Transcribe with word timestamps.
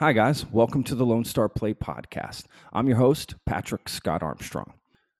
Hi, 0.00 0.14
guys. 0.14 0.46
Welcome 0.46 0.82
to 0.84 0.94
the 0.94 1.04
Lone 1.04 1.26
Star 1.26 1.46
Plate 1.46 1.78
Podcast. 1.78 2.46
I'm 2.72 2.88
your 2.88 2.96
host, 2.96 3.34
Patrick 3.44 3.86
Scott 3.86 4.22
Armstrong. 4.22 4.72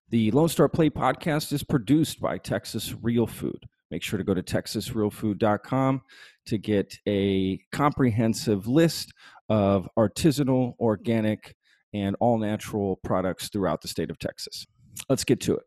The 0.09 0.31
Lone 0.31 0.49
Star 0.49 0.71
Plate 0.71 0.95
Podcast 0.95 1.53
is 1.53 1.63
produced 1.63 2.19
by 2.19 2.39
Texas 2.39 2.95
Real 3.03 3.27
Food. 3.27 3.69
Make 3.91 4.03
sure 4.03 4.17
to 4.17 4.25
go 4.25 4.33
to 4.33 4.43
texasrealfood.com 4.43 6.01
to 6.47 6.57
get 6.57 6.97
a 7.07 7.61
comprehensive 7.73 8.69
list 8.69 9.13
of 9.51 9.87
artisanal, 9.99 10.77
organic, 10.81 11.55
and 11.93 12.17
all 12.19 12.39
natural 12.39 12.97
products 13.05 13.51
throughout 13.51 13.83
the 13.83 13.89
state 13.89 14.09
of 14.09 14.19
Texas. 14.19 14.67
Let's 15.11 15.25
get 15.25 15.43
to 15.43 15.57
it. 15.57 15.63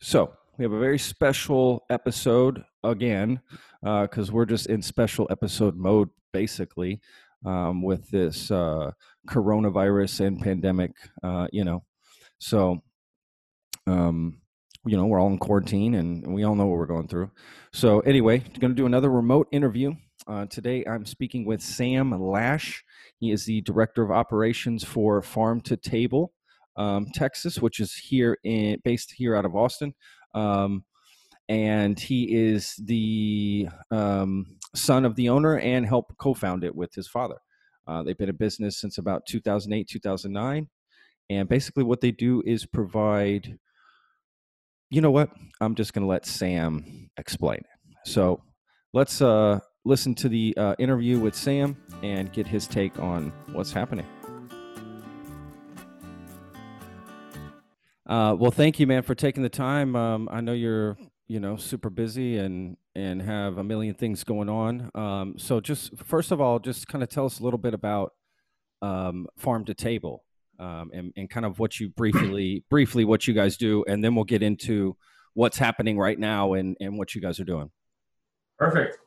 So, 0.00 0.32
we 0.58 0.64
have 0.64 0.72
a 0.72 0.80
very 0.80 0.98
special 0.98 1.84
episode 1.88 2.64
again, 2.82 3.40
because 3.80 4.30
uh, 4.30 4.32
we're 4.32 4.44
just 4.44 4.66
in 4.66 4.82
special 4.82 5.28
episode 5.30 5.76
mode 5.76 6.08
basically 6.32 7.00
um, 7.44 7.82
with 7.82 8.08
this 8.10 8.50
uh, 8.50 8.90
coronavirus 9.28 10.26
and 10.26 10.40
pandemic, 10.40 10.92
uh, 11.22 11.46
you 11.52 11.64
know. 11.64 11.82
So, 12.38 12.82
um, 13.86 14.40
you 14.84 14.96
know, 14.96 15.06
we're 15.06 15.20
all 15.20 15.28
in 15.28 15.38
quarantine 15.38 15.94
and 15.94 16.34
we 16.34 16.44
all 16.44 16.54
know 16.54 16.66
what 16.66 16.78
we're 16.78 16.86
going 16.86 17.08
through. 17.08 17.30
So, 17.72 18.00
anyway, 18.00 18.38
going 18.38 18.72
to 18.72 18.74
do 18.74 18.86
another 18.86 19.10
remote 19.10 19.48
interview. 19.52 19.94
Uh, 20.28 20.46
today, 20.46 20.84
I'm 20.84 21.06
speaking 21.06 21.44
with 21.44 21.62
Sam 21.62 22.10
Lash. 22.20 22.84
He 23.18 23.30
is 23.30 23.44
the 23.44 23.60
director 23.62 24.02
of 24.02 24.10
operations 24.10 24.82
for 24.82 25.22
Farm 25.22 25.60
to 25.62 25.76
Table, 25.76 26.32
um, 26.76 27.06
Texas, 27.14 27.60
which 27.60 27.80
is 27.80 27.94
here 27.94 28.36
in 28.44 28.80
based 28.84 29.12
here 29.12 29.36
out 29.36 29.44
of 29.44 29.54
Austin. 29.54 29.94
Um, 30.34 30.84
and 31.48 31.98
he 31.98 32.34
is 32.34 32.74
the 32.84 33.68
um, 33.90 34.46
son 34.76 35.04
of 35.04 35.16
the 35.16 35.28
owner 35.28 35.58
and 35.58 35.86
helped 35.86 36.16
co-found 36.18 36.64
it 36.64 36.74
with 36.74 36.94
his 36.94 37.08
father. 37.08 37.36
Uh, 37.86 38.02
they've 38.02 38.18
been 38.18 38.28
in 38.28 38.36
business 38.36 38.78
since 38.78 38.98
about 38.98 39.26
2008, 39.26 39.88
2009, 39.88 40.68
and 41.30 41.48
basically 41.48 41.84
what 41.84 42.00
they 42.00 42.10
do 42.10 42.42
is 42.44 42.66
provide. 42.66 43.58
You 44.90 45.00
know 45.00 45.10
what? 45.10 45.30
I'm 45.60 45.74
just 45.74 45.92
going 45.92 46.02
to 46.02 46.08
let 46.08 46.26
Sam 46.26 47.10
explain 47.16 47.58
it. 47.58 48.08
So 48.08 48.42
let's 48.92 49.20
uh, 49.20 49.60
listen 49.84 50.14
to 50.16 50.28
the 50.28 50.54
uh, 50.56 50.74
interview 50.78 51.18
with 51.18 51.34
Sam 51.34 51.76
and 52.02 52.32
get 52.32 52.46
his 52.46 52.66
take 52.66 52.98
on 52.98 53.32
what's 53.52 53.72
happening. 53.72 54.06
Uh, 58.06 58.36
well, 58.38 58.52
thank 58.52 58.78
you, 58.78 58.86
man, 58.86 59.02
for 59.02 59.16
taking 59.16 59.42
the 59.42 59.48
time. 59.48 59.96
Um, 59.96 60.28
I 60.30 60.40
know 60.40 60.52
you're 60.52 60.96
you 61.28 61.40
know 61.40 61.56
super 61.56 61.90
busy 61.90 62.38
and 62.38 62.76
and 62.96 63.20
have 63.20 63.58
a 63.58 63.62
million 63.62 63.94
things 63.94 64.24
going 64.24 64.48
on. 64.48 64.90
Um, 64.94 65.34
so 65.36 65.60
just 65.60 65.96
first 65.98 66.32
of 66.32 66.40
all 66.40 66.58
just 66.58 66.88
kind 66.88 67.04
of 67.04 67.10
tell 67.10 67.26
us 67.26 67.40
a 67.40 67.44
little 67.44 67.58
bit 67.58 67.74
about 67.74 68.14
um, 68.80 69.26
farm 69.36 69.66
to 69.66 69.74
table 69.74 70.24
um, 70.58 70.90
and, 70.94 71.12
and 71.14 71.28
kind 71.28 71.44
of 71.44 71.58
what 71.58 71.78
you 71.78 71.90
briefly 71.90 72.64
briefly 72.70 73.04
what 73.04 73.28
you 73.28 73.34
guys 73.34 73.58
do 73.58 73.84
and 73.86 74.02
then 74.02 74.14
we'll 74.14 74.24
get 74.24 74.42
into 74.42 74.96
what's 75.34 75.58
happening 75.58 75.98
right 75.98 76.18
now 76.18 76.54
and 76.54 76.76
and 76.80 76.96
what 76.96 77.14
you 77.14 77.20
guys 77.20 77.38
are 77.38 77.44
doing. 77.44 77.70
Perfect. 78.58 78.98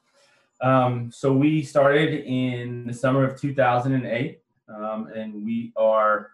Um, 0.62 1.10
so 1.12 1.34
we 1.34 1.64
started 1.64 2.26
in 2.26 2.86
the 2.86 2.94
summer 2.94 3.24
of 3.24 3.40
2008 3.42 4.40
um, 4.68 5.08
and 5.16 5.34
we 5.44 5.74
are 5.76 6.32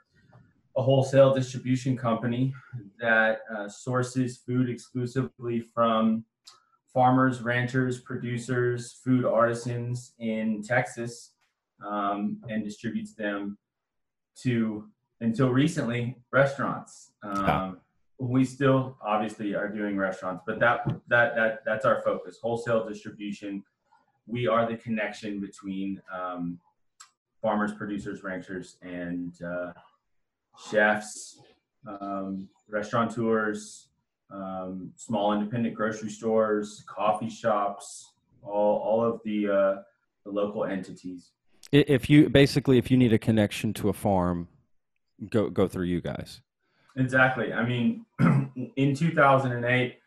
a 0.75 0.81
wholesale 0.81 1.33
distribution 1.33 1.95
company 1.95 2.53
that 2.99 3.41
uh, 3.55 3.69
sources 3.69 4.39
food 4.45 4.69
exclusively 4.69 5.61
from 5.73 6.25
farmers, 6.95 7.41
ranchers, 7.41 7.99
producers, 7.99 8.99
food 9.03 9.25
artisans 9.25 10.13
in 10.17 10.63
Texas, 10.63 11.33
um, 11.85 12.41
and 12.49 12.63
distributes 12.63 13.13
them 13.13 13.57
to 14.43 14.87
until 15.19 15.49
recently 15.49 16.17
restaurants. 16.31 17.11
Um, 17.21 17.81
We 18.17 18.45
still 18.45 18.95
obviously 19.01 19.55
are 19.55 19.67
doing 19.67 19.97
restaurants, 19.97 20.41
but 20.47 20.57
that 20.63 20.77
that 21.09 21.35
that 21.35 21.51
that's 21.67 21.85
our 21.89 21.99
focus: 22.01 22.39
wholesale 22.41 22.87
distribution. 22.87 23.61
We 24.25 24.47
are 24.47 24.63
the 24.71 24.77
connection 24.77 25.41
between 25.41 26.01
um, 26.19 26.43
farmers, 27.41 27.73
producers, 27.73 28.23
ranchers, 28.23 28.77
and 28.81 29.33
uh, 29.43 29.73
chefs, 30.69 31.41
um, 31.85 32.47
restaurateurs, 32.69 33.89
um, 34.31 34.91
small 34.95 35.33
independent 35.33 35.75
grocery 35.75 36.09
stores, 36.09 36.83
coffee 36.87 37.29
shops, 37.29 38.13
all, 38.43 38.77
all 38.77 39.03
of 39.03 39.21
the, 39.23 39.47
uh, 39.47 39.81
the 40.23 40.31
local 40.31 40.65
entities. 40.65 41.31
If 41.71 42.09
you 42.09 42.29
basically, 42.29 42.77
if 42.77 42.91
you 42.91 42.97
need 42.97 43.13
a 43.13 43.17
connection 43.17 43.73
to 43.75 43.89
a 43.89 43.93
farm, 43.93 44.47
go 45.29 45.49
go 45.49 45.67
through 45.67 45.85
you 45.85 46.01
guys. 46.01 46.41
Exactly. 46.95 47.53
I 47.53 47.65
mean, 47.65 48.05
in 48.75 48.95
2008, 48.95 49.99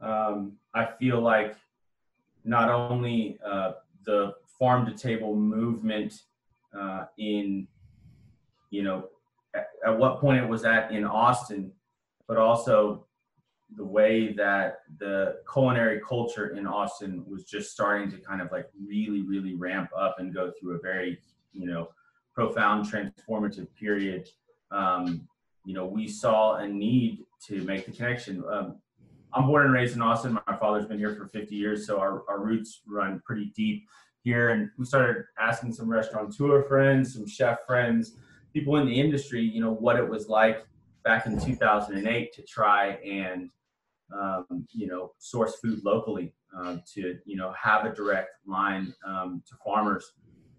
um, 0.00 0.52
I 0.74 0.88
feel 0.98 1.20
like 1.20 1.56
not 2.44 2.70
only 2.70 3.38
uh, 3.44 3.72
the 4.04 4.34
farm 4.58 4.86
to 4.86 4.92
table 4.92 5.34
movement 5.34 6.22
uh, 6.78 7.06
in 7.18 7.66
you 8.70 8.82
know 8.82 9.08
at, 9.54 9.68
at 9.86 9.98
what 9.98 10.20
point 10.20 10.42
it 10.42 10.48
was 10.48 10.64
at 10.64 10.92
in 10.92 11.04
Austin, 11.04 11.72
but 12.26 12.36
also 12.36 13.04
the 13.76 13.84
way 13.84 14.32
that 14.32 14.80
the 14.98 15.36
culinary 15.50 16.00
culture 16.06 16.56
in 16.56 16.66
Austin 16.66 17.24
was 17.28 17.44
just 17.44 17.70
starting 17.70 18.10
to 18.10 18.18
kind 18.18 18.40
of 18.40 18.50
like 18.50 18.68
really, 18.84 19.22
really 19.22 19.54
ramp 19.54 19.90
up 19.96 20.16
and 20.18 20.34
go 20.34 20.52
through 20.58 20.76
a 20.76 20.80
very, 20.80 21.18
you 21.52 21.66
know, 21.66 21.88
profound 22.34 22.90
transformative 22.90 23.68
period. 23.78 24.28
Um, 24.70 25.28
you 25.64 25.74
know, 25.74 25.86
we 25.86 26.08
saw 26.08 26.56
a 26.56 26.68
need 26.68 27.24
to 27.46 27.62
make 27.62 27.86
the 27.86 27.92
connection. 27.92 28.42
Um, 28.50 28.78
I'm 29.32 29.46
born 29.46 29.64
and 29.64 29.74
raised 29.74 29.94
in 29.94 30.02
Austin. 30.02 30.38
My 30.46 30.56
father's 30.56 30.86
been 30.86 30.98
here 30.98 31.14
for 31.14 31.26
50 31.26 31.54
years, 31.54 31.86
so 31.86 32.00
our, 32.00 32.24
our 32.28 32.40
roots 32.40 32.80
run 32.86 33.20
pretty 33.24 33.52
deep 33.54 33.86
here. 34.22 34.50
And 34.50 34.70
we 34.78 34.84
started 34.84 35.24
asking 35.38 35.72
some 35.72 35.88
restaurateur 35.88 36.64
friends, 36.64 37.14
some 37.14 37.26
chef 37.26 37.58
friends, 37.66 38.16
people 38.52 38.76
in 38.76 38.86
the 38.86 39.00
industry, 39.00 39.40
you 39.40 39.60
know, 39.60 39.72
what 39.72 39.96
it 39.96 40.08
was 40.08 40.28
like 40.28 40.66
back 41.04 41.26
in 41.26 41.38
2008 41.40 42.32
to 42.32 42.42
try 42.42 42.98
and, 43.06 43.50
um, 44.18 44.66
you 44.72 44.86
know, 44.86 45.12
source 45.18 45.56
food 45.62 45.80
locally, 45.84 46.34
um, 46.56 46.82
to, 46.94 47.16
you 47.24 47.36
know, 47.36 47.52
have 47.52 47.84
a 47.84 47.94
direct 47.94 48.30
line 48.46 48.92
um, 49.06 49.42
to 49.48 49.54
farmers. 49.64 50.12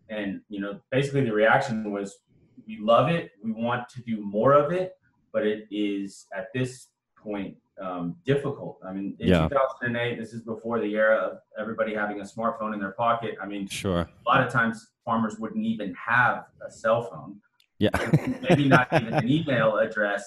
And, 0.10 0.42
you 0.50 0.60
know, 0.60 0.80
basically 0.92 1.24
the 1.24 1.34
reaction 1.34 1.92
was, 1.92 2.20
we 2.68 2.78
love 2.80 3.10
it, 3.10 3.32
we 3.44 3.52
want 3.52 3.90
to 3.90 4.02
do 4.02 4.22
more 4.22 4.54
of 4.54 4.72
it, 4.72 4.94
but 5.34 5.46
it 5.46 5.68
is 5.72 6.28
at 6.36 6.48
this 6.54 6.88
point 7.18 7.56
um, 7.82 8.16
difficult. 8.26 8.80
I 8.86 8.94
mean, 8.94 9.16
in 9.20 9.30
yeah. 9.30 9.48
2008, 9.48 10.20
this 10.20 10.34
is 10.34 10.42
before 10.42 10.80
the 10.80 10.94
era 10.94 11.18
of 11.18 11.38
everybody 11.60 11.94
having 11.96 12.20
a 12.20 12.24
smartphone 12.24 12.74
in 12.74 12.80
their 12.80 12.92
pocket. 12.92 13.36
I 13.42 13.46
mean, 13.46 13.68
sure. 13.68 14.02
A 14.02 14.30
lot 14.30 14.46
of 14.46 14.52
times 14.52 14.92
farmers 15.06 15.38
wouldn't 15.40 15.66
even 15.66 15.94
have 15.96 16.46
a 16.66 16.72
cell 16.72 17.04
phone. 17.04 17.38
Yeah. 17.80 17.90
maybe 18.48 18.68
not 18.68 18.88
even 18.94 19.14
an 19.14 19.28
email 19.28 19.78
address, 19.78 20.24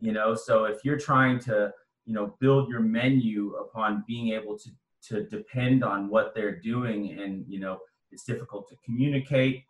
you 0.00 0.12
know. 0.12 0.34
So 0.34 0.64
if 0.64 0.84
you're 0.84 0.98
trying 0.98 1.38
to, 1.40 1.72
you 2.08 2.14
know, 2.14 2.34
build 2.40 2.70
your 2.70 2.80
menu 2.80 3.54
upon 3.56 4.02
being 4.08 4.32
able 4.32 4.58
to 4.58 4.70
to 5.00 5.24
depend 5.24 5.84
on 5.84 6.08
what 6.08 6.34
they're 6.34 6.58
doing 6.58 7.20
and, 7.20 7.44
you 7.48 7.60
know, 7.60 7.78
it's 8.10 8.24
difficult 8.24 8.68
to 8.68 8.74
communicate. 8.84 9.62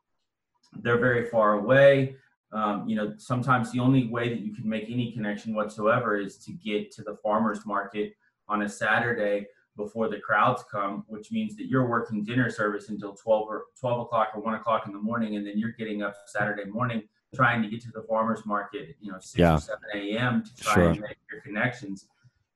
They're 0.81 0.99
very 0.99 1.29
far 1.29 1.55
away. 1.55 2.17
Um, 2.51 2.89
you 2.89 2.97
know, 2.97 3.13
sometimes 3.19 3.71
the 3.73 3.81
only 3.81 4.09
way 4.09 4.31
that 4.31 4.41
you 4.41 4.55
can 4.55 4.67
make 4.67 4.85
any 4.89 5.13
connection 5.13 5.55
whatsoever 5.55 6.19
is 6.19 6.39
to 6.39 6.53
get 6.53 6.91
to 6.93 7.03
the 7.03 7.17
farmers 7.23 7.67
market 7.67 8.15
on 8.49 8.63
a 8.63 8.69
Saturday 8.69 9.47
before 9.77 10.09
the 10.09 10.19
crowds 10.19 10.65
come, 10.71 11.05
which 11.09 11.31
means 11.31 11.57
that 11.57 11.67
you're 11.67 11.87
working 11.87 12.25
dinner 12.25 12.49
service 12.49 12.89
until 12.89 13.15
12 13.15 13.49
or 13.49 13.65
12 13.79 14.01
o'clock 14.01 14.29
or 14.35 14.41
one 14.41 14.55
o'clock 14.55 14.87
in 14.87 14.93
the 14.93 14.99
morning, 14.99 15.37
and 15.37 15.47
then 15.47 15.59
you're 15.59 15.73
getting 15.73 16.03
up 16.03 16.15
Saturday 16.27 16.65
morning 16.65 17.03
trying 17.35 17.63
to 17.63 17.69
get 17.69 17.83
to 17.83 17.91
the 17.91 18.03
farmers 18.09 18.47
market, 18.47 18.97
you 19.01 19.13
know, 19.13 19.19
6 19.21 19.39
yeah. 19.39 19.57
or 19.57 19.61
7 19.61 19.79
a.m. 19.95 20.43
to 20.43 20.63
try 20.63 20.75
sure. 20.75 20.89
and 20.89 21.01
make 21.01 21.19
your 21.31 21.43
connections. 21.43 22.07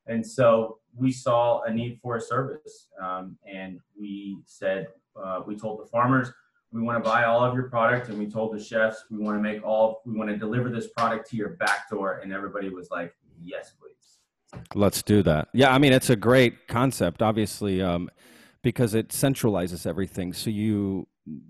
And 0.07 0.27
so 0.27 0.79
we 0.95 1.13
saw 1.13 1.63
a 1.63 1.73
need 1.73 1.99
for 2.03 2.17
a 2.17 2.21
service. 2.21 2.89
Um, 3.03 3.37
and 3.51 3.81
we 3.99 4.39
said, 4.47 4.89
uh, 5.17 5.43
we 5.47 5.57
told 5.57 5.81
the 5.81 5.87
farmers, 5.87 6.33
we 6.73 6.81
want 6.81 7.03
to 7.03 7.09
buy 7.09 7.25
all 7.25 7.45
of 7.45 7.55
your 7.55 7.65
product. 7.65 8.09
And 8.09 8.19
we 8.19 8.27
told 8.27 8.55
the 8.55 8.63
chefs, 8.63 9.05
we 9.11 9.19
want 9.19 9.37
to 9.39 9.43
make 9.43 9.65
all, 9.65 10.03
we 10.05 10.15
want 10.15 10.31
to 10.31 10.37
deliver 10.37 10.71
this 10.71 10.89
product 10.89 11.29
to 11.31 11.37
your 11.37 11.51
back 11.51 11.89
door. 11.91 12.21
And 12.23 12.33
everybody 12.33 12.69
was 12.69 12.91
like, 12.91 13.15
yes, 13.43 13.73
please. 13.81 14.63
Let's 14.75 15.03
do 15.03 15.23
that. 15.23 15.49
Yeah. 15.53 15.73
I 15.73 15.79
mean, 15.79 15.93
it's 15.93 16.11
a 16.11 16.17
great 16.17 16.69
concept, 16.69 17.23
obviously, 17.23 17.81
um, 17.81 18.11
because 18.63 18.95
it 18.95 19.09
centralizes 19.09 19.87
everything. 19.87 20.33
So 20.33 20.51
you, 20.51 21.09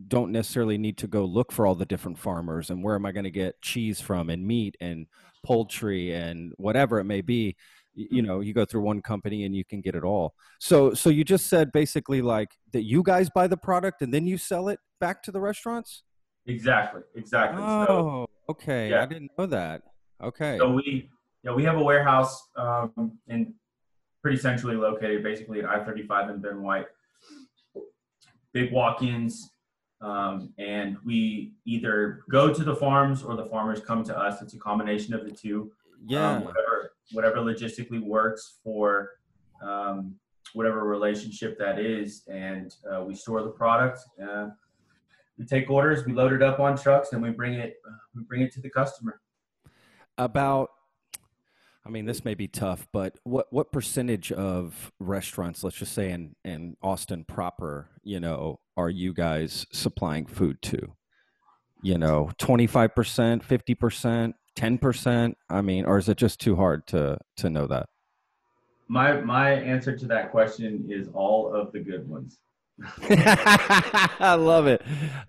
don't 0.08 0.32
necessarily 0.32 0.76
need 0.76 0.98
to 0.98 1.06
go 1.06 1.24
look 1.24 1.50
for 1.52 1.66
all 1.66 1.74
the 1.74 1.86
different 1.86 2.18
farmers 2.18 2.70
and 2.70 2.82
where 2.82 2.94
am 2.94 3.06
I 3.06 3.12
going 3.12 3.24
to 3.24 3.30
get 3.30 3.62
cheese 3.62 4.00
from 4.00 4.28
and 4.28 4.46
meat 4.46 4.76
and 4.80 5.06
poultry 5.44 6.14
and 6.14 6.52
whatever 6.56 6.98
it 6.98 7.04
may 7.04 7.20
be. 7.20 7.56
You 7.94 8.22
know, 8.22 8.40
you 8.40 8.54
go 8.54 8.64
through 8.64 8.82
one 8.82 9.02
company 9.02 9.44
and 9.44 9.54
you 9.54 9.64
can 9.64 9.80
get 9.80 9.94
it 9.94 10.02
all. 10.02 10.34
So, 10.60 10.94
so 10.94 11.10
you 11.10 11.24
just 11.24 11.46
said 11.46 11.72
basically 11.72 12.22
like 12.22 12.50
that 12.72 12.84
you 12.84 13.02
guys 13.02 13.28
buy 13.34 13.46
the 13.46 13.56
product 13.56 14.00
and 14.02 14.12
then 14.12 14.26
you 14.26 14.38
sell 14.38 14.68
it 14.68 14.80
back 15.00 15.22
to 15.24 15.32
the 15.32 15.40
restaurants. 15.40 16.02
Exactly, 16.46 17.02
exactly. 17.14 17.62
Oh, 17.62 17.86
So, 17.86 18.30
okay. 18.50 18.90
yeah. 18.90 19.02
I 19.02 19.06
didn't 19.06 19.30
know 19.36 19.46
that. 19.46 19.82
Okay. 20.22 20.56
so 20.58 20.70
we, 20.70 21.10
yeah, 21.42 21.52
we 21.52 21.64
have 21.64 21.76
a 21.76 21.82
warehouse 21.82 22.48
um, 22.56 23.18
in 23.28 23.54
pretty 24.22 24.38
centrally 24.38 24.76
located, 24.76 25.22
basically 25.22 25.58
at 25.60 25.66
I-35 25.66 26.34
in 26.34 26.40
Ben 26.40 26.62
White. 26.62 26.86
Big 28.52 28.72
walk-ins, 28.72 29.50
um, 30.02 30.52
and 30.58 30.96
we 31.04 31.54
either 31.64 32.22
go 32.30 32.52
to 32.52 32.62
the 32.64 32.76
farms 32.76 33.22
or 33.22 33.34
the 33.34 33.46
farmers 33.46 33.80
come 33.80 34.04
to 34.04 34.16
us. 34.18 34.42
It's 34.42 34.52
a 34.54 34.58
combination 34.58 35.14
of 35.14 35.24
the 35.24 35.30
two. 35.30 35.72
Yeah. 36.06 36.36
um, 36.36 36.44
whatever 36.44 36.92
whatever 37.12 37.36
logistically 37.36 38.00
works 38.02 38.58
for 38.64 39.10
um, 39.62 40.14
whatever 40.54 40.84
relationship 40.84 41.58
that 41.58 41.78
is, 41.78 42.24
and 42.28 42.74
uh, 42.92 43.02
we 43.02 43.14
store 43.14 43.42
the 43.42 43.50
product. 43.50 44.00
Uh, 44.22 44.48
we 45.38 45.46
take 45.46 45.70
orders, 45.70 46.04
we 46.04 46.12
load 46.12 46.32
it 46.32 46.42
up 46.42 46.60
on 46.60 46.76
trucks, 46.76 47.12
and 47.12 47.22
we 47.22 47.30
bring 47.30 47.54
it 47.54 47.76
uh, 47.86 47.96
we 48.14 48.22
bring 48.22 48.42
it 48.42 48.52
to 48.52 48.60
the 48.60 48.70
customer. 48.70 49.20
about 50.18 50.70
I 51.84 51.90
mean 51.90 52.04
this 52.04 52.24
may 52.24 52.34
be 52.34 52.48
tough, 52.48 52.86
but 52.92 53.18
what 53.24 53.46
what 53.50 53.72
percentage 53.72 54.30
of 54.32 54.92
restaurants, 55.00 55.64
let's 55.64 55.76
just 55.76 55.92
say 55.92 56.10
in 56.10 56.36
in 56.44 56.76
Austin 56.82 57.24
proper, 57.24 57.88
you 58.02 58.20
know, 58.20 58.60
are 58.76 58.90
you 58.90 59.12
guys 59.12 59.66
supplying 59.72 60.26
food 60.26 60.60
to? 60.62 60.94
You 61.84 61.98
know, 61.98 62.30
25%, 62.38 63.42
50%, 63.42 64.34
10%? 64.56 65.34
I 65.48 65.60
mean, 65.60 65.84
or 65.84 65.98
is 65.98 66.08
it 66.08 66.18
just 66.18 66.40
too 66.40 66.56
hard 66.56 66.86
to 66.88 67.18
to 67.36 67.50
know 67.50 67.66
that? 67.66 67.88
My 68.88 69.20
my 69.20 69.52
answer 69.52 69.96
to 69.96 70.06
that 70.06 70.30
question 70.30 70.86
is 70.88 71.08
all 71.14 71.54
of 71.54 71.72
the 71.72 71.80
good 71.80 72.08
ones. 72.08 72.38
I 73.08 74.34
love 74.38 74.66
it. 74.66 74.82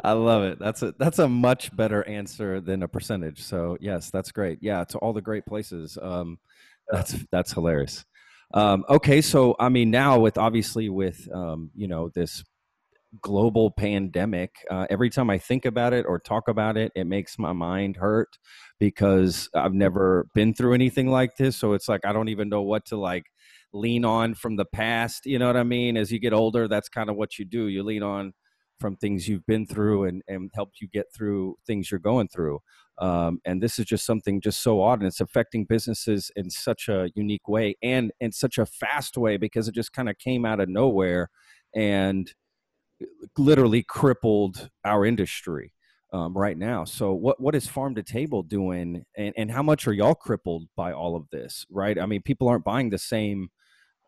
I 0.04 0.14
love 0.14 0.44
it. 0.44 0.60
That's 0.60 0.82
a 0.82 0.94
that's 0.98 1.20
a 1.20 1.28
much 1.28 1.76
better 1.76 2.08
answer 2.08 2.60
than 2.60 2.84
a 2.84 2.88
percentage. 2.88 3.42
So 3.42 3.78
yes, 3.80 4.10
that's 4.10 4.32
great. 4.32 4.60
Yeah, 4.62 4.84
to 4.86 4.98
all 5.00 5.14
the 5.14 5.22
great 5.22 5.46
places. 5.46 5.98
Um, 6.02 6.40
that's 6.90 7.16
that's 7.32 7.54
hilarious. 7.54 8.06
Um, 8.54 8.86
okay, 8.90 9.22
so 9.22 9.56
I 9.60 9.70
mean 9.70 9.92
now 9.92 10.20
with 10.20 10.38
obviously 10.38 10.90
with 10.90 11.28
um, 11.34 11.72
you 11.76 11.88
know 11.88 12.10
this 12.10 12.44
global 13.22 13.72
pandemic, 13.72 14.56
uh, 14.72 14.88
every 14.90 15.10
time 15.10 15.30
I 15.30 15.38
think 15.38 15.66
about 15.66 15.94
it 15.94 16.06
or 16.08 16.20
talk 16.20 16.48
about 16.48 16.78
it, 16.78 16.92
it 16.96 17.06
makes 17.06 17.38
my 17.38 17.54
mind 17.54 17.98
hurt 17.98 18.38
because 18.80 19.50
I've 19.56 19.74
never 19.74 20.28
been 20.34 20.54
through 20.54 20.74
anything 20.74 21.08
like 21.10 21.38
this. 21.38 21.58
So 21.58 21.74
it's 21.74 21.88
like 21.88 22.06
I 22.06 22.14
don't 22.14 22.30
even 22.30 22.50
know 22.50 22.62
what 22.62 22.86
to 22.88 22.98
like 22.98 23.26
lean 23.74 24.06
on 24.06 24.36
from 24.36 24.56
the 24.56 24.66
past. 24.66 25.26
You 25.26 25.40
know 25.40 25.48
what 25.48 25.58
I 25.58 25.64
mean? 25.64 25.98
As 25.98 26.12
you 26.12 26.20
get 26.20 26.34
older, 26.34 26.68
that's 26.68 26.90
kind 26.90 27.10
of 27.10 27.16
what 27.16 27.40
you 27.40 27.46
do. 27.46 27.68
You 27.68 27.84
lean 27.84 28.04
on 28.04 28.34
from 28.80 28.96
things 28.98 29.28
you've 29.28 29.46
been 29.46 29.66
through 29.66 30.06
and, 30.06 30.22
and 30.28 30.52
helped 30.54 30.82
you 30.82 30.88
get 30.88 31.06
through 31.16 31.56
things 31.66 31.90
you're 31.90 32.00
going 32.00 32.28
through. 32.28 32.60
Um, 33.00 33.40
and 33.46 33.62
this 33.62 33.80
is 33.80 33.86
just 33.86 34.06
something 34.06 34.42
just 34.42 34.62
so 34.62 34.82
odd 34.82 35.00
and 35.00 35.08
it's 35.08 35.22
affecting 35.22 35.66
businesses 35.66 36.32
in 36.36 36.50
such 36.50 36.90
a 36.90 37.10
unique 37.16 37.48
way 37.48 37.76
and 37.82 38.12
in 38.20 38.32
such 38.32 38.58
a 38.58 38.66
fast 38.66 39.18
way 39.18 39.38
because 39.38 39.68
it 39.68 39.74
just 39.74 39.94
kind 39.94 40.10
of 40.10 40.18
came 40.18 40.46
out 40.46 40.60
of 40.60 40.70
nowhere 40.70 41.30
and 41.74 42.34
literally 43.38 43.84
crippled 43.84 44.70
our 44.86 45.06
industry 45.06 45.74
um, 46.14 46.38
right 46.38 46.58
now. 46.58 46.86
So 46.86 47.12
what 47.14 47.42
what 47.42 47.56
is 47.56 47.68
farm 47.68 47.96
to 47.96 48.04
table 48.04 48.44
doing, 48.44 49.04
and 49.18 49.34
and 49.36 49.52
how 49.52 49.64
much 49.64 49.88
are 49.88 49.94
y'all 49.94 50.16
crippled 50.16 50.68
by 50.78 50.94
all 50.94 51.16
of 51.16 51.26
this? 51.32 51.66
Right? 51.70 52.00
I 52.00 52.06
mean, 52.06 52.22
people 52.22 52.48
aren't 52.48 52.64
buying 52.64 52.92
the 52.92 53.00
same, 53.00 53.50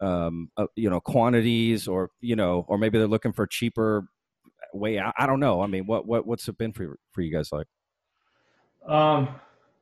um, 0.02 0.50
uh, 0.56 0.68
you 0.76 0.90
know, 0.90 1.00
quantities, 1.00 1.88
or 1.88 2.12
you 2.22 2.36
know, 2.36 2.64
or 2.70 2.78
maybe 2.78 3.00
they're 3.00 3.08
looking 3.08 3.34
for 3.34 3.48
cheaper 3.48 4.08
way 4.74 5.00
out. 5.00 5.14
I 5.18 5.26
don't 5.26 5.40
know. 5.40 5.62
I 5.62 5.68
mean, 5.68 5.88
what 5.88 6.06
what 6.06 6.28
what's 6.28 6.48
it 6.48 6.58
been 6.58 6.74
for 6.74 6.98
for 7.12 7.22
you 7.22 7.32
guys 7.32 7.52
like? 7.52 7.68
Um, 8.88 9.30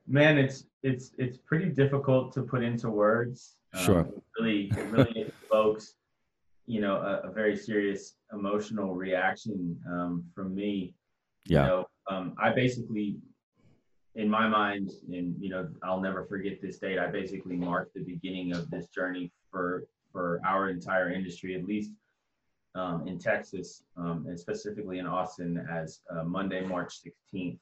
man, 0.06 0.38
it's 0.38 0.64
it's 0.82 1.12
it's 1.18 1.36
pretty 1.36 1.68
difficult 1.68 2.32
to 2.34 2.42
put 2.42 2.64
into 2.64 2.88
words. 2.88 3.56
Um, 3.74 3.84
Sure. 3.84 4.00
it 4.00 4.22
really, 4.38 4.72
it 4.76 4.86
really 4.90 5.32
evokes, 5.50 5.94
you 6.66 6.80
know, 6.80 6.96
a, 6.96 7.28
a 7.28 7.32
very 7.32 7.56
serious 7.56 8.14
emotional 8.32 8.94
reaction 8.94 9.76
um, 9.90 10.24
from 10.34 10.54
me. 10.54 10.94
Yeah. 11.46 11.62
You 11.62 11.68
know, 11.68 11.86
um, 12.08 12.34
I 12.38 12.50
basically, 12.50 13.16
in 14.14 14.28
my 14.28 14.48
mind, 14.48 14.90
and 15.12 15.34
you 15.40 15.48
know, 15.48 15.68
I'll 15.82 16.00
never 16.00 16.24
forget 16.24 16.60
this 16.60 16.78
date. 16.78 16.98
I 16.98 17.06
basically 17.06 17.56
marked 17.56 17.94
the 17.94 18.02
beginning 18.02 18.54
of 18.54 18.70
this 18.70 18.88
journey 18.88 19.32
for 19.50 19.84
for 20.12 20.40
our 20.46 20.68
entire 20.68 21.10
industry, 21.10 21.56
at 21.56 21.64
least 21.64 21.90
um, 22.74 23.06
in 23.06 23.18
Texas, 23.18 23.82
um, 23.96 24.26
and 24.28 24.38
specifically 24.38 24.98
in 24.98 25.06
Austin, 25.06 25.66
as 25.70 26.00
uh, 26.10 26.24
Monday, 26.24 26.64
March 26.64 27.00
16th. 27.02 27.58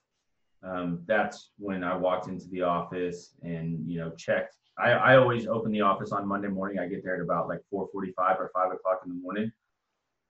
Um, 0.63 1.01
that's 1.07 1.51
when 1.59 1.83
I 1.83 1.97
walked 1.97 2.29
into 2.29 2.49
the 2.51 2.63
office 2.63 3.35
and 3.43 3.89
you 3.89 3.99
know 3.99 4.11
checked. 4.11 4.57
I, 4.79 4.93
I 4.93 5.17
always 5.17 5.47
open 5.47 5.73
the 5.73 5.81
office 5.83 6.13
on 6.13 6.27
Monday 6.27 6.49
morning. 6.49 6.79
I 6.79 6.87
get 6.87 7.05
there 7.05 7.17
at 7.17 7.21
about 7.21 7.49
like 7.49 7.61
4:45 7.73 8.39
or 8.39 8.51
5 8.55 8.73
o'clock 8.73 9.03
in 9.05 9.11
the 9.11 9.21
morning, 9.21 9.53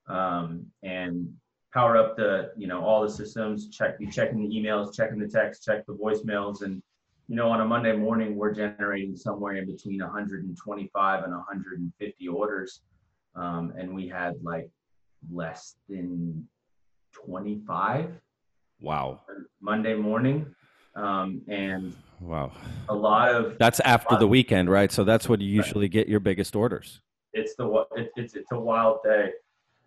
um, 0.08 0.66
and 0.82 1.32
power 1.72 1.96
up 1.96 2.16
the 2.16 2.52
you 2.56 2.66
know 2.66 2.84
all 2.84 3.02
the 3.02 3.10
systems. 3.10 3.70
Check 3.70 3.98
be 3.98 4.06
checking 4.06 4.40
the 4.46 4.54
emails, 4.54 4.94
checking 4.94 5.18
the 5.18 5.28
text, 5.28 5.64
check 5.64 5.86
the 5.86 5.94
voicemails, 5.94 6.62
and 6.62 6.82
you 7.28 7.36
know 7.36 7.48
on 7.48 7.60
a 7.60 7.64
Monday 7.64 7.96
morning 7.96 8.36
we're 8.36 8.52
generating 8.52 9.16
somewhere 9.16 9.54
in 9.56 9.66
between 9.66 10.00
125 10.00 11.24
and 11.24 11.32
150 11.32 12.28
orders, 12.28 12.82
um, 13.34 13.72
and 13.78 13.94
we 13.94 14.08
had 14.08 14.34
like 14.42 14.68
less 15.30 15.76
than 15.88 16.46
25 17.12 18.10
Wow. 18.80 19.20
Monday 19.60 19.94
morning, 19.94 20.52
um, 20.96 21.40
and 21.48 21.94
Wow. 22.20 22.50
a 22.88 22.94
lot 22.94 23.32
of 23.32 23.56
That's 23.58 23.78
after 23.80 24.16
the 24.16 24.26
weekend, 24.26 24.68
right? 24.68 24.90
So 24.90 25.04
that's 25.04 25.28
when 25.28 25.40
you 25.40 25.46
usually 25.48 25.88
get 25.88 26.08
your 26.08 26.18
biggest 26.20 26.56
orders. 26.56 27.00
it's 27.32 27.54
the 27.54 27.66
wa- 27.66 27.86
it's 28.16 28.34
it's 28.34 28.50
a 28.52 28.58
wild 28.58 28.98
day, 29.04 29.30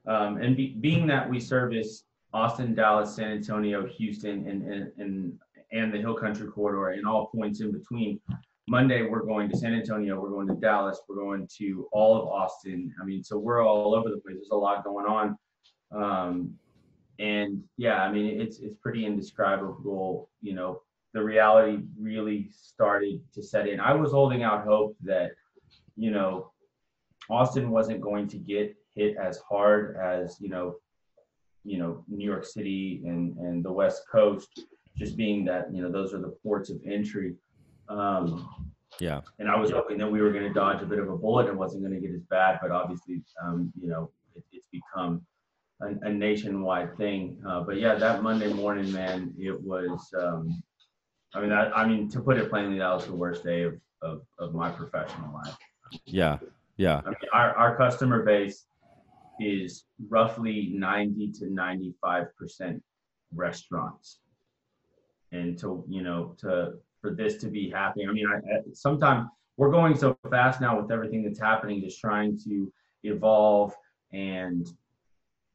um, 0.08 0.38
and 0.38 0.56
be, 0.56 0.76
being 0.80 1.08
that 1.08 1.30
we 1.30 1.40
service 1.40 2.04
Austin, 2.34 2.76
Dallas, 2.76 3.16
San 3.16 3.32
Antonio, 3.32 3.86
Houston, 3.86 4.48
and 4.48 4.62
and 4.64 4.92
and 4.98 5.40
and 5.72 5.94
the 5.94 5.98
Hill 5.98 6.16
Country 6.16 6.48
corridor, 6.48 6.90
and 6.90 7.08
all 7.08 7.28
points 7.28 7.62
in 7.62 7.72
between. 7.72 8.20
Monday 8.68 9.04
we're 9.04 9.24
going 9.24 9.48
to 9.50 9.58
San 9.58 9.76
Antonio, 9.76 10.20
we're 10.20 10.30
going 10.30 10.48
to 10.48 10.56
Dallas, 10.56 11.00
we're 11.08 11.18
going 11.18 11.48
to 11.58 11.88
all 11.92 12.20
of 12.20 12.28
Austin. 12.28 12.92
I 13.00 13.06
mean, 13.06 13.24
so 13.24 13.38
we're 13.38 13.64
all 13.64 13.94
over 13.94 14.10
the 14.10 14.18
place. 14.18 14.38
There's 14.38 14.50
a 14.52 14.56
lot 14.56 14.84
going 14.84 15.06
on. 15.06 15.38
Um, 15.92 16.56
and 17.20 17.64
yeah, 17.78 18.02
I 18.02 18.12
mean, 18.12 18.42
it's 18.42 18.60
it's 18.60 18.76
pretty 18.82 19.06
indescribable. 19.06 20.30
You 20.42 20.56
know, 20.56 20.82
the 21.14 21.24
reality 21.24 21.84
really 21.98 22.50
started 22.52 23.22
to 23.34 23.44
set 23.44 23.68
in. 23.68 23.80
I 23.80 23.94
was 23.94 24.12
holding 24.12 24.44
out 24.44 24.66
hope 24.66 24.98
that, 25.04 25.32
you 25.96 26.12
know, 26.12 26.52
Austin 27.30 27.70
wasn't 27.70 28.02
going 28.02 28.28
to 28.30 28.38
get 28.38 28.76
hit 28.96 29.16
as 29.18 29.38
hard 29.50 29.98
as 29.98 30.38
you 30.40 30.50
know, 30.50 30.76
you 31.64 31.78
know, 31.78 32.04
New 32.08 32.26
York 32.26 32.46
City 32.46 33.02
and 33.06 33.38
and 33.38 33.64
the 33.64 33.72
West 33.72 34.04
Coast, 34.12 34.62
just 34.98 35.18
being 35.18 35.46
that 35.46 35.74
you 35.74 35.82
know 35.82 35.92
those 35.92 36.14
are 36.14 36.20
the 36.20 36.36
ports 36.44 36.70
of 36.70 36.78
entry. 36.86 37.36
Um, 37.90 38.50
Yeah. 39.00 39.22
and 39.40 39.50
I 39.50 39.60
was 39.60 39.72
hoping 39.72 39.98
that 39.98 40.10
we 40.10 40.22
were 40.22 40.32
going 40.32 40.46
to 40.48 40.54
dodge 40.54 40.82
a 40.82 40.86
bit 40.86 41.00
of 41.00 41.10
a 41.10 41.18
bullet 41.18 41.50
and 41.50 41.58
wasn't 41.60 41.84
going 41.84 41.94
to 41.94 42.00
get 42.00 42.16
as 42.16 42.24
bad, 42.30 42.60
but 42.62 42.72
obviously, 42.72 43.22
um, 43.44 43.72
you 43.80 43.90
know, 43.90 44.10
it, 44.36 44.44
it's 44.54 44.68
become 44.72 45.22
a, 45.82 45.88
a 46.08 46.10
nationwide 46.10 46.96
thing. 46.98 47.44
Uh, 47.48 47.62
but 47.62 47.76
yeah, 47.78 47.96
that 47.96 48.24
Monday 48.24 48.52
morning, 48.54 48.90
man, 48.94 49.34
it 49.38 49.62
was. 49.62 50.00
Um, 50.18 50.64
I 51.34 51.42
mean, 51.42 51.50
that, 51.50 51.78
I 51.78 51.86
mean, 51.86 52.08
to 52.12 52.22
put 52.22 52.38
it 52.38 52.50
plainly, 52.50 52.80
that 52.80 52.94
was 52.94 53.06
the 53.06 53.16
worst 53.16 53.44
day 53.44 53.64
of 53.64 53.74
of, 54.02 54.22
of 54.40 54.54
my 54.54 54.70
professional 54.72 55.34
life. 55.34 55.58
Yeah. 56.06 56.38
Yeah. 56.78 57.02
I 57.06 57.10
mean, 57.10 57.16
our 57.34 57.54
our 57.56 57.78
customer 57.78 58.24
base 58.24 58.66
is 59.40 59.86
roughly 60.10 60.72
ninety 60.74 61.32
to 61.40 61.50
ninety 61.50 61.94
five 62.02 62.36
percent 62.38 62.82
restaurants, 63.34 64.20
and 65.32 65.58
to 65.60 65.84
you 65.88 66.04
know 66.04 66.36
to 66.40 66.74
for 67.02 67.14
this 67.14 67.38
to 67.38 67.48
be 67.48 67.70
happening. 67.70 68.10
I 68.10 68.14
mean, 68.14 68.28
I, 68.28 68.38
I 68.38 68.60
sometimes 68.74 69.28
we're 69.58 69.72
going 69.72 69.96
so 69.96 70.18
fast 70.30 70.62
now 70.62 70.80
with 70.80 70.92
everything 70.92 71.24
that's 71.24 71.40
happening, 71.40 71.82
just 71.82 72.00
trying 72.00 72.38
to 72.46 72.72
evolve 73.04 73.74
and 74.12 74.68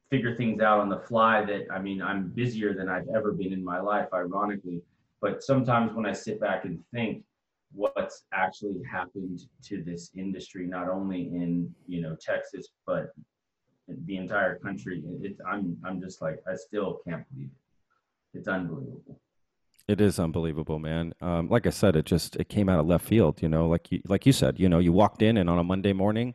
figure 0.09 0.35
things 0.35 0.61
out 0.61 0.79
on 0.79 0.89
the 0.89 0.99
fly. 0.99 1.43
That 1.43 1.63
I 1.71 1.79
mean, 1.79 2.01
I'm 2.01 2.29
busier 2.29 2.73
than 2.73 2.89
I've 2.89 3.07
ever 3.15 3.31
been 3.31 3.53
in 3.53 3.63
my 3.63 3.79
life, 3.79 4.07
ironically. 4.13 4.81
But 5.21 5.43
sometimes 5.43 5.93
when 5.93 6.05
I 6.05 6.13
sit 6.13 6.39
back 6.39 6.65
and 6.65 6.79
think 6.93 7.23
what's 7.73 8.23
actually 8.33 8.81
happened 8.89 9.41
to 9.63 9.83
this 9.83 10.11
industry, 10.15 10.65
not 10.65 10.89
only 10.89 11.21
in 11.21 11.73
you 11.87 12.01
know 12.01 12.15
Texas, 12.19 12.67
but 12.85 13.11
the 13.87 14.17
entire 14.17 14.57
country, 14.59 15.03
it's 15.21 15.39
I'm 15.45 15.77
I'm 15.83 16.01
just 16.01 16.21
like 16.21 16.39
I 16.49 16.55
still 16.55 17.01
can't 17.07 17.23
believe 17.31 17.49
it. 17.49 18.37
It's 18.37 18.47
unbelievable. 18.47 19.19
It 19.87 19.99
is 19.99 20.19
unbelievable, 20.19 20.79
man. 20.79 21.13
Um, 21.21 21.49
like 21.49 21.67
I 21.67 21.71
said, 21.71 21.95
it 21.95 22.05
just 22.05 22.35
it 22.37 22.47
came 22.47 22.69
out 22.69 22.79
of 22.79 22.85
left 22.85 23.05
field. 23.05 23.41
You 23.41 23.49
know, 23.49 23.67
like 23.67 23.91
you 23.91 24.01
like 24.07 24.25
you 24.25 24.31
said, 24.33 24.59
you 24.59 24.69
know, 24.69 24.79
you 24.79 24.93
walked 24.93 25.21
in 25.21 25.37
and 25.37 25.49
on 25.49 25.59
a 25.59 25.63
Monday 25.63 25.93
morning, 25.93 26.33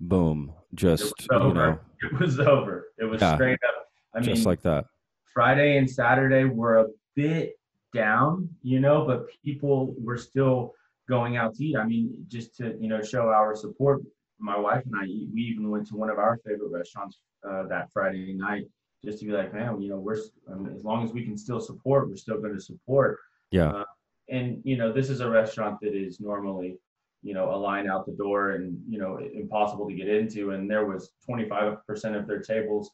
boom, 0.00 0.52
just 0.74 1.14
you 1.30 1.54
know, 1.54 1.78
It 2.02 2.18
was 2.20 2.40
over. 2.40 2.88
It 2.98 3.04
was 3.04 3.20
Yeah. 3.20 3.34
straight 3.34 3.60
up. 3.68 3.86
I 4.14 4.20
mean, 4.20 4.34
just 4.34 4.46
like 4.46 4.62
that. 4.62 4.86
Friday 5.32 5.78
and 5.78 5.88
Saturday 5.88 6.44
were 6.44 6.78
a 6.78 6.86
bit 7.14 7.54
down, 7.94 8.48
you 8.62 8.80
know, 8.80 9.06
but 9.06 9.26
people 9.44 9.94
were 9.98 10.18
still 10.18 10.74
going 11.08 11.36
out 11.36 11.54
to 11.54 11.64
eat. 11.64 11.76
I 11.76 11.84
mean, 11.86 12.24
just 12.28 12.56
to 12.56 12.76
you 12.80 12.88
know 12.88 13.02
show 13.02 13.28
our 13.28 13.54
support. 13.54 14.02
My 14.42 14.58
wife 14.58 14.84
and 14.84 14.94
I, 14.96 15.04
we 15.32 15.40
even 15.42 15.70
went 15.70 15.86
to 15.88 15.96
one 15.96 16.10
of 16.10 16.18
our 16.18 16.38
favorite 16.44 16.70
restaurants 16.70 17.18
uh, 17.48 17.62
that 17.68 17.92
Friday 17.92 18.34
night, 18.34 18.66
just 19.04 19.20
to 19.20 19.24
be 19.24 19.32
like, 19.32 19.54
man, 19.54 19.80
you 19.80 19.88
know, 19.90 19.98
we're 19.98 20.18
I 20.50 20.54
mean, 20.54 20.74
as 20.74 20.84
long 20.84 21.04
as 21.04 21.12
we 21.12 21.24
can 21.24 21.36
still 21.36 21.60
support, 21.60 22.08
we're 22.08 22.16
still 22.16 22.40
going 22.40 22.54
to 22.54 22.60
support. 22.60 23.18
Yeah. 23.52 23.70
Uh, 23.70 23.84
and 24.28 24.60
you 24.64 24.76
know, 24.76 24.92
this 24.92 25.10
is 25.10 25.20
a 25.20 25.30
restaurant 25.30 25.78
that 25.82 25.94
is 25.94 26.20
normally, 26.20 26.76
you 27.22 27.34
know, 27.34 27.54
a 27.54 27.56
line 27.56 27.88
out 27.88 28.04
the 28.04 28.12
door 28.12 28.52
and 28.52 28.80
you 28.88 28.98
know 28.98 29.18
impossible 29.18 29.88
to 29.88 29.94
get 29.94 30.08
into. 30.08 30.50
And 30.50 30.68
there 30.68 30.86
was 30.86 31.12
25% 31.28 31.78
of 32.18 32.26
their 32.26 32.40
tables 32.40 32.90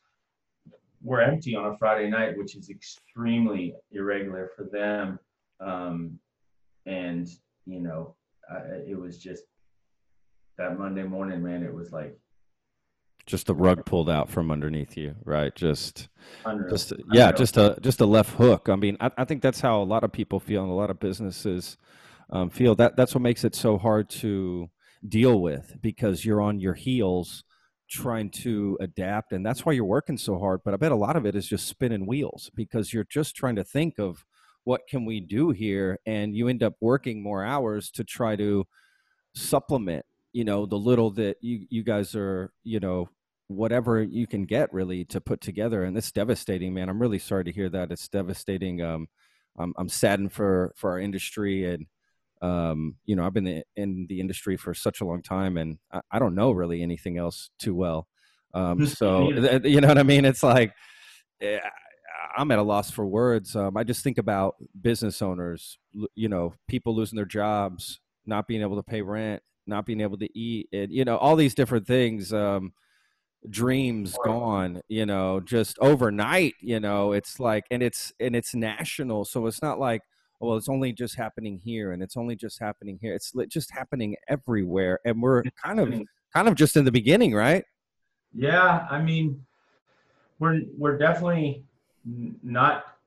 were 1.02 1.20
empty 1.20 1.54
on 1.54 1.66
a 1.66 1.78
Friday 1.78 2.10
night, 2.10 2.36
which 2.36 2.56
is 2.56 2.70
extremely 2.70 3.74
irregular 3.92 4.50
for 4.56 4.64
them. 4.64 5.18
Um, 5.60 6.18
and 6.86 7.28
you 7.66 7.80
know, 7.80 8.14
uh, 8.50 8.80
it 8.86 8.98
was 8.98 9.18
just 9.18 9.44
that 10.58 10.78
Monday 10.78 11.04
morning, 11.04 11.42
man. 11.42 11.62
It 11.62 11.72
was 11.72 11.92
like 11.92 12.18
just 13.26 13.46
the 13.46 13.54
rug 13.54 13.84
pulled 13.84 14.10
out 14.10 14.28
from 14.28 14.50
underneath 14.50 14.96
you, 14.96 15.14
right? 15.24 15.54
Just, 15.54 16.08
unreal. 16.44 16.70
just 16.70 16.92
yeah, 17.12 17.28
Unreal. 17.28 17.38
just 17.38 17.56
a 17.56 17.78
just 17.80 18.00
a 18.00 18.06
left 18.06 18.34
hook. 18.34 18.68
I 18.68 18.76
mean, 18.76 18.96
I, 19.00 19.10
I 19.16 19.24
think 19.24 19.42
that's 19.42 19.60
how 19.60 19.80
a 19.80 19.84
lot 19.84 20.04
of 20.04 20.12
people 20.12 20.40
feel, 20.40 20.62
and 20.62 20.70
a 20.70 20.74
lot 20.74 20.90
of 20.90 21.00
businesses 21.00 21.78
um, 22.30 22.50
feel. 22.50 22.74
That 22.74 22.96
that's 22.96 23.14
what 23.14 23.22
makes 23.22 23.44
it 23.44 23.54
so 23.54 23.78
hard 23.78 24.10
to 24.10 24.68
deal 25.08 25.40
with 25.40 25.76
because 25.80 26.24
you're 26.24 26.42
on 26.42 26.60
your 26.60 26.74
heels 26.74 27.44
trying 27.88 28.30
to 28.30 28.76
adapt, 28.80 29.32
and 29.32 29.46
that's 29.46 29.64
why 29.64 29.72
you're 29.72 29.84
working 29.84 30.18
so 30.18 30.38
hard. 30.38 30.60
But 30.64 30.74
I 30.74 30.76
bet 30.76 30.92
a 30.92 30.96
lot 30.96 31.16
of 31.16 31.24
it 31.24 31.36
is 31.36 31.46
just 31.46 31.68
spinning 31.68 32.06
wheels 32.06 32.50
because 32.54 32.92
you're 32.92 33.06
just 33.08 33.36
trying 33.36 33.56
to 33.56 33.64
think 33.64 33.98
of 33.98 34.24
what 34.64 34.82
can 34.88 35.04
we 35.04 35.20
do 35.20 35.50
here, 35.50 35.98
and 36.04 36.34
you 36.34 36.48
end 36.48 36.62
up 36.62 36.74
working 36.80 37.22
more 37.22 37.44
hours 37.44 37.90
to 37.92 38.04
try 38.04 38.36
to 38.36 38.66
supplement 39.34 40.04
you 40.32 40.44
know 40.44 40.66
the 40.66 40.78
little 40.78 41.10
that 41.12 41.36
you 41.40 41.66
you 41.70 41.82
guys 41.82 42.14
are 42.14 42.52
you 42.64 42.80
know 42.80 43.08
whatever 43.48 44.02
you 44.02 44.26
can 44.26 44.44
get 44.44 44.72
really 44.72 45.04
to 45.06 45.20
put 45.20 45.40
together 45.40 45.84
and 45.84 45.96
it's 45.96 46.12
devastating 46.12 46.74
man. 46.74 46.88
I'm 46.88 47.00
really 47.00 47.18
sorry 47.18 47.44
to 47.44 47.52
hear 47.52 47.68
that. 47.70 47.90
It's 47.90 48.08
devastating. 48.08 48.82
Um 48.82 49.08
i'm, 49.58 49.74
I'm 49.76 49.88
saddened 49.88 50.32
for 50.32 50.72
for 50.76 50.90
our 50.90 50.98
industry 50.98 51.64
and 51.72 51.86
um 52.40 52.96
you 53.04 53.16
know 53.16 53.26
i've 53.26 53.34
been 53.34 53.62
in 53.76 54.06
the 54.08 54.20
industry 54.20 54.56
for 54.56 54.72
such 54.72 55.00
a 55.00 55.04
long 55.04 55.22
time 55.22 55.56
and 55.56 55.78
i, 55.92 56.00
I 56.12 56.18
don't 56.18 56.34
know 56.34 56.52
really 56.52 56.82
anything 56.82 57.18
else 57.18 57.50
too 57.58 57.74
well. 57.74 58.06
Um 58.54 58.86
so 58.86 59.30
you 59.64 59.80
know 59.80 59.88
what 59.88 59.98
i 59.98 60.02
mean? 60.02 60.24
It's 60.24 60.42
like 60.42 60.72
eh, 61.40 61.58
i'm 62.36 62.50
at 62.50 62.58
a 62.58 62.62
loss 62.62 62.90
for 62.90 63.06
words. 63.06 63.56
Um 63.56 63.76
i 63.76 63.84
just 63.84 64.04
think 64.04 64.18
about 64.18 64.56
business 64.80 65.20
owners 65.20 65.78
you 66.14 66.28
know 66.28 66.54
people 66.68 66.94
losing 66.94 67.16
their 67.16 67.24
jobs 67.24 68.00
not 68.26 68.46
being 68.46 68.60
able 68.60 68.76
to 68.76 68.82
pay 68.82 69.02
rent 69.02 69.42
not 69.68 69.86
being 69.86 70.00
able 70.00 70.18
to 70.18 70.28
eat 70.38 70.68
and 70.72 70.90
you 70.92 71.04
know 71.04 71.16
all 71.16 71.36
these 71.36 71.54
different 71.54 71.86
things 71.86 72.32
um 72.32 72.72
dreams 73.48 74.16
gone 74.24 74.80
you 74.88 75.06
know 75.06 75.38
just 75.40 75.78
overnight 75.80 76.54
you 76.60 76.80
know 76.80 77.12
it's 77.12 77.38
like 77.38 77.64
and 77.70 77.82
it's 77.82 78.12
and 78.18 78.34
it's 78.34 78.54
national 78.54 79.24
so 79.24 79.46
it's 79.46 79.62
not 79.62 79.78
like 79.78 80.02
well 80.40 80.56
it's 80.56 80.68
only 80.68 80.92
just 80.92 81.16
happening 81.16 81.60
here 81.64 81.92
and 81.92 82.02
it's 82.02 82.16
only 82.16 82.36
just 82.36 82.58
happening 82.60 82.98
here. 83.00 83.14
It's 83.14 83.32
just 83.48 83.72
happening 83.72 84.16
everywhere 84.28 85.00
and 85.04 85.22
we're 85.22 85.42
kind 85.62 85.80
of 85.80 86.02
kind 86.32 86.48
of 86.48 86.54
just 86.54 86.76
in 86.76 86.84
the 86.84 86.92
beginning 86.92 87.34
right? 87.34 87.64
Yeah, 88.34 88.86
I 88.90 89.00
mean, 89.00 89.44
we're 90.38 90.60
we're 90.76 90.98
definitely 90.98 91.64
not 92.42 92.97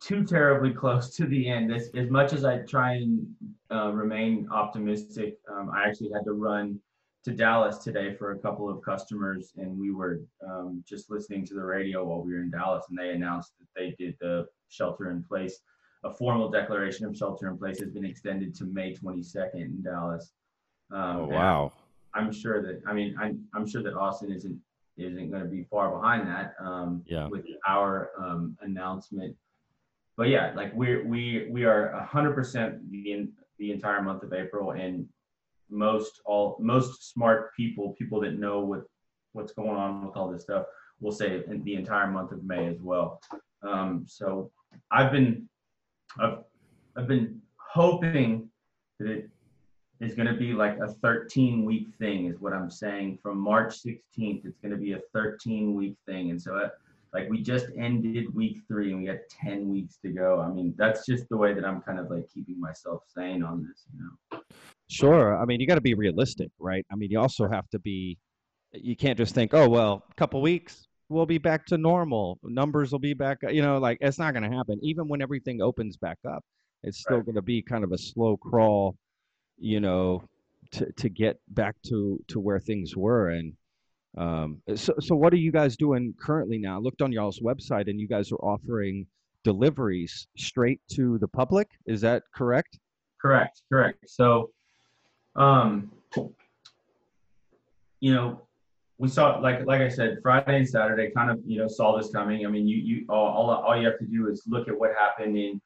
too 0.00 0.24
terribly 0.24 0.72
close 0.72 1.14
to 1.16 1.26
the 1.26 1.48
end. 1.48 1.72
As, 1.72 1.90
as 1.96 2.10
much 2.10 2.32
as 2.32 2.44
I 2.44 2.58
try 2.58 2.94
and 2.94 3.26
uh, 3.72 3.92
remain 3.92 4.48
optimistic, 4.50 5.38
um, 5.50 5.70
I 5.74 5.88
actually 5.88 6.10
had 6.12 6.24
to 6.24 6.32
run 6.32 6.78
to 7.24 7.32
Dallas 7.32 7.78
today 7.78 8.14
for 8.14 8.32
a 8.32 8.38
couple 8.38 8.68
of 8.68 8.82
customers, 8.82 9.52
and 9.56 9.76
we 9.78 9.90
were 9.90 10.20
um, 10.48 10.84
just 10.88 11.10
listening 11.10 11.44
to 11.46 11.54
the 11.54 11.64
radio 11.64 12.04
while 12.04 12.22
we 12.22 12.32
were 12.32 12.40
in 12.42 12.50
Dallas, 12.50 12.84
and 12.88 12.98
they 12.98 13.10
announced 13.10 13.52
that 13.58 13.66
they 13.76 13.94
did 14.02 14.16
the 14.20 14.46
shelter 14.68 15.10
in 15.10 15.22
place. 15.24 15.60
A 16.04 16.14
formal 16.14 16.48
declaration 16.48 17.06
of 17.06 17.16
shelter 17.16 17.48
in 17.48 17.58
place 17.58 17.80
has 17.80 17.90
been 17.90 18.04
extended 18.04 18.54
to 18.56 18.66
May 18.66 18.94
22nd 18.94 19.54
in 19.54 19.82
Dallas. 19.82 20.30
Um, 20.90 21.16
oh 21.16 21.26
wow 21.26 21.72
I'm 22.14 22.32
sure 22.32 22.62
that 22.62 22.80
I 22.86 22.92
mean 22.92 23.14
I'm 23.20 23.44
I'm 23.54 23.66
sure 23.66 23.82
that 23.82 23.94
Austin 23.94 24.32
isn't 24.32 24.58
isn't 24.96 25.30
going 25.30 25.42
to 25.42 25.48
be 25.48 25.64
far 25.64 25.90
behind 25.94 26.26
that 26.26 26.54
um, 26.60 27.02
Yeah. 27.06 27.28
with 27.28 27.44
our 27.66 28.10
um, 28.18 28.56
announcement. 28.62 29.36
But 30.18 30.28
yeah, 30.28 30.52
like 30.56 30.74
we 30.74 31.00
we 31.02 31.46
we 31.48 31.64
are 31.64 31.92
hundred 32.10 32.34
percent 32.34 32.90
the 32.90 33.12
in, 33.12 33.32
the 33.60 33.70
entire 33.70 34.02
month 34.02 34.24
of 34.24 34.32
April, 34.32 34.72
and 34.72 35.06
most 35.70 36.20
all 36.26 36.56
most 36.58 37.12
smart 37.12 37.54
people, 37.56 37.94
people 37.96 38.20
that 38.22 38.36
know 38.36 38.58
what 38.60 38.82
what's 39.32 39.52
going 39.52 39.76
on 39.76 40.04
with 40.04 40.16
all 40.16 40.28
this 40.28 40.42
stuff, 40.42 40.66
will 41.00 41.12
say 41.12 41.44
in 41.46 41.62
the 41.62 41.74
entire 41.76 42.08
month 42.08 42.32
of 42.32 42.42
May 42.42 42.66
as 42.66 42.80
well. 42.80 43.20
Um, 43.62 44.06
so 44.08 44.50
I've 44.90 45.12
been 45.12 45.48
I've 46.18 46.38
I've 46.96 47.06
been 47.06 47.40
hoping 47.56 48.50
that 48.98 49.08
it 49.08 49.30
is 50.00 50.14
going 50.14 50.26
to 50.26 50.34
be 50.34 50.52
like 50.52 50.78
a 50.80 50.88
13 50.94 51.64
week 51.64 51.88
thing 51.98 52.26
is 52.26 52.40
what 52.40 52.52
i'm 52.52 52.70
saying 52.70 53.18
from 53.20 53.36
march 53.38 53.82
16th 53.82 54.44
it's 54.44 54.58
going 54.58 54.70
to 54.70 54.76
be 54.76 54.92
a 54.92 55.00
13 55.12 55.74
week 55.74 55.96
thing 56.06 56.30
and 56.30 56.40
so 56.40 56.56
uh, 56.56 56.68
like 57.12 57.28
we 57.30 57.42
just 57.42 57.66
ended 57.76 58.32
week 58.34 58.58
three 58.68 58.92
and 58.92 59.00
we 59.00 59.06
got 59.06 59.18
10 59.30 59.68
weeks 59.68 59.96
to 60.04 60.10
go 60.10 60.40
i 60.40 60.48
mean 60.48 60.74
that's 60.76 61.06
just 61.06 61.28
the 61.28 61.36
way 61.36 61.54
that 61.54 61.64
i'm 61.64 61.80
kind 61.82 61.98
of 61.98 62.10
like 62.10 62.28
keeping 62.32 62.60
myself 62.60 63.02
sane 63.08 63.42
on 63.42 63.62
this 63.66 63.86
you 63.92 64.00
know 64.00 64.40
Sure. 64.90 65.38
I 65.38 65.44
mean, 65.44 65.60
you 65.60 65.66
got 65.66 65.74
to 65.74 65.82
be 65.82 65.94
realistic, 65.94 66.50
right? 66.58 66.84
I 66.90 66.96
mean, 66.96 67.10
you 67.10 67.20
also 67.20 67.46
have 67.48 67.68
to 67.70 67.78
be, 67.78 68.16
you 68.72 68.96
can't 68.96 69.18
just 69.18 69.34
think, 69.34 69.52
oh, 69.52 69.68
well, 69.68 70.02
a 70.10 70.14
couple 70.14 70.40
weeks, 70.40 70.86
we'll 71.10 71.26
be 71.26 71.38
back 71.38 71.66
to 71.66 71.76
normal. 71.78 72.38
Numbers 72.42 72.90
will 72.90 72.98
be 72.98 73.12
back. 73.12 73.38
You 73.50 73.60
know, 73.60 73.78
like 73.78 73.98
it's 74.00 74.18
not 74.18 74.32
going 74.32 74.50
to 74.50 74.56
happen. 74.56 74.78
Even 74.82 75.06
when 75.06 75.20
everything 75.20 75.60
opens 75.60 75.96
back 75.98 76.18
up, 76.26 76.42
it's 76.82 77.00
still 77.00 77.18
Right. 77.18 77.26
going 77.26 77.34
to 77.34 77.42
be 77.42 77.60
kind 77.60 77.84
of 77.84 77.92
a 77.92 77.98
slow 77.98 78.36
crawl, 78.38 78.96
you 79.58 79.80
know, 79.80 80.22
to, 80.72 80.90
to 80.92 81.08
get 81.10 81.38
back 81.48 81.76
to, 81.88 82.18
to 82.28 82.40
where 82.40 82.58
things 82.58 82.96
were. 82.96 83.28
And 83.30 83.52
um, 84.16 84.60
so, 84.74 84.94
so 85.00 85.14
what 85.14 85.32
are 85.32 85.36
you 85.36 85.52
guys 85.52 85.76
doing 85.76 86.14
currently 86.20 86.58
now? 86.58 86.76
I 86.76 86.80
looked 86.80 87.02
on 87.02 87.12
y'all's 87.12 87.40
website 87.40 87.88
and 87.88 88.00
you 88.00 88.08
guys 88.08 88.32
are 88.32 88.36
offering 88.42 89.06
deliveries 89.44 90.26
straight 90.36 90.80
to 90.92 91.18
the 91.18 91.28
public. 91.28 91.68
Is 91.86 92.00
that 92.00 92.22
correct? 92.34 92.78
correct 93.20 93.62
correct 93.68 93.98
so 94.08 94.48
um 95.34 95.90
you 98.00 98.14
know 98.14 98.40
we 98.98 99.08
saw 99.08 99.38
like 99.38 99.66
like 99.66 99.80
i 99.80 99.88
said 99.88 100.18
friday 100.22 100.56
and 100.58 100.68
saturday 100.68 101.10
kind 101.10 101.30
of 101.30 101.40
you 101.44 101.58
know 101.58 101.66
saw 101.66 101.96
this 101.96 102.10
coming 102.10 102.46
i 102.46 102.48
mean 102.48 102.66
you 102.66 102.76
you 102.76 103.04
all, 103.08 103.26
all, 103.26 103.50
all 103.50 103.76
you 103.76 103.84
have 103.86 103.98
to 103.98 104.06
do 104.06 104.28
is 104.28 104.44
look 104.46 104.68
at 104.68 104.78
what 104.78 104.90
happened 104.96 105.36
in 105.36 105.60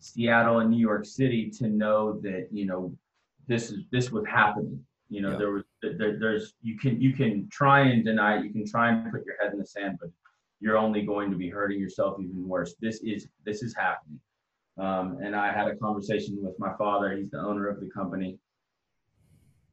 seattle 0.00 0.60
and 0.60 0.70
new 0.70 0.76
york 0.78 1.06
city 1.06 1.50
to 1.50 1.68
know 1.68 2.20
that 2.20 2.48
you 2.52 2.66
know 2.66 2.94
this 3.46 3.70
is 3.70 3.84
this 3.90 4.12
was 4.12 4.24
happening 4.26 4.78
you 5.08 5.22
know 5.22 5.30
Yeah. 5.30 5.38
there 5.38 5.50
was 5.52 5.64
there, 5.82 6.18
there's 6.18 6.54
you 6.62 6.78
can 6.78 7.00
you 7.00 7.12
can 7.12 7.48
try 7.50 7.80
and 7.80 8.04
deny 8.04 8.38
it 8.38 8.44
you 8.44 8.52
can 8.52 8.66
try 8.66 8.90
and 8.90 9.12
put 9.12 9.24
your 9.24 9.36
head 9.40 9.52
in 9.52 9.58
the 9.58 9.66
sand 9.66 9.98
but 10.00 10.10
you're 10.60 10.76
only 10.76 11.02
going 11.02 11.30
to 11.30 11.36
be 11.36 11.48
hurting 11.48 11.78
yourself 11.78 12.18
even 12.20 12.48
worse 12.48 12.74
this 12.80 13.00
is 13.02 13.28
this 13.44 13.62
is 13.62 13.74
happening 13.74 14.18
um, 14.78 15.18
and 15.22 15.34
I 15.34 15.52
had 15.52 15.66
a 15.66 15.76
conversation 15.76 16.38
with 16.40 16.58
my 16.58 16.72
father. 16.74 17.16
He's 17.16 17.30
the 17.30 17.38
owner 17.38 17.68
of 17.68 17.80
the 17.80 17.88
company. 17.90 18.38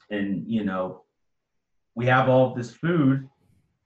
And, 0.10 0.44
you 0.48 0.64
know, 0.64 1.04
we 1.94 2.08
have 2.08 2.28
all 2.28 2.50
of 2.50 2.58
this 2.58 2.72
food. 2.72 3.30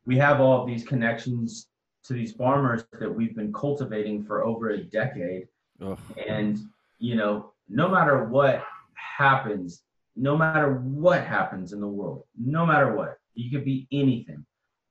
We 0.06 0.18
have 0.18 0.40
all 0.40 0.62
of 0.62 0.68
these 0.68 0.84
connections 0.84 1.68
to 2.06 2.14
these 2.14 2.32
farmers 2.32 2.86
that 3.00 3.14
we've 3.14 3.36
been 3.36 3.54
cultivating 3.54 4.24
for 4.24 4.46
over 4.46 4.70
a 4.70 4.84
decade. 4.84 5.48
Ugh. 5.82 6.00
And, 6.28 6.60
you 7.00 7.16
know, 7.16 7.52
no 7.68 7.90
matter 7.90 8.26
what 8.26 8.64
happens, 8.94 9.84
no 10.20 10.38
matter 10.38 10.74
what 10.76 11.24
happens 11.24 11.74
in 11.74 11.80
the 11.80 11.88
world, 11.88 12.24
no 12.38 12.66
matter 12.66 12.96
what, 12.96 13.18
you 13.36 13.50
could 13.50 13.66
be 13.66 13.88
anything, 13.92 14.46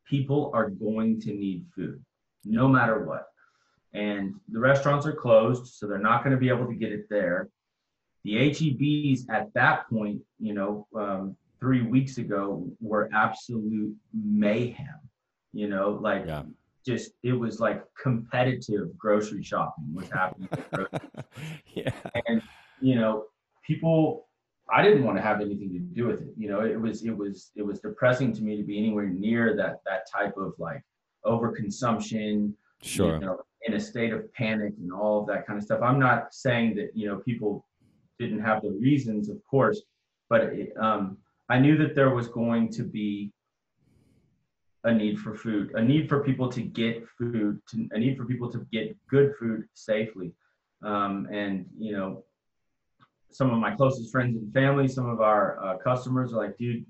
people 0.09 0.51
are 0.55 0.71
going 0.71 1.21
to 1.21 1.33
need 1.33 1.67
food, 1.75 2.03
no 2.45 2.67
matter 2.69 3.05
what 3.05 3.27
and 3.95 4.35
the 4.51 4.59
restaurants 4.59 5.07
are 5.07 5.13
closed, 5.13 5.67
so 5.75 5.87
they're 5.87 5.99
not 5.99 6.23
going 6.23 6.33
to 6.35 6.41
be 6.41 6.49
able 6.49 6.67
to 6.67 6.75
get 6.75 6.93
it 6.93 7.09
there. 7.09 7.49
The 8.25 8.35
HEBs 8.35 9.21
at 9.31 9.53
that 9.55 9.89
point, 9.89 10.21
you 10.39 10.53
know, 10.53 10.87
um, 10.95 11.37
three 11.59 11.83
weeks 11.83 12.19
ago 12.19 12.69
were 12.81 13.09
absolute 13.15 13.95
mayhem. 14.13 15.01
You 15.53 15.69
know, 15.69 15.99
like 16.03 16.27
Yeah. 16.27 16.43
just 16.85 17.13
it 17.23 17.33
was 17.33 17.59
like 17.61 17.83
competitive 18.01 18.97
grocery 18.99 19.43
shopping 19.43 19.95
was 19.95 20.11
happening. 20.11 20.49
yeah. 21.75 21.91
and 22.27 22.43
you 22.81 22.95
know 22.95 23.25
people 23.67 24.28
i 24.71 24.83
didn't 24.83 25.05
want 25.05 25.17
to 25.17 25.23
have 25.23 25.41
anything 25.41 25.73
to 25.73 25.79
do 25.79 26.07
with 26.07 26.21
it 26.21 26.29
you 26.37 26.49
know 26.49 26.61
it 26.61 26.81
was 26.81 27.05
it 27.05 27.17
was 27.17 27.51
it 27.57 27.63
was 27.63 27.81
depressing 27.81 28.33
to 28.33 28.43
me 28.43 28.57
to 28.57 28.63
be 28.63 28.79
anywhere 28.79 29.07
near 29.07 29.57
that 29.57 29.81
that 29.87 30.11
type 30.11 30.35
of 30.37 30.53
like 30.59 30.83
overconsumption 31.25 32.53
Sure. 32.83 33.15
You 33.15 33.21
know, 33.21 33.41
in 33.63 33.75
a 33.75 33.81
state 33.81 34.13
of 34.13 34.33
panic 34.35 34.73
and 34.79 34.93
all 34.93 35.21
of 35.21 35.27
that 35.27 35.47
kind 35.47 35.59
of 35.59 35.65
stuff. 35.65 35.81
I'm 35.83 35.99
not 35.99 36.33
saying 36.33 36.77
that 36.77 36.91
you 36.95 37.09
know 37.09 37.17
people 37.17 37.67
didn't 38.19 38.41
have 38.41 38.63
the 38.63 38.71
reasons, 38.71 39.29
of 39.29 39.39
course, 39.49 39.83
but 40.29 40.43
it, 40.45 40.73
um, 40.79 41.19
I 41.49 41.59
knew 41.59 41.77
that 41.79 41.95
there 41.95 42.11
was 42.11 42.29
going 42.29 42.71
to 42.73 42.83
be 42.83 43.33
a 44.85 44.93
need 44.93 45.19
for 45.19 45.35
food, 45.35 45.73
a 45.75 45.83
need 45.83 46.09
for 46.09 46.23
people 46.23 46.49
to 46.51 46.63
get 46.63 47.05
food, 47.19 47.61
to, 47.71 47.89
a 47.93 47.99
need 47.99 48.17
for 48.17 48.25
people 48.25 48.51
to 48.53 48.67
get 48.73 48.97
good 49.09 49.35
food 49.39 49.65
safely. 49.75 50.33
Um, 50.85 51.27
and 51.33 51.67
you 51.77 51.93
know, 51.93 52.25
some 53.31 53.51
of 53.51 53.59
my 53.59 53.75
closest 53.75 54.11
friends 54.11 54.37
and 54.37 54.53
family, 54.53 54.89
some 54.89 55.09
of 55.09 55.21
our 55.21 55.63
uh, 55.65 55.79
customers 55.79 56.33
are 56.33 56.37
like, 56.37 56.57
dude, 56.57 56.85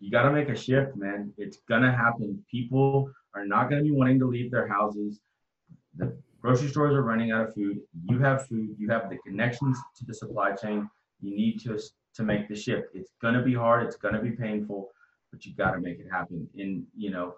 you 0.00 0.10
got 0.10 0.22
to 0.22 0.32
make 0.32 0.48
a 0.48 0.56
shift, 0.56 0.96
man. 0.96 1.32
It's 1.38 1.58
gonna 1.68 1.94
happen. 1.94 2.44
People 2.50 3.10
are 3.34 3.46
not 3.46 3.70
gonna 3.70 3.82
be 3.82 3.92
wanting 3.92 4.18
to 4.18 4.26
leave 4.26 4.50
their 4.50 4.68
houses. 4.68 5.20
The 5.96 6.16
grocery 6.40 6.68
stores 6.68 6.94
are 6.94 7.02
running 7.02 7.30
out 7.30 7.48
of 7.48 7.54
food. 7.54 7.78
You 8.04 8.18
have 8.18 8.46
food. 8.46 8.74
You 8.78 8.90
have 8.90 9.08
the 9.08 9.18
connections 9.18 9.78
to 9.96 10.04
the 10.04 10.14
supply 10.14 10.52
chain. 10.52 10.88
You 11.20 11.36
need 11.36 11.60
to 11.62 11.78
to 12.16 12.22
make 12.22 12.48
the 12.48 12.56
shift. 12.56 12.88
It's 12.94 13.12
gonna 13.22 13.42
be 13.42 13.54
hard. 13.54 13.86
It's 13.86 13.96
gonna 13.96 14.20
be 14.20 14.32
painful, 14.32 14.90
but 15.30 15.46
you 15.46 15.54
got 15.54 15.72
to 15.72 15.80
make 15.80 15.98
it 16.00 16.06
happen. 16.10 16.48
In 16.54 16.86
you 16.96 17.10
know, 17.10 17.34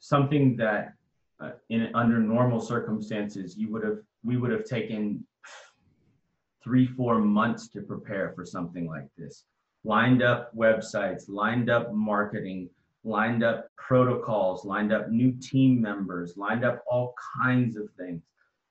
something 0.00 0.56
that 0.56 0.94
uh, 1.40 1.50
in 1.68 1.90
under 1.94 2.18
normal 2.18 2.60
circumstances 2.60 3.56
you 3.56 3.70
would 3.70 3.84
have 3.84 3.98
we 4.24 4.36
would 4.36 4.50
have 4.50 4.64
taken 4.64 5.24
three 6.62 6.86
four 6.86 7.18
months 7.18 7.68
to 7.68 7.82
prepare 7.82 8.32
for 8.34 8.44
something 8.44 8.86
like 8.86 9.08
this. 9.16 9.44
Lined 9.84 10.22
up 10.22 10.54
websites 10.56 11.24
lined 11.28 11.70
up 11.70 11.92
marketing 11.92 12.70
lined 13.04 13.42
up 13.42 13.66
protocols 13.76 14.64
lined 14.64 14.92
up 14.92 15.10
new 15.10 15.32
team 15.40 15.80
members 15.80 16.36
lined 16.36 16.64
up 16.64 16.82
all 16.88 17.14
kinds 17.42 17.76
of 17.76 17.88
things. 17.98 18.22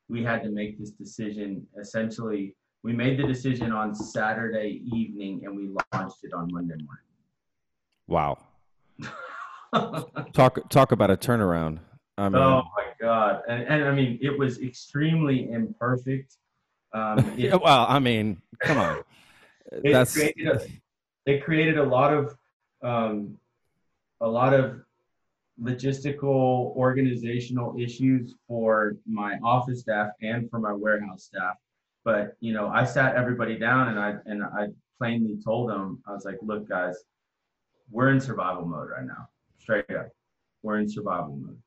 We 0.07 0.23
had 0.23 0.41
to 0.43 0.49
make 0.49 0.79
this 0.79 0.91
decision. 0.91 1.67
Essentially 1.79 2.55
we 2.83 2.93
made 2.93 3.19
the 3.19 3.27
decision 3.27 3.71
on 3.71 3.93
saturday 3.93 4.81
evening 4.91 5.41
and 5.45 5.55
we 5.55 5.69
launched 5.93 6.23
it 6.23 6.33
on 6.33 6.47
monday 6.51 6.75
morning. 6.83 7.05
Wow. 8.07 8.37
Talk 10.33 10.69
talk 10.69 10.91
about 10.91 11.09
a 11.09 11.15
turnaround. 11.15 11.79
I 12.17 12.27
mean, 12.27 12.41
oh 12.41 12.63
my 12.75 12.87
god. 12.99 13.41
And, 13.47 13.63
and 13.63 13.85
i 13.85 13.91
mean 13.91 14.19
it 14.21 14.37
was 14.37 14.59
extremely 14.59 15.49
imperfect 15.51 16.37
um, 16.93 17.19
it, 17.37 17.61
well 17.61 17.85
i 17.87 17.99
mean 17.99 18.41
come 18.61 18.77
on. 18.77 19.03
That's 19.83 20.13
created 20.13 20.47
a, 20.47 20.61
it 21.25 21.43
created 21.43 21.77
a 21.77 21.83
lot 21.83 22.13
of 22.13 22.37
um, 22.83 23.37
a 24.19 24.27
lot 24.27 24.53
of 24.53 24.81
logistical 25.61 26.75
organizational 26.75 27.75
issues 27.79 28.35
for 28.47 28.97
my 29.05 29.37
office 29.43 29.81
staff 29.81 30.09
and 30.21 30.49
for 30.49 30.59
my 30.59 30.73
warehouse 30.73 31.23
staff. 31.23 31.55
But 32.03 32.35
you 32.39 32.53
know 32.53 32.67
i 32.67 32.83
sat 32.83 33.15
everybody 33.15 33.57
down 33.57 33.89
and 33.89 33.99
i 33.99 34.15
and 34.25 34.43
i 34.43 34.67
plainly 34.97 35.37
told 35.43 35.69
them 35.69 36.01
i 36.07 36.11
was 36.11 36.25
like 36.25 36.37
look 36.41 36.67
guys 36.67 36.95
we're 37.91 38.09
in 38.09 38.19
survival 38.19 38.65
mode 38.65 38.89
right 38.89 39.05
now. 39.05 39.27
Straight 39.59 39.89
up. 39.91 40.07
We're 40.63 40.79
in 40.79 40.89
survival 40.89 41.35
mode. 41.35 41.59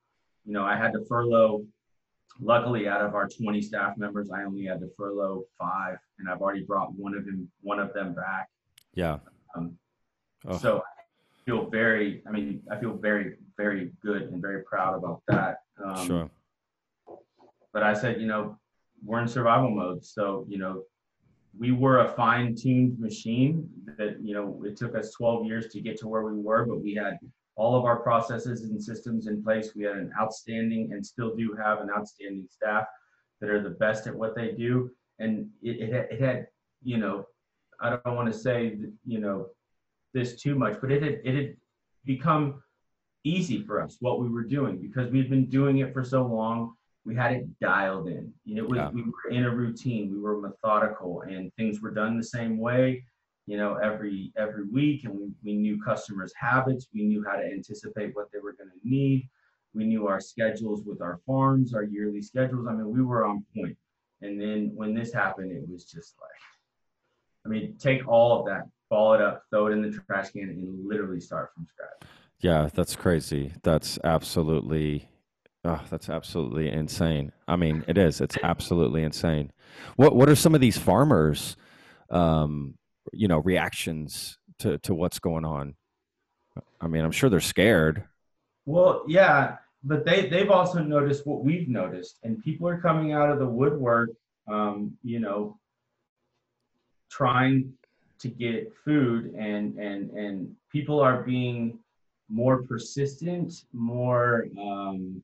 You 0.44 0.52
know 0.52 0.64
i 0.64 0.76
had 0.76 0.92
to 0.94 1.04
furlough 1.08 1.64
luckily 2.40 2.88
out 2.88 3.00
of 3.00 3.14
our 3.14 3.28
20 3.28 3.62
staff 3.62 3.96
members 3.96 4.30
i 4.30 4.42
only 4.42 4.64
had 4.64 4.80
to 4.80 4.88
furlough 4.96 5.44
five 5.58 5.96
and 6.18 6.28
i've 6.28 6.40
already 6.40 6.62
brought 6.62 6.92
one 6.94 7.14
of 7.14 7.24
them 7.24 7.48
one 7.62 7.78
of 7.78 7.92
them 7.94 8.14
back 8.14 8.48
yeah 8.94 9.18
um, 9.54 9.76
oh. 10.46 10.58
So 10.58 10.78
I 10.78 11.44
feel 11.44 11.68
very, 11.68 12.22
I 12.26 12.30
mean, 12.30 12.62
I 12.70 12.76
feel 12.76 12.94
very, 12.94 13.36
very 13.56 13.92
good 14.02 14.22
and 14.22 14.40
very 14.40 14.62
proud 14.64 14.96
about 14.96 15.22
that. 15.28 15.58
Um, 15.82 16.06
sure. 16.06 16.30
But 17.72 17.82
I 17.82 17.94
said, 17.94 18.20
you 18.20 18.26
know, 18.26 18.58
we're 19.04 19.20
in 19.20 19.28
survival 19.28 19.70
mode. 19.70 20.04
So, 20.04 20.44
you 20.48 20.58
know, 20.58 20.82
we 21.58 21.72
were 21.72 22.00
a 22.00 22.08
fine 22.08 22.54
tuned 22.54 22.98
machine 22.98 23.68
that, 23.98 24.16
you 24.22 24.34
know, 24.34 24.62
it 24.64 24.76
took 24.76 24.96
us 24.96 25.12
12 25.12 25.46
years 25.46 25.66
to 25.72 25.80
get 25.80 25.98
to 26.00 26.08
where 26.08 26.22
we 26.22 26.40
were, 26.40 26.64
but 26.64 26.82
we 26.82 26.94
had 26.94 27.18
all 27.56 27.76
of 27.76 27.84
our 27.84 27.96
processes 27.96 28.62
and 28.62 28.82
systems 28.82 29.26
in 29.26 29.42
place. 29.42 29.74
We 29.74 29.84
had 29.84 29.96
an 29.96 30.12
outstanding 30.20 30.92
and 30.92 31.04
still 31.04 31.34
do 31.36 31.56
have 31.60 31.80
an 31.80 31.90
outstanding 31.90 32.48
staff 32.50 32.86
that 33.40 33.50
are 33.50 33.62
the 33.62 33.70
best 33.70 34.06
at 34.06 34.14
what 34.14 34.34
they 34.34 34.52
do. 34.52 34.90
And 35.18 35.48
it, 35.62 35.88
it, 35.88 36.08
it 36.12 36.20
had, 36.20 36.48
you 36.82 36.98
know, 36.98 37.26
I 37.80 37.90
don't 37.90 38.16
want 38.16 38.32
to 38.32 38.38
say, 38.38 38.76
you 39.04 39.20
know, 39.20 39.48
this 40.12 40.40
too 40.40 40.54
much, 40.54 40.80
but 40.80 40.90
it 40.90 41.02
had, 41.02 41.20
it 41.24 41.34
had 41.34 41.56
become 42.04 42.62
easy 43.24 43.62
for 43.62 43.82
us 43.82 43.96
what 44.00 44.20
we 44.20 44.28
were 44.28 44.44
doing 44.44 44.78
because 44.78 45.10
we'd 45.10 45.30
been 45.30 45.46
doing 45.46 45.78
it 45.78 45.92
for 45.92 46.04
so 46.04 46.24
long. 46.24 46.74
We 47.04 47.14
had 47.14 47.32
it 47.32 47.60
dialed 47.60 48.08
in. 48.08 48.32
It 48.46 48.66
was 48.66 48.78
yeah. 48.78 48.90
we 48.90 49.02
were 49.02 49.30
in 49.30 49.44
a 49.44 49.54
routine. 49.54 50.10
We 50.10 50.18
were 50.18 50.40
methodical, 50.40 51.22
and 51.22 51.52
things 51.56 51.82
were 51.82 51.90
done 51.90 52.16
the 52.16 52.24
same 52.24 52.56
way. 52.58 53.04
You 53.46 53.58
know, 53.58 53.74
every 53.76 54.32
every 54.36 54.64
week, 54.64 55.04
and 55.04 55.14
we, 55.14 55.28
we 55.44 55.54
knew 55.54 55.82
customers' 55.82 56.32
habits. 56.34 56.88
We 56.94 57.02
knew 57.04 57.24
how 57.28 57.36
to 57.36 57.44
anticipate 57.44 58.14
what 58.14 58.32
they 58.32 58.38
were 58.38 58.52
going 58.54 58.70
to 58.70 58.88
need. 58.88 59.28
We 59.74 59.84
knew 59.84 60.06
our 60.06 60.20
schedules 60.20 60.82
with 60.84 61.02
our 61.02 61.20
farms, 61.26 61.74
our 61.74 61.82
yearly 61.82 62.22
schedules. 62.22 62.66
I 62.68 62.72
mean, 62.72 62.90
we 62.90 63.02
were 63.02 63.26
on 63.26 63.44
point. 63.54 63.76
And 64.22 64.40
then 64.40 64.70
when 64.74 64.94
this 64.94 65.12
happened, 65.12 65.52
it 65.52 65.68
was 65.68 65.84
just 65.84 66.14
like 66.20 66.30
I 67.44 67.48
mean, 67.48 67.76
take 67.78 68.06
all 68.08 68.40
of 68.40 68.46
that, 68.46 68.68
ball 68.88 69.14
it 69.14 69.20
up, 69.20 69.42
throw 69.50 69.66
it 69.66 69.72
in 69.72 69.82
the 69.82 69.98
trash 70.06 70.30
can, 70.30 70.42
and 70.42 70.86
literally 70.86 71.20
start 71.20 71.50
from 71.54 71.66
scratch. 71.66 72.10
Yeah, 72.40 72.68
that's 72.72 72.96
crazy. 72.96 73.52
That's 73.62 73.98
absolutely, 74.02 75.08
oh, 75.64 75.80
that's 75.90 76.08
absolutely 76.08 76.70
insane. 76.70 77.32
I 77.46 77.56
mean, 77.56 77.84
it 77.86 77.98
is. 77.98 78.20
It's 78.20 78.38
absolutely 78.42 79.02
insane. 79.02 79.52
What 79.96 80.16
What 80.16 80.28
are 80.28 80.36
some 80.36 80.54
of 80.54 80.60
these 80.60 80.78
farmers, 80.78 81.56
um, 82.10 82.74
you 83.12 83.28
know, 83.28 83.38
reactions 83.38 84.38
to 84.60 84.78
to 84.78 84.94
what's 84.94 85.18
going 85.18 85.44
on? 85.44 85.74
I 86.80 86.86
mean, 86.86 87.04
I'm 87.04 87.12
sure 87.12 87.28
they're 87.30 87.40
scared. 87.40 88.04
Well, 88.66 89.04
yeah, 89.06 89.56
but 89.82 90.04
they 90.04 90.28
they've 90.28 90.50
also 90.50 90.80
noticed 90.82 91.26
what 91.26 91.44
we've 91.44 91.68
noticed, 91.68 92.18
and 92.22 92.42
people 92.42 92.68
are 92.68 92.80
coming 92.80 93.12
out 93.12 93.30
of 93.30 93.38
the 93.38 93.48
woodwork. 93.48 94.10
Um, 94.46 94.96
you 95.02 95.20
know, 95.20 95.58
trying 97.10 97.72
to 98.18 98.28
get 98.28 98.72
food 98.84 99.34
and 99.34 99.78
and 99.78 100.10
and 100.10 100.56
people 100.72 100.98
are 101.00 101.22
being 101.22 101.78
more 102.28 102.62
persistent 102.62 103.64
more 103.72 104.46
um, 104.58 105.22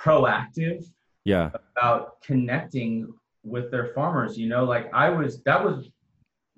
proactive 0.00 0.84
yeah 1.24 1.50
about 1.76 2.20
connecting 2.22 3.12
with 3.44 3.70
their 3.70 3.92
farmers 3.94 4.38
you 4.38 4.48
know 4.48 4.64
like 4.64 4.92
i 4.94 5.08
was 5.08 5.42
that 5.42 5.62
was 5.62 5.90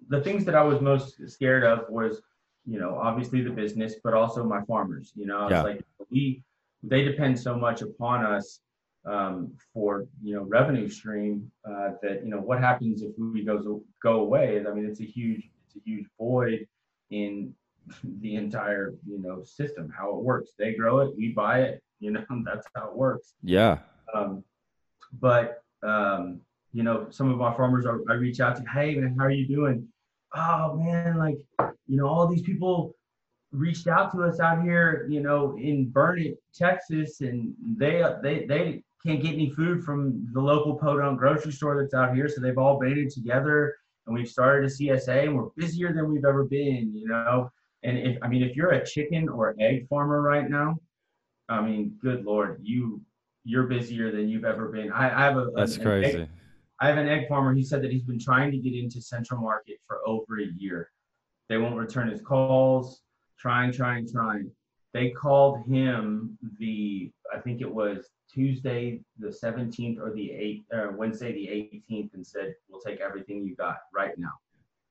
the 0.08 0.20
things 0.20 0.44
that 0.44 0.54
i 0.54 0.62
was 0.62 0.80
most 0.80 1.16
scared 1.28 1.64
of 1.64 1.80
was 1.88 2.20
you 2.64 2.78
know 2.78 2.96
obviously 2.96 3.42
the 3.42 3.50
business 3.50 3.94
but 4.02 4.14
also 4.14 4.44
my 4.44 4.62
farmers 4.64 5.12
you 5.14 5.26
know 5.26 5.48
yeah. 5.50 5.62
like 5.62 5.84
we 6.10 6.42
they 6.82 7.02
depend 7.02 7.38
so 7.38 7.56
much 7.56 7.82
upon 7.82 8.24
us 8.24 8.60
um, 9.06 9.52
for 9.72 10.06
you 10.22 10.34
know 10.34 10.42
revenue 10.42 10.88
stream 10.88 11.50
uh, 11.64 11.90
that 12.02 12.24
you 12.24 12.30
know 12.30 12.38
what 12.38 12.60
happens 12.60 13.02
if 13.02 13.12
we 13.16 13.44
go 13.44 13.82
go 14.02 14.20
away? 14.20 14.64
I 14.66 14.72
mean 14.72 14.86
it's 14.86 15.00
a 15.00 15.04
huge 15.04 15.48
it's 15.66 15.76
a 15.76 15.80
huge 15.84 16.06
void 16.18 16.66
in 17.10 17.54
the 18.20 18.34
entire 18.34 18.94
you 19.06 19.22
know 19.22 19.42
system 19.44 19.92
how 19.96 20.10
it 20.10 20.22
works. 20.22 20.50
They 20.58 20.74
grow 20.74 21.00
it 21.00 21.16
we 21.16 21.32
buy 21.32 21.62
it 21.62 21.82
you 22.00 22.10
know 22.10 22.24
that's 22.44 22.66
how 22.74 22.88
it 22.88 22.96
works. 22.96 23.34
Yeah. 23.42 23.78
Um, 24.12 24.44
but 25.20 25.62
um, 25.82 26.40
you 26.72 26.82
know 26.82 27.06
some 27.10 27.32
of 27.32 27.40
our 27.40 27.56
farmers 27.56 27.86
are, 27.86 28.00
i 28.10 28.14
reach 28.14 28.40
out 28.40 28.56
to 28.56 28.62
hey 28.68 28.96
man 28.96 29.14
how 29.16 29.24
are 29.24 29.30
you 29.30 29.46
doing 29.46 29.86
oh 30.36 30.76
man 30.76 31.18
like 31.18 31.38
you 31.86 31.96
know 31.96 32.06
all 32.06 32.26
these 32.26 32.42
people 32.42 32.94
reached 33.52 33.86
out 33.86 34.12
to 34.12 34.22
us 34.22 34.40
out 34.40 34.62
here, 34.62 35.06
you 35.08 35.20
know, 35.20 35.56
in 35.56 35.88
Burnet, 35.88 36.36
Texas, 36.54 37.20
and 37.20 37.54
they 37.76 38.04
they 38.22 38.46
they 38.46 38.82
can't 39.04 39.22
get 39.22 39.34
any 39.34 39.50
food 39.50 39.84
from 39.84 40.26
the 40.32 40.40
local 40.40 40.74
podunk 40.74 41.18
grocery 41.18 41.52
store 41.52 41.80
that's 41.80 41.94
out 41.94 42.14
here. 42.14 42.28
So 42.28 42.40
they've 42.40 42.58
all 42.58 42.78
banded 42.78 43.10
together 43.10 43.76
and 44.06 44.14
we've 44.14 44.28
started 44.28 44.70
a 44.70 44.72
CSA 44.72 45.24
and 45.24 45.36
we're 45.36 45.50
busier 45.56 45.92
than 45.92 46.10
we've 46.10 46.24
ever 46.24 46.44
been, 46.44 46.92
you 46.94 47.06
know. 47.08 47.50
And 47.82 47.98
if 47.98 48.18
I 48.22 48.28
mean 48.28 48.42
if 48.42 48.56
you're 48.56 48.72
a 48.72 48.84
chicken 48.84 49.28
or 49.28 49.54
egg 49.60 49.88
farmer 49.88 50.20
right 50.20 50.48
now, 50.48 50.76
I 51.48 51.60
mean, 51.60 51.96
good 52.02 52.24
lord, 52.24 52.60
you 52.62 53.00
you're 53.44 53.64
busier 53.64 54.10
than 54.10 54.28
you've 54.28 54.44
ever 54.44 54.68
been. 54.68 54.90
I, 54.90 55.06
I 55.06 55.24
have 55.24 55.36
a 55.36 55.50
that's 55.54 55.78
crazy. 55.78 56.22
Egg, 56.22 56.28
I 56.80 56.88
have 56.88 56.98
an 56.98 57.08
egg 57.08 57.28
farmer. 57.28 57.54
He 57.54 57.64
said 57.64 57.82
that 57.82 57.90
he's 57.90 58.04
been 58.04 58.18
trying 58.18 58.50
to 58.50 58.58
get 58.58 58.74
into 58.74 59.00
Central 59.00 59.40
Market 59.40 59.78
for 59.86 60.00
over 60.06 60.40
a 60.40 60.46
year. 60.58 60.90
They 61.48 61.56
won't 61.58 61.76
return 61.76 62.08
his 62.08 62.20
calls. 62.20 63.02
Trying, 63.38 63.72
trying, 63.72 64.10
trying. 64.10 64.50
They 64.92 65.10
called 65.10 65.66
him 65.66 66.38
the 66.58 67.10
I 67.34 67.38
think 67.38 67.60
it 67.60 67.72
was 67.72 68.08
Tuesday 68.32 69.00
the 69.18 69.28
17th 69.28 69.98
or 69.98 70.12
the 70.14 70.28
8th, 70.28 70.64
uh, 70.72 70.76
or 70.76 70.92
Wednesday 70.92 71.32
the 71.32 71.46
18th, 71.94 72.14
and 72.14 72.26
said, 72.26 72.54
"We'll 72.68 72.80
take 72.80 73.00
everything 73.00 73.44
you 73.44 73.54
got 73.56 73.76
right 73.92 74.16
now. 74.16 74.32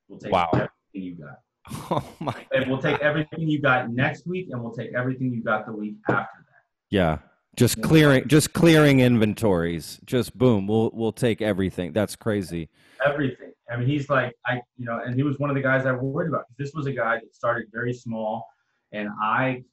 We'll 0.08 0.20
take 0.20 0.32
wow. 0.32 0.50
everything 0.54 0.70
you 0.94 1.16
got. 1.16 1.40
Oh 1.92 2.04
my! 2.20 2.46
And 2.52 2.70
we'll 2.70 2.82
take 2.82 3.00
everything 3.00 3.48
you 3.48 3.60
got 3.60 3.92
next 3.92 4.28
week, 4.28 4.50
and 4.52 4.62
we'll 4.62 4.74
take 4.74 4.94
everything 4.94 5.34
you 5.34 5.44
got 5.44 5.66
the 5.66 5.74
week 5.74 5.96
after 6.08 6.38
that." 6.38 6.64
Yeah, 6.92 7.18
Just 7.56 7.82
clearing, 7.82 8.28
just 8.28 8.54
clearing 8.54 9.00
inventories. 9.00 10.00
Just 10.06 10.38
boom, 10.38 10.68
we'll 10.68 10.92
we'll 10.94 11.14
take 11.14 11.42
everything. 11.42 11.94
That's 11.94 12.16
crazy. 12.16 12.70
Everything. 13.06 13.52
I 13.72 13.78
mean, 13.78 13.88
he's 13.88 14.10
like, 14.10 14.34
I, 14.46 14.62
you 14.78 14.86
know, 14.86 15.00
and 15.04 15.16
he 15.16 15.24
was 15.24 15.40
one 15.40 15.50
of 15.50 15.56
the 15.56 15.62
guys 15.62 15.86
I 15.86 15.92
worried 15.94 16.30
about. 16.30 16.46
This 16.58 16.74
was 16.74 16.86
a 16.86 16.92
guy 16.92 17.16
that 17.16 17.34
started 17.34 17.68
very 17.74 17.94
small, 17.94 18.46
and 18.92 19.10
I 19.22 19.64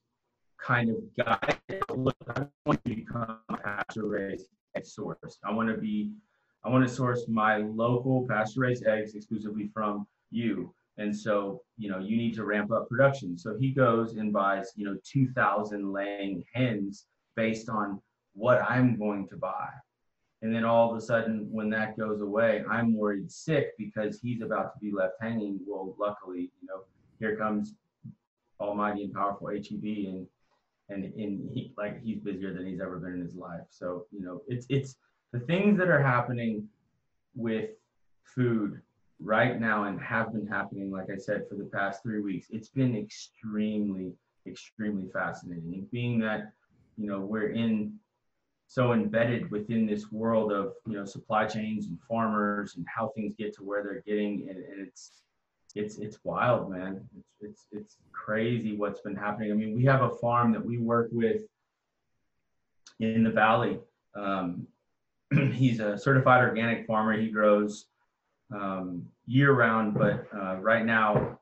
kind 0.58 0.90
of 0.90 0.96
got, 1.16 1.58
look, 1.90 2.16
I 2.28 2.46
want 2.64 2.84
to 2.84 2.94
become 2.94 3.38
a 3.48 3.56
pasture 3.56 4.06
raised 4.06 4.46
egg 4.76 4.86
source. 4.86 5.38
I 5.44 5.52
want 5.52 5.68
to 5.68 5.76
be, 5.76 6.12
I 6.64 6.68
want 6.68 6.86
to 6.86 6.94
source 6.94 7.26
my 7.28 7.58
local 7.58 8.26
pasture 8.28 8.60
raised 8.60 8.86
eggs 8.86 9.14
exclusively 9.14 9.70
from 9.74 10.06
you. 10.30 10.72
And 10.98 11.14
so, 11.14 11.62
you 11.78 11.90
know, 11.90 11.98
you 11.98 12.16
need 12.16 12.34
to 12.34 12.44
ramp 12.44 12.70
up 12.70 12.88
production. 12.88 13.36
So 13.36 13.56
he 13.58 13.72
goes 13.72 14.14
and 14.14 14.32
buys, 14.32 14.72
you 14.76 14.84
know, 14.84 14.96
2,000 15.10 15.92
laying 15.92 16.44
hens 16.54 17.06
based 17.36 17.68
on 17.68 18.00
what 18.34 18.62
I'm 18.68 18.98
going 18.98 19.28
to 19.28 19.36
buy. 19.36 19.68
And 20.42 20.52
then 20.52 20.64
all 20.64 20.90
of 20.90 20.96
a 20.96 21.00
sudden, 21.00 21.46
when 21.50 21.70
that 21.70 21.96
goes 21.96 22.20
away, 22.20 22.64
I'm 22.68 22.96
worried 22.96 23.30
sick 23.30 23.72
because 23.78 24.18
he's 24.20 24.42
about 24.42 24.74
to 24.74 24.80
be 24.80 24.92
left 24.92 25.14
hanging. 25.20 25.60
Well, 25.66 25.94
luckily, 25.98 26.50
you 26.60 26.68
know, 26.68 26.82
here 27.20 27.36
comes 27.36 27.74
almighty 28.58 29.04
and 29.04 29.14
powerful 29.14 29.48
HEB 29.48 29.84
and 29.84 30.26
and 30.88 31.04
and 31.04 31.48
he 31.52 31.72
like 31.76 32.02
he's 32.02 32.18
busier 32.18 32.52
than 32.52 32.66
he's 32.66 32.80
ever 32.80 32.98
been 32.98 33.14
in 33.14 33.20
his 33.20 33.36
life. 33.36 33.62
So, 33.70 34.06
you 34.10 34.20
know, 34.20 34.42
it's 34.48 34.66
it's 34.68 34.96
the 35.32 35.40
things 35.40 35.78
that 35.78 35.88
are 35.88 36.02
happening 36.02 36.68
with 37.34 37.70
food 38.24 38.80
right 39.20 39.60
now 39.60 39.84
and 39.84 40.00
have 40.00 40.32
been 40.32 40.46
happening, 40.46 40.90
like 40.90 41.08
I 41.10 41.16
said, 41.16 41.44
for 41.48 41.54
the 41.54 41.70
past 41.72 42.02
three 42.02 42.20
weeks. 42.20 42.48
It's 42.50 42.68
been 42.68 42.96
extremely, 42.96 44.12
extremely 44.46 45.08
fascinating. 45.12 45.74
And 45.74 45.90
being 45.90 46.18
that, 46.20 46.52
you 46.96 47.06
know, 47.06 47.20
we're 47.20 47.50
in 47.50 47.98
so 48.72 48.94
embedded 48.94 49.50
within 49.50 49.84
this 49.84 50.10
world 50.10 50.50
of 50.50 50.72
you 50.86 50.94
know 50.94 51.04
supply 51.04 51.44
chains 51.44 51.88
and 51.88 51.98
farmers 52.08 52.76
and 52.76 52.86
how 52.88 53.12
things 53.14 53.34
get 53.36 53.54
to 53.54 53.62
where 53.62 53.82
they're 53.82 54.02
getting. 54.06 54.48
And, 54.48 54.58
and 54.58 54.86
it's 54.86 55.22
it's 55.74 55.98
it's 55.98 56.18
wild 56.24 56.70
man. 56.70 57.06
It's, 57.18 57.28
it's 57.40 57.66
it's 57.70 57.96
crazy 58.12 58.76
what's 58.76 59.00
been 59.00 59.16
happening. 59.16 59.52
I 59.52 59.54
mean 59.54 59.74
we 59.74 59.84
have 59.84 60.02
a 60.02 60.10
farm 60.16 60.52
that 60.52 60.64
we 60.64 60.78
work 60.78 61.08
with 61.12 61.42
in 62.98 63.24
the 63.24 63.30
valley. 63.30 63.78
Um, 64.14 64.66
he's 65.52 65.80
a 65.80 65.98
certified 65.98 66.42
organic 66.42 66.86
farmer. 66.86 67.18
He 67.20 67.28
grows 67.28 67.86
um, 68.54 69.04
year 69.26 69.52
round 69.52 69.94
but 69.94 70.26
uh, 70.34 70.56
right 70.56 70.84
now 70.84 71.38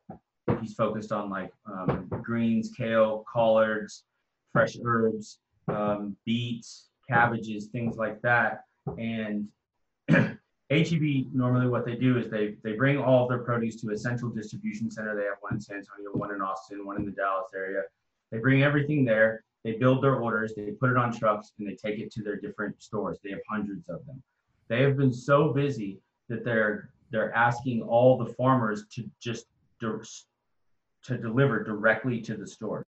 he's 0.61 0.75
focused 0.75 1.13
on 1.13 1.31
like 1.31 1.53
um, 1.67 2.07
greens 2.23 2.73
kale 2.77 3.25
collards 3.33 4.05
fresh 4.53 4.77
herbs 4.85 5.39
um, 5.69 6.17
beets 6.25 6.89
cabbages, 7.09 7.67
things 7.67 7.97
like 7.97 8.21
that. 8.23 8.65
And 8.99 9.49
HEB 10.09 11.33
normally 11.33 11.69
what 11.69 11.85
they 11.85 11.97
do 11.97 12.19
is 12.19 12.31
they 12.31 12.57
they 12.63 12.75
bring 12.75 12.99
all 12.99 13.25
of 13.25 13.29
their 13.29 13.39
produce 13.39 13.81
to 13.83 13.91
a 13.91 13.97
central 13.97 14.31
distribution 14.31 14.91
center. 14.91 15.17
They 15.17 15.25
have 15.25 15.39
one 15.41 15.55
in 15.55 15.61
San 15.61 15.79
Antonio, 15.79 16.11
one 16.13 16.33
in 16.33 16.41
Austin, 16.41 16.87
one 16.87 16.97
in 16.97 17.05
the 17.05 17.13
Dallas 17.13 17.51
area. 17.55 17.83
They 18.31 18.39
bring 18.39 18.63
everything 18.63 19.05
there. 19.05 19.45
They 19.65 19.73
build 19.73 20.03
their 20.03 20.17
orders. 20.17 20.55
They 20.57 20.71
put 20.71 20.91
it 20.91 20.97
on 20.97 21.13
trucks 21.13 21.53
and 21.59 21.69
they 21.69 21.75
take 21.75 21.99
it 21.99 22.11
to 22.13 22.23
their 22.23 22.37
different 22.37 22.83
stores. 22.83 23.19
They 23.23 23.31
have 23.31 23.41
hundreds 23.51 23.89
of 23.89 24.07
them. 24.07 24.23
They 24.69 24.83
have 24.83 24.97
been 24.97 25.13
so 25.13 25.53
busy 25.53 26.01
that 26.29 26.45
they're 26.45 26.91
they're 27.11 27.35
asking 27.35 27.83
all 27.83 28.17
the 28.17 28.33
farmers 28.35 28.87
to 28.93 29.05
just 29.21 29.47
to 31.03 31.17
deliver 31.17 31.65
directly 31.65 32.21
to 32.21 32.37
the 32.37 32.47
store. 32.47 32.87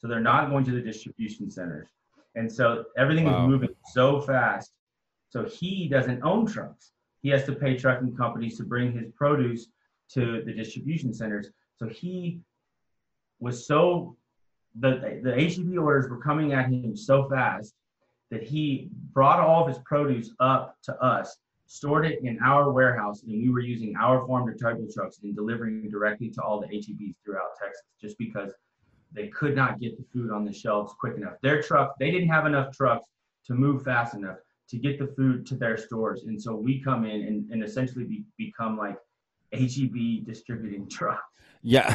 So 0.00 0.08
they're 0.08 0.20
not 0.20 0.50
going 0.50 0.64
to 0.64 0.72
the 0.72 0.80
distribution 0.80 1.50
centers. 1.50 1.88
And 2.34 2.50
so 2.50 2.84
everything 2.96 3.26
wow. 3.26 3.44
is 3.44 3.48
moving 3.48 3.74
so 3.92 4.20
fast. 4.20 4.72
So 5.28 5.44
he 5.44 5.88
doesn't 5.88 6.22
own 6.22 6.46
trucks. 6.46 6.92
He 7.22 7.28
has 7.30 7.44
to 7.44 7.52
pay 7.52 7.76
trucking 7.76 8.16
companies 8.16 8.56
to 8.58 8.64
bring 8.64 8.92
his 8.92 9.10
produce 9.14 9.66
to 10.14 10.42
the 10.44 10.52
distribution 10.52 11.12
centers. 11.12 11.50
So 11.76 11.86
he 11.86 12.40
was 13.40 13.66
so 13.66 14.16
the 14.78 15.20
the 15.22 15.32
HEB 15.32 15.78
orders 15.78 16.08
were 16.08 16.20
coming 16.20 16.52
at 16.52 16.70
him 16.70 16.96
so 16.96 17.28
fast 17.28 17.74
that 18.30 18.42
he 18.42 18.88
brought 19.12 19.40
all 19.40 19.62
of 19.62 19.68
his 19.68 19.78
produce 19.84 20.30
up 20.38 20.76
to 20.84 20.94
us, 21.02 21.36
stored 21.66 22.06
it 22.06 22.20
in 22.22 22.38
our 22.44 22.70
warehouse, 22.70 23.22
and 23.22 23.32
we 23.32 23.50
were 23.50 23.60
using 23.60 23.96
our 23.96 24.26
farm 24.26 24.46
to 24.46 24.56
table 24.56 24.86
trucks 24.92 25.18
and 25.22 25.34
delivering 25.34 25.88
directly 25.90 26.30
to 26.30 26.42
all 26.42 26.60
the 26.60 26.68
HEBs 26.68 27.16
throughout 27.24 27.56
Texas, 27.60 27.82
just 28.00 28.16
because 28.18 28.52
they 29.12 29.28
could 29.28 29.56
not 29.56 29.80
get 29.80 29.96
the 29.96 30.04
food 30.12 30.30
on 30.30 30.44
the 30.44 30.52
shelves 30.52 30.94
quick 30.98 31.16
enough. 31.16 31.34
Their 31.42 31.62
truck, 31.62 31.98
they 31.98 32.10
didn't 32.10 32.28
have 32.28 32.46
enough 32.46 32.74
trucks 32.76 33.06
to 33.46 33.54
move 33.54 33.82
fast 33.82 34.14
enough 34.14 34.36
to 34.68 34.76
get 34.76 34.98
the 34.98 35.08
food 35.08 35.46
to 35.46 35.56
their 35.56 35.76
stores. 35.76 36.24
And 36.24 36.40
so 36.40 36.54
we 36.54 36.80
come 36.80 37.04
in 37.04 37.22
and, 37.22 37.50
and 37.50 37.64
essentially 37.64 38.04
be, 38.04 38.24
become 38.38 38.76
like 38.76 38.96
HEB 39.52 40.24
distributing 40.24 40.88
trucks. 40.90 41.22
Yeah, 41.62 41.92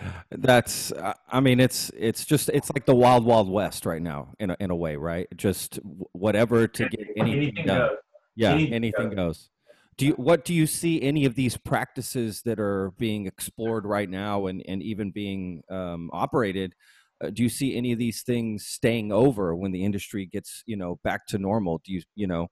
that's. 0.30 0.90
I 1.30 1.40
mean, 1.40 1.60
it's 1.60 1.90
it's 1.94 2.24
just 2.24 2.48
it's 2.48 2.70
like 2.74 2.86
the 2.86 2.94
wild 2.94 3.26
wild 3.26 3.50
west 3.50 3.84
right 3.84 4.00
now 4.00 4.32
in 4.38 4.52
a, 4.52 4.56
in 4.58 4.70
a 4.70 4.74
way, 4.74 4.96
right? 4.96 5.28
Just 5.36 5.78
whatever 6.12 6.66
to 6.66 6.88
get 6.88 7.08
anything, 7.14 7.40
anything 7.40 7.66
done. 7.66 7.90
Goes. 7.90 7.98
Yeah, 8.36 8.52
anything, 8.52 8.72
anything 8.72 9.08
goes. 9.10 9.16
goes 9.16 9.50
do 9.96 10.06
you 10.06 10.12
what 10.14 10.44
do 10.44 10.54
you 10.54 10.66
see 10.66 11.00
any 11.02 11.24
of 11.24 11.34
these 11.34 11.56
practices 11.56 12.42
that 12.42 12.58
are 12.58 12.92
being 12.98 13.26
explored 13.26 13.84
right 13.84 14.08
now 14.08 14.46
and 14.46 14.62
and 14.66 14.82
even 14.82 15.10
being 15.10 15.62
um, 15.70 16.10
operated? 16.12 16.74
Uh, 17.22 17.30
do 17.30 17.42
you 17.42 17.48
see 17.48 17.76
any 17.76 17.92
of 17.92 17.98
these 17.98 18.22
things 18.22 18.66
staying 18.66 19.12
over 19.12 19.54
when 19.54 19.72
the 19.72 19.84
industry 19.84 20.26
gets 20.26 20.62
you 20.66 20.76
know 20.76 20.98
back 21.04 21.26
to 21.28 21.38
normal? 21.38 21.80
Do 21.84 21.92
you 21.92 22.02
you 22.14 22.26
know 22.26 22.48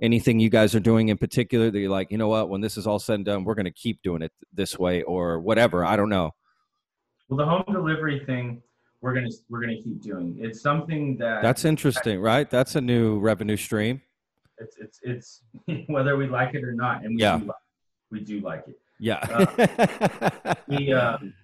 anything 0.00 0.40
you 0.40 0.50
guys 0.50 0.74
are 0.74 0.80
doing 0.80 1.08
in 1.08 1.18
particular 1.18 1.70
that 1.70 1.78
you're 1.78 1.90
like 1.90 2.10
you 2.10 2.18
know 2.18 2.28
what? 2.28 2.48
When 2.48 2.60
this 2.60 2.76
is 2.76 2.86
all 2.86 2.98
said 2.98 3.16
and 3.16 3.24
done 3.24 3.44
we're 3.44 3.54
going 3.54 3.64
to 3.66 3.72
keep 3.72 4.02
doing 4.02 4.22
it 4.22 4.32
this 4.52 4.78
way 4.78 5.02
or 5.02 5.40
whatever? 5.40 5.84
I 5.84 5.96
don't 5.96 6.10
know. 6.10 6.30
Well 7.28 7.38
the 7.38 7.46
home 7.46 7.64
delivery 7.72 8.24
thing 8.26 8.62
we're 9.00 9.14
going 9.14 9.28
to 9.30 9.36
we're 9.48 9.60
going 9.60 9.76
to 9.76 9.82
keep 9.82 10.02
doing. 10.02 10.36
It's 10.40 10.60
something 10.60 11.16
that 11.18 11.42
that's 11.42 11.64
interesting 11.64 12.20
right? 12.20 12.50
That's 12.50 12.74
a 12.76 12.80
new 12.80 13.20
revenue 13.20 13.56
stream 13.56 14.02
it's 14.62 14.76
it's 14.78 15.00
it's 15.02 15.86
whether 15.88 16.16
we 16.16 16.26
like 16.26 16.54
it 16.54 16.64
or 16.64 16.72
not, 16.72 17.04
and 17.04 17.16
we 17.16 17.22
yeah. 17.22 17.38
do 17.38 17.44
like, 17.46 17.56
we 18.10 18.20
do 18.20 18.40
like 18.40 18.64
it. 18.68 18.78
Yeah. 18.98 19.18
uh, 19.32 20.54
we 20.68 20.92
um, 20.92 21.34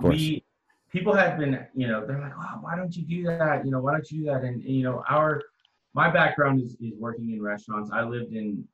we 0.00 0.44
people 0.90 1.14
have 1.14 1.38
been 1.38 1.66
you 1.74 1.86
know 1.86 2.06
they're 2.06 2.20
like 2.20 2.32
oh, 2.36 2.58
why 2.60 2.76
don't 2.76 2.94
you 2.96 3.04
do 3.04 3.22
that? 3.24 3.64
You 3.64 3.70
know 3.70 3.80
why 3.80 3.92
don't 3.92 4.10
you 4.10 4.20
do 4.20 4.26
that? 4.26 4.42
And, 4.42 4.62
and 4.62 4.74
you 4.76 4.82
know 4.82 5.04
our 5.08 5.42
my 5.94 6.10
background 6.10 6.60
is, 6.60 6.76
is 6.80 6.94
working 6.98 7.30
in 7.32 7.42
restaurants. 7.42 7.90
I 7.92 8.02
lived 8.02 8.32
in 8.32 8.66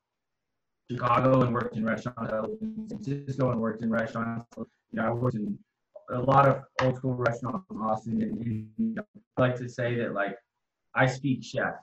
chicago 0.91 1.43
and 1.43 1.55
worked 1.55 1.77
in 1.77 1.85
restaurants. 1.85 2.33
I 2.33 2.41
lived 2.41 2.63
in 2.63 2.87
san 2.89 2.99
francisco 3.03 3.51
and 3.51 3.61
worked 3.61 3.83
in 3.83 3.91
restaurants. 3.91 4.47
You 4.57 4.67
know 4.93 5.07
i 5.07 5.11
worked 5.11 5.37
in 5.37 5.59
a 6.11 6.21
lot 6.21 6.47
of 6.47 6.63
old 6.83 6.97
school 6.97 7.15
restaurants 7.15 7.65
in 7.71 7.79
austin. 7.79 8.23
And, 8.23 8.69
and 8.79 9.01
i 9.01 9.41
like 9.41 9.57
to 9.57 9.69
say 9.69 9.97
that 9.97 10.13
like 10.13 10.37
i 10.95 11.07
speak 11.07 11.43
chef 11.43 11.75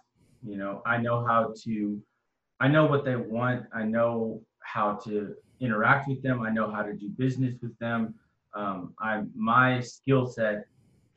you 0.43 0.57
know, 0.57 0.81
I 0.85 0.97
know 0.97 1.25
how 1.25 1.53
to, 1.63 2.01
I 2.59 2.67
know 2.67 2.85
what 2.85 3.05
they 3.05 3.15
want. 3.15 3.65
I 3.73 3.83
know 3.83 4.41
how 4.59 4.95
to 5.05 5.35
interact 5.59 6.07
with 6.07 6.21
them. 6.21 6.41
I 6.41 6.49
know 6.49 6.71
how 6.71 6.83
to 6.83 6.93
do 6.93 7.09
business 7.09 7.55
with 7.61 7.77
them. 7.79 8.15
Um, 8.53 8.93
I 8.99 9.23
my 9.35 9.79
skill 9.79 10.27
set 10.27 10.65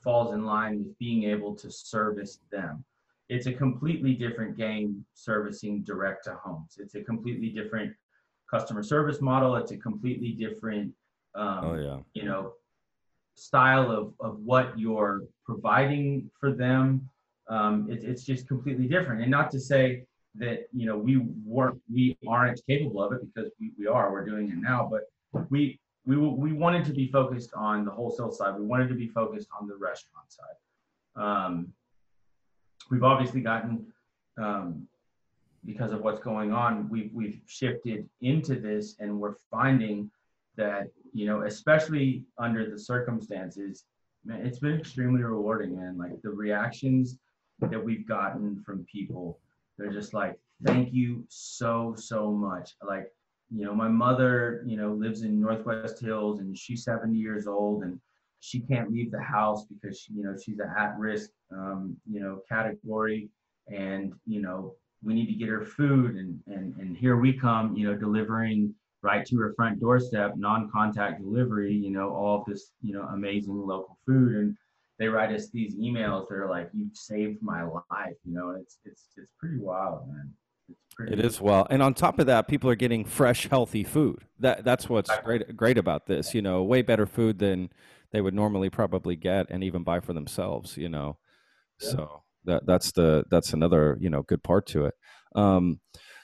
falls 0.02 0.34
in 0.34 0.44
line 0.44 0.78
with 0.78 0.98
being 0.98 1.24
able 1.24 1.54
to 1.56 1.70
service 1.70 2.40
them. 2.52 2.84
It's 3.28 3.46
a 3.46 3.52
completely 3.52 4.14
different 4.14 4.56
game 4.56 5.04
servicing 5.14 5.82
direct 5.82 6.24
to 6.24 6.34
homes. 6.34 6.76
It's 6.78 6.94
a 6.94 7.02
completely 7.02 7.48
different 7.48 7.94
customer 8.50 8.82
service 8.82 9.20
model. 9.20 9.56
It's 9.56 9.72
a 9.72 9.78
completely 9.78 10.32
different, 10.32 10.92
um, 11.34 11.64
oh, 11.64 11.74
yeah. 11.74 11.98
you 12.12 12.28
know, 12.28 12.52
style 13.34 13.90
of, 13.90 14.12
of 14.20 14.38
what 14.40 14.78
you're 14.78 15.22
providing 15.44 16.30
for 16.38 16.52
them 16.52 17.08
um, 17.48 17.88
it, 17.90 18.02
it's 18.04 18.24
just 18.24 18.48
completely 18.48 18.86
different. 18.86 19.22
And 19.22 19.30
not 19.30 19.50
to 19.52 19.60
say 19.60 20.04
that 20.36 20.66
you 20.72 20.86
know 20.86 20.98
we 20.98 21.18
weren't 21.44 21.80
we 21.92 22.16
aren't 22.26 22.60
capable 22.66 23.02
of 23.02 23.12
it 23.12 23.20
because 23.22 23.52
we, 23.60 23.72
we 23.78 23.86
are 23.86 24.10
we're 24.10 24.24
doing 24.24 24.48
it 24.50 24.56
now 24.56 24.90
but 24.90 25.02
we 25.48 25.78
we 26.06 26.16
we 26.16 26.52
wanted 26.52 26.84
to 26.84 26.92
be 26.92 27.08
focused 27.08 27.52
on 27.54 27.84
the 27.84 27.90
wholesale 27.90 28.32
side. 28.32 28.58
We 28.58 28.66
wanted 28.66 28.88
to 28.88 28.94
be 28.94 29.08
focused 29.08 29.48
on 29.58 29.68
the 29.68 29.76
restaurant 29.76 30.26
side. 30.28 31.22
Um, 31.22 31.72
we've 32.90 33.04
obviously 33.04 33.40
gotten 33.40 33.86
um, 34.36 34.88
because 35.64 35.92
of 35.92 36.00
what's 36.00 36.20
going 36.20 36.52
on 36.52 36.88
we've 36.90 37.10
we've 37.14 37.40
shifted 37.46 38.08
into 38.20 38.56
this 38.56 38.96
and 38.98 39.18
we're 39.18 39.36
finding 39.50 40.10
that 40.56 40.88
you 41.12 41.26
know 41.26 41.42
especially 41.42 42.24
under 42.38 42.68
the 42.68 42.78
circumstances 42.78 43.84
man 44.24 44.44
it's 44.44 44.58
been 44.58 44.78
extremely 44.78 45.22
rewarding 45.22 45.76
man. 45.76 45.96
Like 45.96 46.20
the 46.22 46.30
reactions 46.30 47.18
that 47.60 47.82
we've 47.82 48.06
gotten 48.06 48.62
from 48.64 48.86
people. 48.90 49.38
They're 49.78 49.92
just 49.92 50.14
like, 50.14 50.36
thank 50.64 50.92
you 50.92 51.24
so, 51.28 51.94
so 51.96 52.30
much. 52.30 52.74
Like, 52.86 53.12
you 53.50 53.64
know, 53.64 53.74
my 53.74 53.88
mother, 53.88 54.62
you 54.66 54.76
know, 54.76 54.92
lives 54.92 55.22
in 55.22 55.40
Northwest 55.40 56.00
Hills 56.00 56.40
and 56.40 56.56
she's 56.56 56.84
70 56.84 57.16
years 57.16 57.46
old 57.46 57.82
and 57.82 58.00
she 58.44 58.60
can't 58.60 58.92
leave 58.92 59.10
the 59.10 59.22
house 59.22 59.64
because 59.64 59.98
she, 59.98 60.12
you 60.12 60.22
know 60.22 60.36
she's 60.36 60.58
an 60.58 60.70
at-risk 60.78 61.30
um, 61.50 61.96
you 62.06 62.20
know 62.20 62.40
category 62.46 63.30
and 63.68 64.12
you 64.26 64.42
know 64.42 64.74
we 65.02 65.14
need 65.14 65.26
to 65.26 65.32
get 65.32 65.48
her 65.48 65.64
food 65.64 66.16
and 66.16 66.38
and 66.46 66.76
and 66.76 66.94
here 66.94 67.16
we 67.16 67.32
come 67.32 67.74
you 67.74 67.86
know 67.86 67.96
delivering 67.96 68.74
right 69.00 69.24
to 69.24 69.38
her 69.38 69.54
front 69.54 69.80
doorstep 69.80 70.36
non-contact 70.36 71.22
delivery 71.22 71.72
you 71.72 71.90
know 71.90 72.10
all 72.10 72.44
this 72.46 72.70
you 72.82 72.92
know 72.92 73.04
amazing 73.14 73.56
local 73.56 73.96
food 74.04 74.36
and 74.36 74.56
they 74.98 75.08
write 75.08 75.34
us 75.34 75.50
these 75.50 75.74
emails 75.76 76.28
that 76.28 76.34
are 76.36 76.48
like 76.48 76.70
you've 76.72 76.96
saved 76.96 77.42
my 77.42 77.62
life 77.64 78.14
you 78.24 78.32
know 78.34 78.50
it's 78.50 78.78
it's 78.84 79.08
it's 79.16 79.32
pretty 79.38 79.58
wild 79.58 80.06
man 80.08 80.32
it's 80.68 80.94
pretty 80.94 81.12
It 81.12 81.20
is 81.24 81.40
well, 81.40 81.66
and 81.68 81.82
on 81.82 81.92
top 81.92 82.18
of 82.18 82.26
that, 82.26 82.48
people 82.48 82.70
are 82.70 82.74
getting 82.74 83.04
fresh, 83.04 83.48
healthy 83.48 83.84
food. 83.84 84.24
That 84.38 84.64
that's 84.64 84.88
what's 84.88 85.10
great 85.18 85.54
great 85.56 85.76
about 85.76 86.06
this. 86.06 86.32
You 86.34 86.40
know, 86.40 86.62
way 86.62 86.80
better 86.80 87.06
food 87.06 87.38
than 87.38 87.68
they 88.12 88.22
would 88.22 88.32
normally 88.32 88.70
probably 88.70 89.14
get 89.14 89.50
and 89.50 89.62
even 89.62 89.82
buy 89.84 90.00
for 90.00 90.14
themselves. 90.14 90.76
You 90.78 90.88
know, 90.88 91.18
Yeah. 91.82 91.88
so 91.90 92.22
that 92.44 92.64
that's 92.66 92.92
the 92.92 93.24
that's 93.30 93.52
another 93.52 93.98
you 94.00 94.08
know 94.08 94.22
good 94.22 94.42
part 94.42 94.66
to 94.68 94.86
it. 94.86 94.94
Um, 95.34 95.80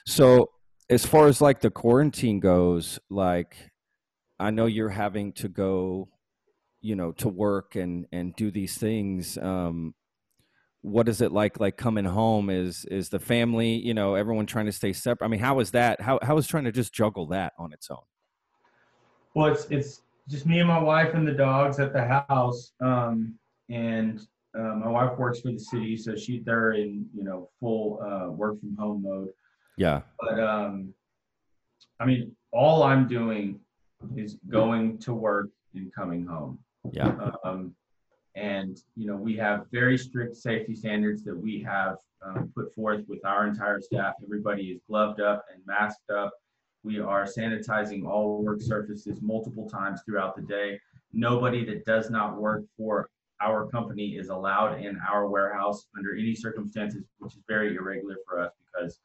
so 0.07 0.49
as 0.89 1.05
far 1.05 1.27
as 1.27 1.39
like 1.39 1.61
the 1.61 1.69
quarantine 1.69 2.39
goes, 2.39 2.97
like 3.11 3.55
I 4.39 4.49
know 4.49 4.65
you're 4.65 4.89
having 4.89 5.33
to 5.33 5.49
go, 5.49 6.09
you 6.81 6.95
know, 6.95 7.11
to 7.13 7.29
work 7.29 7.75
and 7.75 8.07
and 8.11 8.35
do 8.35 8.51
these 8.51 8.77
things. 8.77 9.37
Um, 9.37 9.93
what 10.81 11.07
is 11.07 11.21
it 11.21 11.31
like 11.31 11.59
like 11.59 11.77
coming 11.77 12.05
home 12.05 12.49
is 12.49 12.85
is 12.85 13.09
the 13.09 13.19
family 13.19 13.73
you 13.73 13.93
know 13.93 14.15
everyone 14.15 14.47
trying 14.47 14.65
to 14.65 14.71
stay 14.71 14.91
separate 14.91 15.27
i 15.27 15.29
mean 15.29 15.39
how 15.39 15.59
is 15.59 15.69
that 15.69 16.01
how 16.01 16.17
how 16.23 16.35
is 16.37 16.47
trying 16.47 16.63
to 16.63 16.71
just 16.71 16.91
juggle 16.91 17.27
that 17.27 17.53
on 17.59 17.71
its 17.71 17.91
own 17.91 18.01
Well, 19.33 19.51
it's 19.51 19.65
it's 19.69 20.01
just 20.27 20.45
me 20.45 20.59
and 20.59 20.67
my 20.67 20.81
wife 20.81 21.13
and 21.13 21.27
the 21.27 21.33
dogs 21.33 21.79
at 21.79 21.93
the 21.93 22.23
house. 22.29 22.71
Um, 22.81 23.35
and 23.69 24.19
uh, 24.57 24.75
my 24.75 24.89
wife 24.89 25.17
works 25.17 25.39
for 25.39 25.51
the 25.51 25.59
city, 25.59 25.95
so 25.95 26.15
she 26.15 26.39
they're 26.39 26.73
in 26.73 27.05
you 27.13 27.23
know 27.23 27.49
full 27.59 28.01
uh, 28.03 28.29
work 28.29 28.59
from 28.59 28.75
home 28.77 29.03
mode. 29.03 29.29
yeah 29.77 30.01
But 30.19 30.39
um, 30.39 30.93
I 31.99 32.05
mean, 32.05 32.35
all 32.51 32.83
I'm 32.83 33.07
doing 33.07 33.59
is 34.15 34.37
going 34.49 34.97
to 34.99 35.13
work 35.13 35.49
and 35.75 35.93
coming 35.93 36.25
home. 36.25 36.59
Yeah 36.91 37.31
Um, 37.43 37.75
and 38.35 38.77
you 38.95 39.07
know 39.07 39.15
we 39.15 39.35
have 39.35 39.65
very 39.71 39.97
strict 39.97 40.35
safety 40.35 40.75
standards 40.75 41.23
that 41.23 41.37
we 41.37 41.61
have 41.61 41.97
um, 42.21 42.51
put 42.55 42.73
forth 42.73 43.03
with 43.07 43.23
our 43.25 43.47
entire 43.47 43.81
staff. 43.81 44.13
Everybody 44.23 44.63
is 44.63 44.79
gloved 44.87 45.19
up 45.19 45.45
and 45.53 45.61
masked 45.65 46.09
up. 46.09 46.31
We 46.83 46.99
are 46.99 47.25
sanitizing 47.25 48.05
all 48.07 48.41
work 48.43 48.61
surfaces 48.61 49.21
multiple 49.21 49.69
times 49.69 50.01
throughout 50.05 50.35
the 50.35 50.43
day. 50.43 50.79
Nobody 51.13 51.65
that 51.65 51.85
does 51.85 52.09
not 52.09 52.39
work 52.39 52.63
for 52.77 53.09
our 53.41 53.67
company 53.67 54.17
is 54.17 54.29
allowed 54.29 54.81
in 54.81 54.99
our 55.11 55.27
warehouse 55.27 55.87
under 55.97 56.15
any 56.15 56.35
circumstances, 56.35 57.03
which 57.19 57.33
is 57.33 57.41
very 57.47 57.75
irregular 57.75 58.17
for 58.27 58.39
us 58.39 58.51
because 58.65 58.99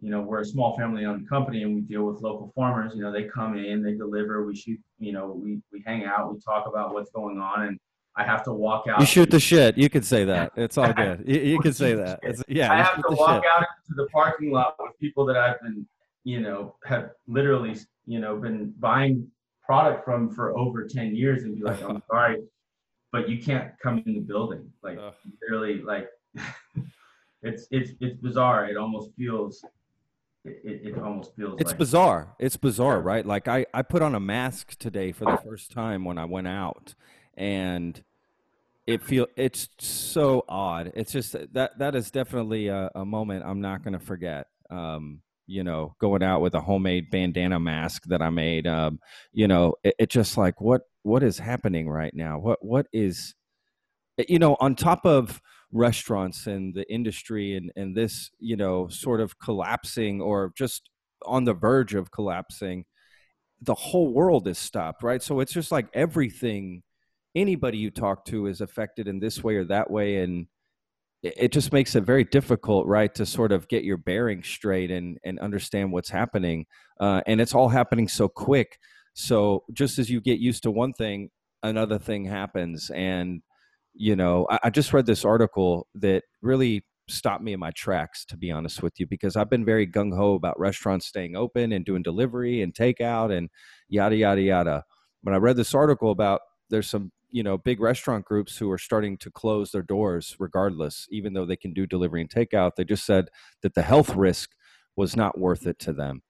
you 0.00 0.10
know 0.10 0.20
we're 0.20 0.40
a 0.40 0.44
small 0.44 0.76
family 0.76 1.04
owned 1.04 1.28
company 1.28 1.62
and 1.62 1.74
we 1.74 1.80
deal 1.80 2.04
with 2.04 2.20
local 2.20 2.52
farmers 2.54 2.92
you 2.94 3.02
know 3.02 3.10
they 3.10 3.24
come 3.24 3.56
in 3.56 3.82
they 3.82 3.94
deliver 3.94 4.44
we 4.44 4.54
shoot 4.54 4.78
you 4.98 5.12
know 5.12 5.32
we 5.32 5.60
we 5.72 5.82
hang 5.86 6.04
out 6.04 6.32
we 6.32 6.40
talk 6.40 6.66
about 6.66 6.92
what's 6.92 7.10
going 7.10 7.38
on 7.38 7.62
and 7.62 7.78
i 8.16 8.24
have 8.24 8.42
to 8.42 8.52
walk 8.52 8.84
out 8.88 9.00
you 9.00 9.06
shoot 9.06 9.30
the 9.30 9.40
shit 9.40 9.76
you 9.78 9.88
could 9.88 10.04
say 10.04 10.24
that 10.24 10.52
it's 10.56 10.76
all 10.76 10.92
good 11.04 11.22
you, 11.26 11.40
you 11.40 11.58
could 11.60 11.74
say 11.74 11.94
that 11.94 12.20
it's, 12.22 12.42
yeah 12.48 12.72
i 12.72 12.76
have 12.76 12.96
to 12.96 13.14
walk 13.16 13.42
shit. 13.42 13.50
out 13.50 13.66
into 13.88 14.02
the 14.02 14.06
parking 14.10 14.50
lot 14.50 14.76
with 14.78 14.98
people 15.00 15.24
that 15.24 15.36
i've 15.36 15.60
been 15.62 15.86
you 16.24 16.40
know 16.40 16.74
have 16.84 17.10
literally 17.26 17.74
you 18.04 18.20
know 18.20 18.36
been 18.36 18.72
buying 18.78 19.26
product 19.64 20.04
from 20.04 20.30
for 20.30 20.56
over 20.56 20.86
10 20.86 21.16
years 21.16 21.44
and 21.44 21.56
be 21.56 21.62
like 21.62 21.82
i'm 21.82 22.02
sorry 22.10 22.42
but 23.12 23.28
you 23.28 23.42
can't 23.42 23.70
come 23.82 24.02
in 24.04 24.14
the 24.14 24.20
building 24.20 24.70
like 24.82 24.98
literally 25.40 25.80
like 25.80 26.08
it's 27.42 27.66
it's 27.70 27.92
it's 28.00 28.16
bizarre 28.20 28.66
it 28.66 28.76
almost 28.76 29.10
feels 29.16 29.64
it, 30.46 30.80
it, 30.84 30.98
almost 30.98 31.34
feels 31.36 31.54
it's 31.60 31.70
like 31.70 31.78
bizarre. 31.78 32.34
It's 32.38 32.56
bizarre 32.56 32.98
Yeah. 32.98 33.04
right? 33.04 33.26
Like 33.26 33.48
i 33.48 33.66
i 33.74 33.82
put 33.82 34.02
on 34.02 34.14
a 34.14 34.20
mask 34.20 34.76
today 34.78 35.12
for 35.12 35.26
the 35.26 35.36
first 35.36 35.70
time 35.72 36.04
when 36.04 36.18
i 36.18 36.24
went 36.24 36.48
out 36.48 36.94
and 37.34 38.02
it 38.86 39.02
feel 39.02 39.26
it's 39.36 39.68
so 39.78 40.44
odd. 40.48 40.92
It's 40.94 41.12
just 41.12 41.34
that 41.54 41.78
that 41.78 41.94
is 41.94 42.10
definitely 42.10 42.68
a, 42.68 42.90
a 42.94 43.04
moment 43.04 43.44
i'm 43.44 43.60
not 43.60 43.82
going 43.82 43.94
to 43.94 44.04
forget. 44.04 44.46
Um 44.70 45.22
you 45.48 45.62
know 45.62 45.94
going 46.00 46.22
out 46.22 46.40
with 46.40 46.54
a 46.54 46.60
homemade 46.60 47.08
bandana 47.12 47.60
mask 47.60 48.02
that 48.06 48.20
i 48.20 48.28
made 48.30 48.66
um 48.66 48.98
you 49.32 49.46
know 49.46 49.74
it, 49.84 49.94
it 49.96 50.10
just 50.10 50.36
like 50.36 50.60
what 50.60 50.82
what 51.06 51.22
is 51.22 51.38
happening 51.38 51.88
right 51.88 52.12
now? 52.14 52.38
What 52.38 52.58
what 52.64 52.86
is 52.92 53.34
you 54.28 54.38
know 54.38 54.56
on 54.60 54.74
top 54.74 55.06
of 55.06 55.40
restaurants 55.76 56.46
and 56.46 56.74
the 56.74 56.90
industry 56.92 57.56
and 57.56 57.70
and 57.76 57.96
this 57.96 58.30
you 58.38 58.56
know 58.56 58.88
sort 58.88 59.20
of 59.20 59.38
collapsing 59.38 60.20
or 60.20 60.52
just 60.56 60.90
on 61.24 61.44
the 61.44 61.54
verge 61.54 61.94
of 61.94 62.10
collapsing 62.10 62.84
the 63.62 63.74
whole 63.74 64.12
world 64.12 64.46
is 64.48 64.58
stopped 64.58 65.02
right? 65.02 65.22
So 65.22 65.40
it's 65.40 65.52
just 65.52 65.72
like 65.72 65.88
everything 65.94 66.82
anybody 67.34 67.78
you 67.78 67.90
talk 67.90 68.24
to 68.26 68.46
is 68.46 68.60
affected 68.60 69.08
in 69.08 69.18
this 69.18 69.42
way 69.42 69.56
or 69.56 69.64
that 69.64 69.90
way 69.90 70.22
and 70.22 70.46
it 71.22 71.50
just 71.50 71.72
makes 71.72 71.94
it 71.94 72.04
very 72.04 72.24
difficult 72.24 72.86
right 72.86 73.14
to 73.14 73.26
sort 73.26 73.50
of 73.50 73.66
get 73.68 73.82
your 73.82 73.96
bearings 73.96 74.46
straight 74.46 74.90
and 74.90 75.18
and 75.24 75.38
understand 75.40 75.90
what's 75.92 76.10
happening 76.10 76.66
uh, 77.00 77.20
and 77.26 77.40
it's 77.40 77.54
all 77.54 77.68
happening 77.68 78.08
so 78.08 78.28
quick. 78.28 78.78
So 79.14 79.64
just 79.72 79.98
as 79.98 80.10
you 80.10 80.20
get 80.20 80.38
used 80.38 80.62
to 80.64 80.70
one 80.70 80.92
thing 80.92 81.30
another 81.62 81.98
thing 81.98 82.24
happens 82.24 82.90
and 82.90 83.42
you 83.96 84.16
know 84.16 84.46
I, 84.50 84.58
I 84.64 84.70
just 84.70 84.92
read 84.92 85.06
this 85.06 85.24
article 85.24 85.86
that 85.96 86.24
really 86.42 86.84
stopped 87.08 87.42
me 87.42 87.52
in 87.52 87.60
my 87.60 87.70
tracks 87.70 88.24
to 88.26 88.36
be 88.36 88.50
honest 88.50 88.82
with 88.82 88.98
you 88.98 89.06
because 89.06 89.36
i've 89.36 89.50
been 89.50 89.64
very 89.64 89.86
gung-ho 89.86 90.34
about 90.34 90.58
restaurants 90.58 91.06
staying 91.06 91.36
open 91.36 91.72
and 91.72 91.84
doing 91.84 92.02
delivery 92.02 92.62
and 92.62 92.74
takeout 92.74 93.36
and 93.36 93.48
yada 93.88 94.16
yada 94.16 94.40
yada. 94.40 94.84
When 95.22 95.34
i 95.34 95.38
read 95.38 95.56
this 95.56 95.74
article 95.74 96.10
about 96.10 96.40
there's 96.70 96.88
some 96.88 97.12
you 97.30 97.42
know 97.42 97.58
big 97.58 97.80
restaurant 97.80 98.24
groups 98.24 98.56
who 98.56 98.70
are 98.70 98.78
starting 98.78 99.18
to 99.18 99.30
close 99.30 99.70
their 99.70 99.82
doors 99.82 100.36
regardless 100.38 101.06
even 101.10 101.32
though 101.32 101.46
they 101.46 101.56
can 101.56 101.72
do 101.72 101.86
delivery 101.86 102.20
and 102.20 102.30
takeout 102.30 102.72
they 102.76 102.84
just 102.84 103.04
said 103.04 103.28
that 103.62 103.74
the 103.74 103.82
health 103.82 104.14
risk 104.14 104.50
was 104.96 105.14
not 105.14 105.38
worth 105.38 105.66
it 105.66 105.78
to 105.80 105.92
them. 105.92 106.22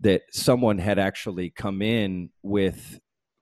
That 0.00 0.22
someone 0.32 0.78
had 0.78 0.98
actually 0.98 1.50
come 1.50 1.82
in 1.82 2.30
with 2.42 2.98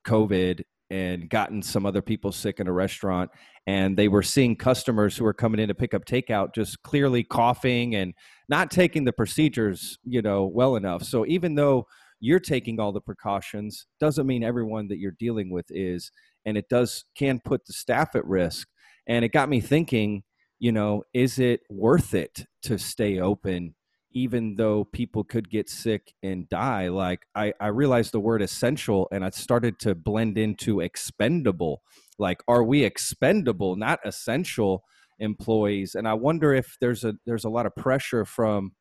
covid 0.07 0.63
and 0.95 1.29
gotten 1.29 1.61
some 1.61 1.85
other 1.85 2.01
people 2.01 2.31
sick 2.31 2.61
in 2.61 2.69
a 2.69 2.73
restaurant 2.73 3.29
and 3.67 3.97
they 3.97 4.07
were 4.07 4.23
seeing 4.23 4.55
customers 4.55 5.17
who 5.17 5.25
were 5.25 5.35
coming 5.35 5.59
in 5.59 5.67
to 5.67 5.75
pick 5.75 5.93
up 5.93 6.05
takeout 6.05 6.55
just 6.55 6.81
clearly 6.85 7.25
coughing 7.25 7.97
and 7.97 8.15
not 8.49 8.71
taking 8.71 9.05
the 9.05 9.13
procedures 9.13 9.99
you 10.05 10.23
know 10.23 10.45
well 10.45 10.77
enough. 10.77 11.03
So 11.03 11.27
even 11.27 11.57
though 11.57 11.87
you're 12.21 12.39
taking 12.39 12.79
all 12.79 12.93
the 12.93 13.01
precautions 13.01 13.87
doesn't 13.99 14.27
mean 14.27 14.45
everyone 14.45 14.87
that 14.87 14.99
you're 14.99 15.17
dealing 15.19 15.51
with 15.51 15.67
is 15.71 16.13
and 16.45 16.57
it 16.57 16.69
does 16.69 17.05
can 17.17 17.41
put 17.45 17.67
the 17.67 17.73
staff 17.73 18.15
at 18.15 18.25
risk. 18.25 18.69
And 19.09 19.25
it 19.25 19.33
got 19.33 19.49
me 19.49 19.61
thinking 19.61 20.23
you 20.61 20.71
know 20.71 21.03
is 21.13 21.41
it 21.41 21.63
worth 21.69 22.15
it 22.15 22.47
to 22.63 22.79
stay 22.79 23.19
open 23.19 23.75
even 24.15 24.55
though 24.57 24.85
people 24.85 25.25
could 25.25 25.51
get 25.51 25.69
sick 25.69 26.15
and 26.23 26.49
die 26.49 26.89
like 26.89 27.27
i 27.35 27.53
i 27.61 27.67
realized 27.67 28.13
the 28.13 28.21
word 28.21 28.41
essential 28.41 29.09
and 29.13 29.25
i 29.25 29.31
started 29.31 29.79
to 29.79 29.95
blend 29.95 30.39
into 30.39 30.81
expendable. 30.81 31.83
Like 32.19 32.43
are 32.47 32.63
we 32.63 32.85
expendable 32.85 33.77
not 33.77 33.99
essential 34.05 34.85
employees? 35.19 35.95
And 35.95 36.09
i 36.09 36.15
wonder 36.15 36.55
if 36.55 36.77
there's 36.81 37.05
a 37.05 37.15
there's 37.27 37.45
a 37.45 37.51
lot 37.51 37.67
of 37.67 37.75
pressure 37.77 38.25
from 38.25 38.73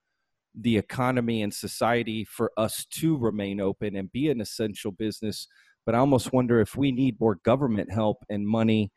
the 0.56 0.78
economy 0.78 1.42
and 1.42 1.54
society 1.54 2.24
for 2.24 2.52
us 2.58 2.86
to 2.86 3.18
remain 3.18 3.60
open 3.60 3.96
and 3.96 4.12
be 4.12 4.30
an 4.30 4.40
essential 4.40 4.92
business 4.92 5.48
but 5.84 5.96
i 5.96 5.98
almost 5.98 6.32
wonder 6.32 6.62
if 6.62 6.76
we 6.76 6.92
need 6.92 7.20
more 7.20 7.40
government 7.44 7.92
help 7.92 8.24
and 8.30 8.48
money 8.48 8.92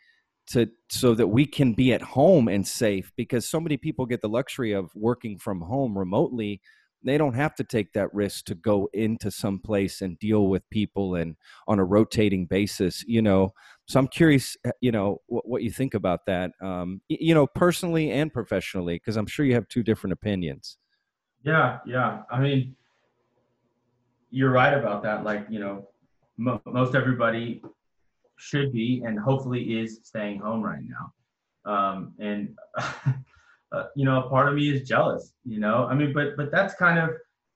to 0.48 0.68
so 0.88 1.14
that 1.14 1.26
we 1.26 1.46
can 1.46 1.72
be 1.72 1.92
at 1.92 2.02
home 2.02 2.48
and 2.48 2.66
safe 2.66 3.12
because 3.16 3.48
so 3.48 3.60
many 3.60 3.76
people 3.76 4.06
get 4.06 4.20
the 4.20 4.28
luxury 4.28 4.72
of 4.72 4.90
working 4.94 5.38
from 5.38 5.60
home 5.60 5.96
remotely 5.96 6.60
they 7.04 7.18
don't 7.18 7.34
have 7.34 7.54
to 7.54 7.62
take 7.62 7.92
that 7.92 8.12
risk 8.12 8.46
to 8.46 8.54
go 8.54 8.88
into 8.92 9.30
some 9.30 9.60
place 9.60 10.00
and 10.00 10.18
deal 10.18 10.48
with 10.48 10.68
people 10.70 11.14
and 11.14 11.36
on 11.68 11.78
a 11.78 11.84
rotating 11.84 12.46
basis 12.46 13.04
you 13.06 13.22
know 13.22 13.52
so 13.86 13.98
i'm 13.98 14.08
curious 14.08 14.56
uh, 14.66 14.70
you 14.80 14.92
know 14.92 15.20
what, 15.26 15.48
what 15.48 15.62
you 15.62 15.70
think 15.70 15.94
about 15.94 16.26
that 16.26 16.50
um, 16.62 17.00
you 17.08 17.34
know 17.34 17.46
personally 17.46 18.10
and 18.10 18.32
professionally 18.32 18.96
because 18.96 19.16
i'm 19.16 19.26
sure 19.26 19.44
you 19.44 19.54
have 19.54 19.68
two 19.68 19.82
different 19.82 20.12
opinions 20.12 20.78
Yeah, 21.46 21.78
yeah. 21.86 22.22
I 22.28 22.40
mean, 22.40 22.74
you're 24.30 24.50
right 24.50 24.74
about 24.74 25.04
that. 25.04 25.22
Like, 25.22 25.46
you 25.48 25.60
know, 25.60 25.88
mo- 26.36 26.60
most 26.66 26.96
everybody 26.96 27.62
should 28.38 28.72
be 28.72 29.02
and 29.04 29.18
hopefully 29.18 29.80
is 29.80 30.00
staying 30.02 30.40
home 30.40 30.62
right 30.62 30.82
now. 30.84 31.12
Um, 31.70 32.14
and, 32.18 32.56
uh, 33.72 33.84
you 33.94 34.04
know, 34.04 34.22
a 34.22 34.28
part 34.28 34.48
of 34.48 34.54
me 34.54 34.70
is 34.70 34.88
jealous, 34.88 35.32
you 35.44 35.58
know, 35.58 35.86
I 35.86 35.94
mean, 35.94 36.12
but, 36.12 36.36
but 36.36 36.50
that's 36.50 36.74
kind 36.74 36.98
of 36.98 37.10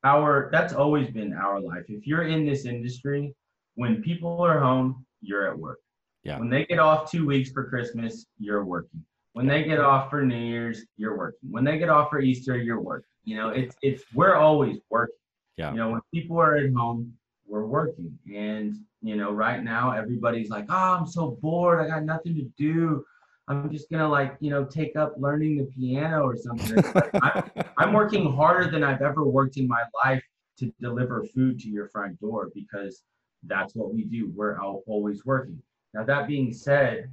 our, 0.04 0.48
that's 0.52 0.72
always 0.72 1.10
been 1.10 1.32
our 1.32 1.60
life. 1.60 1.84
If 1.88 2.06
you're 2.06 2.26
in 2.26 2.44
this 2.44 2.64
industry, 2.64 3.34
when 3.74 4.02
people 4.02 4.40
are 4.42 4.58
home, 4.58 5.06
you're 5.20 5.48
at 5.50 5.58
work. 5.58 5.78
Yeah. 6.24 6.38
When 6.38 6.50
they 6.50 6.64
get 6.66 6.78
off 6.78 7.10
two 7.10 7.26
weeks 7.26 7.50
for 7.50 7.68
Christmas, 7.68 8.26
you're 8.38 8.64
working. 8.64 9.04
When 9.32 9.46
they 9.46 9.64
get 9.64 9.78
off 9.78 10.10
for 10.10 10.22
New 10.22 10.36
Year's, 10.36 10.84
you're 10.96 11.16
working. 11.16 11.50
When 11.50 11.64
they 11.64 11.78
get 11.78 11.88
off 11.88 12.10
for 12.10 12.20
Easter, 12.20 12.56
you're 12.56 12.80
working. 12.80 13.06
You 13.24 13.36
know, 13.36 13.48
it's 13.50 13.76
it's 13.82 14.02
we're 14.12 14.34
always 14.34 14.78
working. 14.90 15.14
Yeah. 15.56 15.70
You 15.70 15.76
know, 15.78 15.90
when 15.90 16.00
people 16.12 16.38
are 16.38 16.56
at 16.56 16.72
home, 16.72 17.12
we're 17.50 17.66
working. 17.66 18.16
And, 18.32 18.76
you 19.02 19.16
know, 19.16 19.32
right 19.32 19.62
now 19.62 19.90
everybody's 19.90 20.48
like, 20.48 20.66
oh, 20.68 20.94
I'm 20.98 21.06
so 21.06 21.38
bored. 21.42 21.80
I 21.80 21.88
got 21.88 22.04
nothing 22.04 22.34
to 22.36 22.42
do. 22.56 23.04
I'm 23.48 23.70
just 23.72 23.90
gonna 23.90 24.08
like, 24.08 24.36
you 24.38 24.50
know, 24.50 24.64
take 24.64 24.94
up 24.94 25.14
learning 25.18 25.58
the 25.58 25.64
piano 25.64 26.22
or 26.22 26.36
something. 26.36 26.76
Like, 26.94 27.10
I'm, 27.20 27.50
I'm 27.78 27.92
working 27.92 28.32
harder 28.32 28.70
than 28.70 28.84
I've 28.84 29.02
ever 29.02 29.24
worked 29.24 29.56
in 29.56 29.66
my 29.66 29.82
life 30.04 30.22
to 30.58 30.72
deliver 30.80 31.24
food 31.24 31.58
to 31.60 31.68
your 31.68 31.88
front 31.88 32.20
door 32.20 32.50
because 32.54 33.02
that's 33.44 33.74
what 33.74 33.92
we 33.92 34.04
do. 34.04 34.30
We're 34.34 34.60
always 34.60 35.24
working. 35.24 35.60
Now, 35.92 36.04
that 36.04 36.28
being 36.28 36.52
said, 36.52 37.10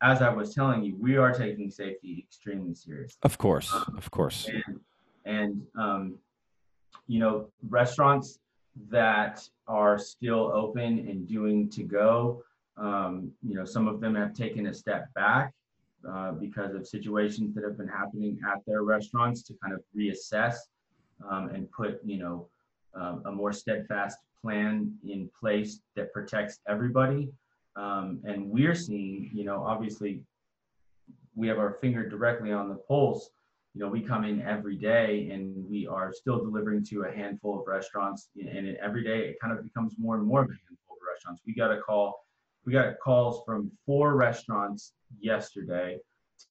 as 0.00 0.22
I 0.22 0.28
was 0.28 0.54
telling 0.54 0.84
you, 0.84 0.96
we 1.00 1.16
are 1.16 1.32
taking 1.32 1.70
safety 1.70 2.24
extremely 2.28 2.74
seriously. 2.74 3.18
Of 3.22 3.36
course, 3.38 3.74
of 3.96 4.08
course. 4.12 4.48
And, 4.48 4.80
and 5.24 5.62
um, 5.76 6.18
you 7.08 7.18
know, 7.18 7.48
restaurants 7.68 8.38
that 8.90 9.46
are 9.66 9.98
still 9.98 10.50
open 10.54 10.98
and 11.08 11.26
doing 11.26 11.68
to 11.70 11.82
go, 11.82 12.42
um, 12.76 13.32
you 13.42 13.54
know, 13.54 13.64
some 13.64 13.88
of 13.88 14.00
them 14.00 14.14
have 14.14 14.32
taken 14.34 14.66
a 14.66 14.74
step 14.74 15.12
back 15.14 15.52
uh, 16.08 16.32
because 16.32 16.74
of 16.74 16.86
situations 16.86 17.54
that 17.54 17.64
have 17.64 17.76
been 17.76 17.88
happening 17.88 18.38
at 18.50 18.64
their 18.66 18.82
restaurants 18.82 19.42
to 19.42 19.54
kind 19.62 19.74
of 19.74 19.80
reassess 19.96 20.54
um, 21.28 21.48
and 21.48 21.70
put, 21.72 22.00
you 22.04 22.18
know, 22.18 22.48
um, 22.94 23.22
a 23.26 23.32
more 23.32 23.52
steadfast 23.52 24.18
plan 24.40 24.92
in 25.06 25.28
place 25.38 25.80
that 25.96 26.12
protects 26.12 26.60
everybody. 26.68 27.28
Um, 27.76 28.20
and 28.24 28.48
we're 28.48 28.74
seeing, 28.74 29.30
you 29.32 29.44
know, 29.44 29.64
obviously 29.64 30.22
we 31.34 31.48
have 31.48 31.58
our 31.58 31.72
finger 31.80 32.08
directly 32.08 32.52
on 32.52 32.68
the 32.68 32.74
pulse. 32.74 33.30
You 33.78 33.84
know, 33.84 33.90
we 33.92 34.00
come 34.00 34.24
in 34.24 34.42
every 34.42 34.74
day 34.74 35.30
and 35.30 35.54
we 35.70 35.86
are 35.86 36.12
still 36.12 36.38
delivering 36.38 36.84
to 36.86 37.04
a 37.04 37.12
handful 37.12 37.60
of 37.60 37.66
restaurants. 37.68 38.28
And 38.36 38.76
every 38.78 39.04
day 39.04 39.28
it 39.28 39.36
kind 39.40 39.56
of 39.56 39.62
becomes 39.62 39.94
more 39.96 40.16
and 40.16 40.26
more 40.26 40.40
of 40.40 40.48
a 40.48 40.58
handful 40.66 40.96
of 40.96 40.98
restaurants. 41.08 41.42
We 41.46 41.54
got 41.54 41.70
a 41.70 41.80
call, 41.80 42.26
we 42.66 42.72
got 42.72 42.98
calls 42.98 43.44
from 43.46 43.70
four 43.86 44.16
restaurants 44.16 44.94
yesterday 45.20 45.98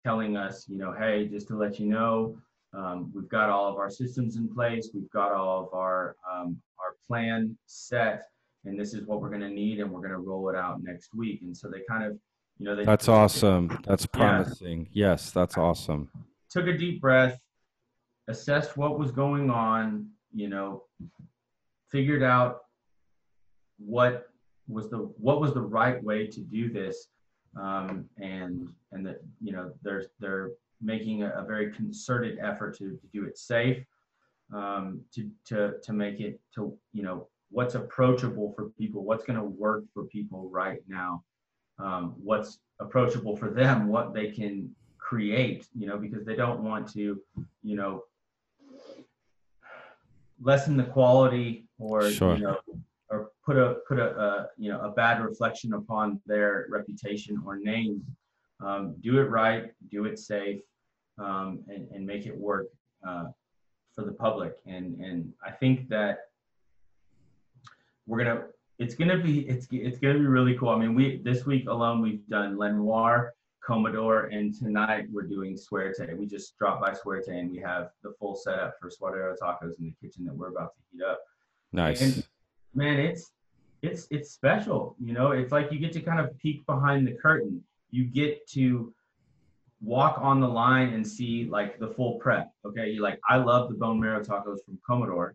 telling 0.05 0.37
us, 0.37 0.69
you 0.69 0.77
know, 0.77 0.93
hey, 0.93 1.27
just 1.27 1.49
to 1.49 1.57
let 1.57 1.81
you 1.81 1.87
know, 1.87 2.37
um, 2.71 3.11
we've 3.13 3.27
got 3.27 3.49
all 3.49 3.67
of 3.69 3.75
our 3.75 3.89
systems 3.89 4.37
in 4.37 4.47
place. 4.47 4.91
We've 4.93 5.11
got 5.11 5.33
all 5.33 5.65
of 5.65 5.73
our 5.73 6.15
um, 6.31 6.61
our 6.79 6.95
plan 7.09 7.57
set, 7.65 8.23
and 8.63 8.79
this 8.79 8.93
is 8.93 9.05
what 9.05 9.19
we're 9.19 9.29
going 9.29 9.41
to 9.41 9.49
need, 9.49 9.81
and 9.81 9.91
we're 9.91 9.99
going 9.99 10.11
to 10.11 10.19
roll 10.19 10.47
it 10.47 10.55
out 10.55 10.81
next 10.81 11.13
week. 11.13 11.41
And 11.41 11.55
so 11.57 11.67
they 11.67 11.81
kind 11.89 12.05
of, 12.05 12.17
you 12.57 12.65
know, 12.65 12.73
they 12.73 12.85
That's 12.85 13.09
awesome. 13.09 13.79
That's 13.85 14.05
promising. 14.05 14.87
Yes, 14.93 15.31
that's 15.31 15.57
awesome. 15.57 16.09
Took 16.49 16.67
a 16.67 16.77
deep 16.77 17.01
breath, 17.01 17.39
assessed 18.27 18.77
what 18.77 18.99
was 18.99 19.11
going 19.11 19.49
on, 19.49 20.09
you 20.33 20.49
know, 20.49 20.83
figured 21.89 22.23
out 22.23 22.61
what 23.77 24.27
was 24.67 24.89
the 24.89 24.97
what 24.97 25.39
was 25.39 25.53
the 25.53 25.61
right 25.61 26.03
way 26.03 26.27
to 26.27 26.41
do 26.41 26.71
this, 26.71 27.07
um, 27.59 28.05
and 28.17 28.69
and 28.91 29.05
that 29.05 29.21
you 29.41 29.51
know 29.51 29.71
they're 29.81 30.05
they're 30.19 30.51
making 30.81 31.23
a, 31.23 31.29
a 31.29 31.43
very 31.43 31.71
concerted 31.71 32.37
effort 32.39 32.77
to, 32.77 32.91
to 32.91 33.07
do 33.13 33.25
it 33.25 33.37
safe, 33.37 33.83
um, 34.53 35.01
to 35.13 35.29
to 35.45 35.73
to 35.83 35.93
make 35.93 36.19
it 36.19 36.39
to 36.55 36.77
you 36.93 37.03
know 37.03 37.27
what's 37.49 37.75
approachable 37.75 38.53
for 38.55 38.69
people, 38.71 39.03
what's 39.03 39.23
going 39.23 39.39
to 39.39 39.45
work 39.45 39.85
for 39.93 40.03
people 40.05 40.49
right 40.49 40.79
now, 40.87 41.23
um, 41.79 42.13
what's 42.21 42.59
approachable 42.79 43.35
for 43.37 43.49
them, 43.49 43.87
what 43.87 44.13
they 44.13 44.29
can 44.29 44.69
create, 45.07 45.67
you 45.73 45.87
know, 45.87 45.97
because 45.97 46.25
they 46.25 46.35
don't 46.35 46.61
want 46.61 46.91
to, 46.91 47.21
you 47.63 47.75
know, 47.75 48.03
lessen 50.41 50.75
the 50.77 50.83
quality 50.83 51.65
or 51.79 52.11
Sure. 52.11 52.35
you 52.35 52.43
know 52.43 52.57
or 53.09 53.31
put 53.43 53.57
a 53.57 53.77
put 53.87 53.97
a, 53.99 54.09
a 54.19 54.47
you 54.57 54.69
know 54.71 54.79
a 54.81 54.91
bad 54.91 55.23
reflection 55.23 55.73
upon 55.73 56.19
their 56.25 56.67
reputation 56.69 57.41
or 57.45 57.57
name. 57.57 58.03
Um, 58.59 58.95
do 59.01 59.19
it 59.19 59.29
right 59.29 59.71
do 59.91 60.05
it 60.05 60.19
safe 60.19 60.61
um, 61.17 61.63
and, 61.69 61.87
and 61.93 62.05
make 62.05 62.25
it 62.25 62.35
work 62.37 62.67
uh, 63.07 63.25
for 63.93 64.03
the 64.03 64.11
public. 64.11 64.53
And 64.65 64.99
and 64.99 65.33
i 65.43 65.51
think 65.51 65.89
that 65.89 66.15
we're 68.07 68.21
gonna 68.23 68.43
it's 68.77 68.95
gonna 68.99 69.17
be 69.29 69.47
it's 69.47 69.67
it's 69.71 69.99
gonna 69.99 70.19
be 70.19 70.31
really 70.37 70.55
cool. 70.57 70.69
I 70.69 70.77
mean 70.77 70.93
we 70.93 71.21
this 71.29 71.45
week 71.45 71.67
alone 71.67 72.01
we've 72.01 72.27
done 72.27 72.57
Lenoir 72.57 73.33
Comedor, 73.67 74.33
and 74.33 74.57
tonight 74.57 75.07
we're 75.11 75.23
doing 75.23 75.57
Suerte. 75.57 76.15
We 76.17 76.25
just 76.25 76.57
dropped 76.57 76.81
by 76.81 76.93
Suerte 76.93 77.37
and 77.37 77.51
we 77.51 77.57
have 77.59 77.89
the 78.01 78.13
full 78.19 78.35
setup 78.35 78.75
for 78.79 78.89
Suadero 78.89 79.35
tacos 79.37 79.77
in 79.79 79.85
the 79.85 79.93
kitchen 80.01 80.25
that 80.25 80.35
we're 80.35 80.49
about 80.49 80.73
to 80.75 80.81
heat 80.91 81.03
up. 81.03 81.19
Nice. 81.73 82.01
And 82.01 82.23
man, 82.73 82.99
it's 82.99 83.31
it's 83.81 84.07
it's 84.09 84.31
special. 84.31 84.95
You 84.99 85.13
know, 85.13 85.31
it's 85.31 85.51
like 85.51 85.71
you 85.71 85.79
get 85.79 85.91
to 85.93 86.01
kind 86.01 86.19
of 86.19 86.37
peek 86.37 86.65
behind 86.65 87.05
the 87.05 87.11
curtain. 87.11 87.61
You 87.91 88.05
get 88.05 88.47
to 88.51 88.93
walk 89.81 90.17
on 90.19 90.39
the 90.39 90.47
line 90.47 90.93
and 90.93 91.05
see 91.05 91.45
like 91.49 91.77
the 91.77 91.89
full 91.89 92.19
prep. 92.19 92.51
Okay, 92.65 92.89
you 92.89 93.01
like 93.01 93.19
I 93.27 93.35
love 93.35 93.69
the 93.69 93.75
bone 93.75 93.99
marrow 93.99 94.23
tacos 94.23 94.63
from 94.65 94.79
Comedor. 94.89 95.33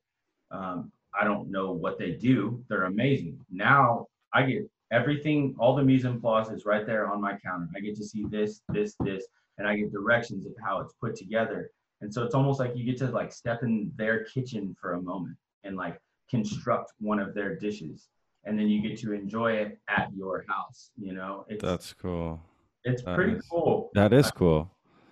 Um, 0.50 0.90
I 1.18 1.24
don't 1.24 1.50
know 1.50 1.72
what 1.72 1.98
they 1.98 2.12
do. 2.12 2.64
They're 2.68 2.84
amazing. 2.84 3.38
Now 3.50 4.06
I 4.32 4.42
get 4.44 4.70
everything, 4.92 5.54
all 5.58 5.74
the 5.74 5.82
mise 5.82 6.04
en 6.04 6.20
place 6.20 6.48
is 6.48 6.64
right 6.64 6.86
there 6.86 7.10
on 7.10 7.20
my 7.20 7.36
counter. 7.44 7.66
I 7.76 7.80
get 7.80 7.96
to 7.96 8.04
see 8.04 8.24
this, 8.30 8.60
this, 8.68 8.94
this, 9.00 9.24
and 9.58 9.66
I 9.66 9.74
get 9.76 9.90
directions 9.90 10.46
of 10.46 10.52
how 10.64 10.80
it's 10.80 10.92
put 11.00 11.16
together. 11.16 11.70
And 12.00 12.12
so 12.12 12.22
it's 12.24 12.34
almost 12.34 12.60
like 12.60 12.72
you 12.76 12.84
get 12.84 12.98
to 12.98 13.10
like 13.10 13.32
step 13.32 13.62
in 13.62 13.90
their 13.96 14.24
kitchen 14.24 14.76
for 14.80 14.94
a 14.94 15.02
moment 15.02 15.36
and 15.64 15.76
like 15.76 15.98
construct 16.30 16.92
one 16.98 17.18
of 17.18 17.34
their 17.34 17.56
dishes. 17.56 18.08
And 18.44 18.58
then 18.58 18.68
you 18.68 18.82
get 18.82 18.98
to 19.00 19.12
enjoy 19.12 19.52
it 19.52 19.78
at 19.88 20.10
your 20.14 20.44
house. 20.48 20.90
You 20.96 21.14
know, 21.14 21.46
it's 21.48 21.62
That's 21.62 21.92
cool. 21.94 22.40
it's 22.84 23.02
that 23.04 23.14
pretty 23.14 23.34
is- 23.34 23.46
cool. 23.50 23.90
That 23.94 24.12
is 24.12 24.30
cool. 24.30 24.70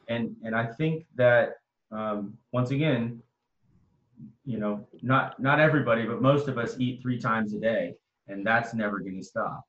And 0.08 0.34
and 0.42 0.56
I 0.56 0.66
think 0.66 1.06
that 1.14 1.52
um, 1.92 2.36
once 2.52 2.72
again, 2.72 3.22
you 4.44 4.58
know, 4.58 4.86
not 5.02 5.40
not 5.40 5.60
everybody, 5.60 6.04
but 6.06 6.20
most 6.20 6.48
of 6.48 6.58
us 6.58 6.74
eat 6.80 7.00
three 7.00 7.20
times 7.20 7.54
a 7.54 7.60
day, 7.60 7.94
and 8.26 8.44
that's 8.44 8.74
never 8.74 8.98
going 8.98 9.16
to 9.16 9.22
stop. 9.24 9.64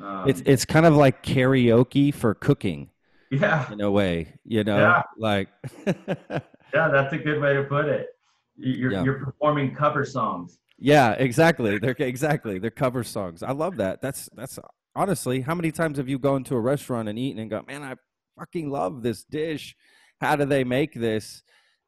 Um, 0.00 0.28
It's 0.28 0.42
it's 0.46 0.64
kind 0.64 0.86
of 0.86 0.94
like 0.94 1.22
karaoke 1.22 2.12
for 2.12 2.34
cooking 2.34 2.90
yeah, 3.30 3.70
in 3.72 3.80
a 3.80 3.90
way, 3.90 4.34
you 4.44 4.62
know, 4.64 4.78
Yeah. 4.78 5.02
like 5.18 5.48
yeah, 5.86 6.88
that's 6.88 7.12
a 7.12 7.18
good 7.18 7.40
way 7.40 7.54
to 7.54 7.62
put 7.64 7.86
it. 7.86 8.08
You- 8.56 8.72
You're 8.74 8.92
Yeah. 8.92 9.04
you're 9.04 9.24
performing 9.24 9.74
cover 9.74 10.04
songs. 10.04 10.58
Yeah, 10.78 11.12
exactly. 11.12 11.78
They're 11.78 11.96
exactly. 11.98 12.58
They're 12.58 12.70
cover 12.70 13.02
songs. 13.04 13.42
I 13.42 13.52
love 13.52 13.76
that. 13.76 14.02
That's 14.02 14.28
that's 14.34 14.58
honestly, 14.94 15.40
how 15.40 15.54
many 15.54 15.72
times 15.72 15.96
have 15.96 16.08
you 16.08 16.18
gone 16.18 16.44
to 16.44 16.54
a 16.56 16.60
restaurant 16.60 17.08
and 17.08 17.18
eaten 17.18 17.40
and 17.40 17.48
go, 17.50 17.62
"Man, 17.66 17.82
I 17.82 17.94
fucking 18.38 18.68
love 18.70 19.02
this 19.02 19.24
dish. 19.24 19.74
How 20.20 20.36
do 20.36 20.44
they 20.44 20.64
make 20.64 20.92
this?" 20.92 21.42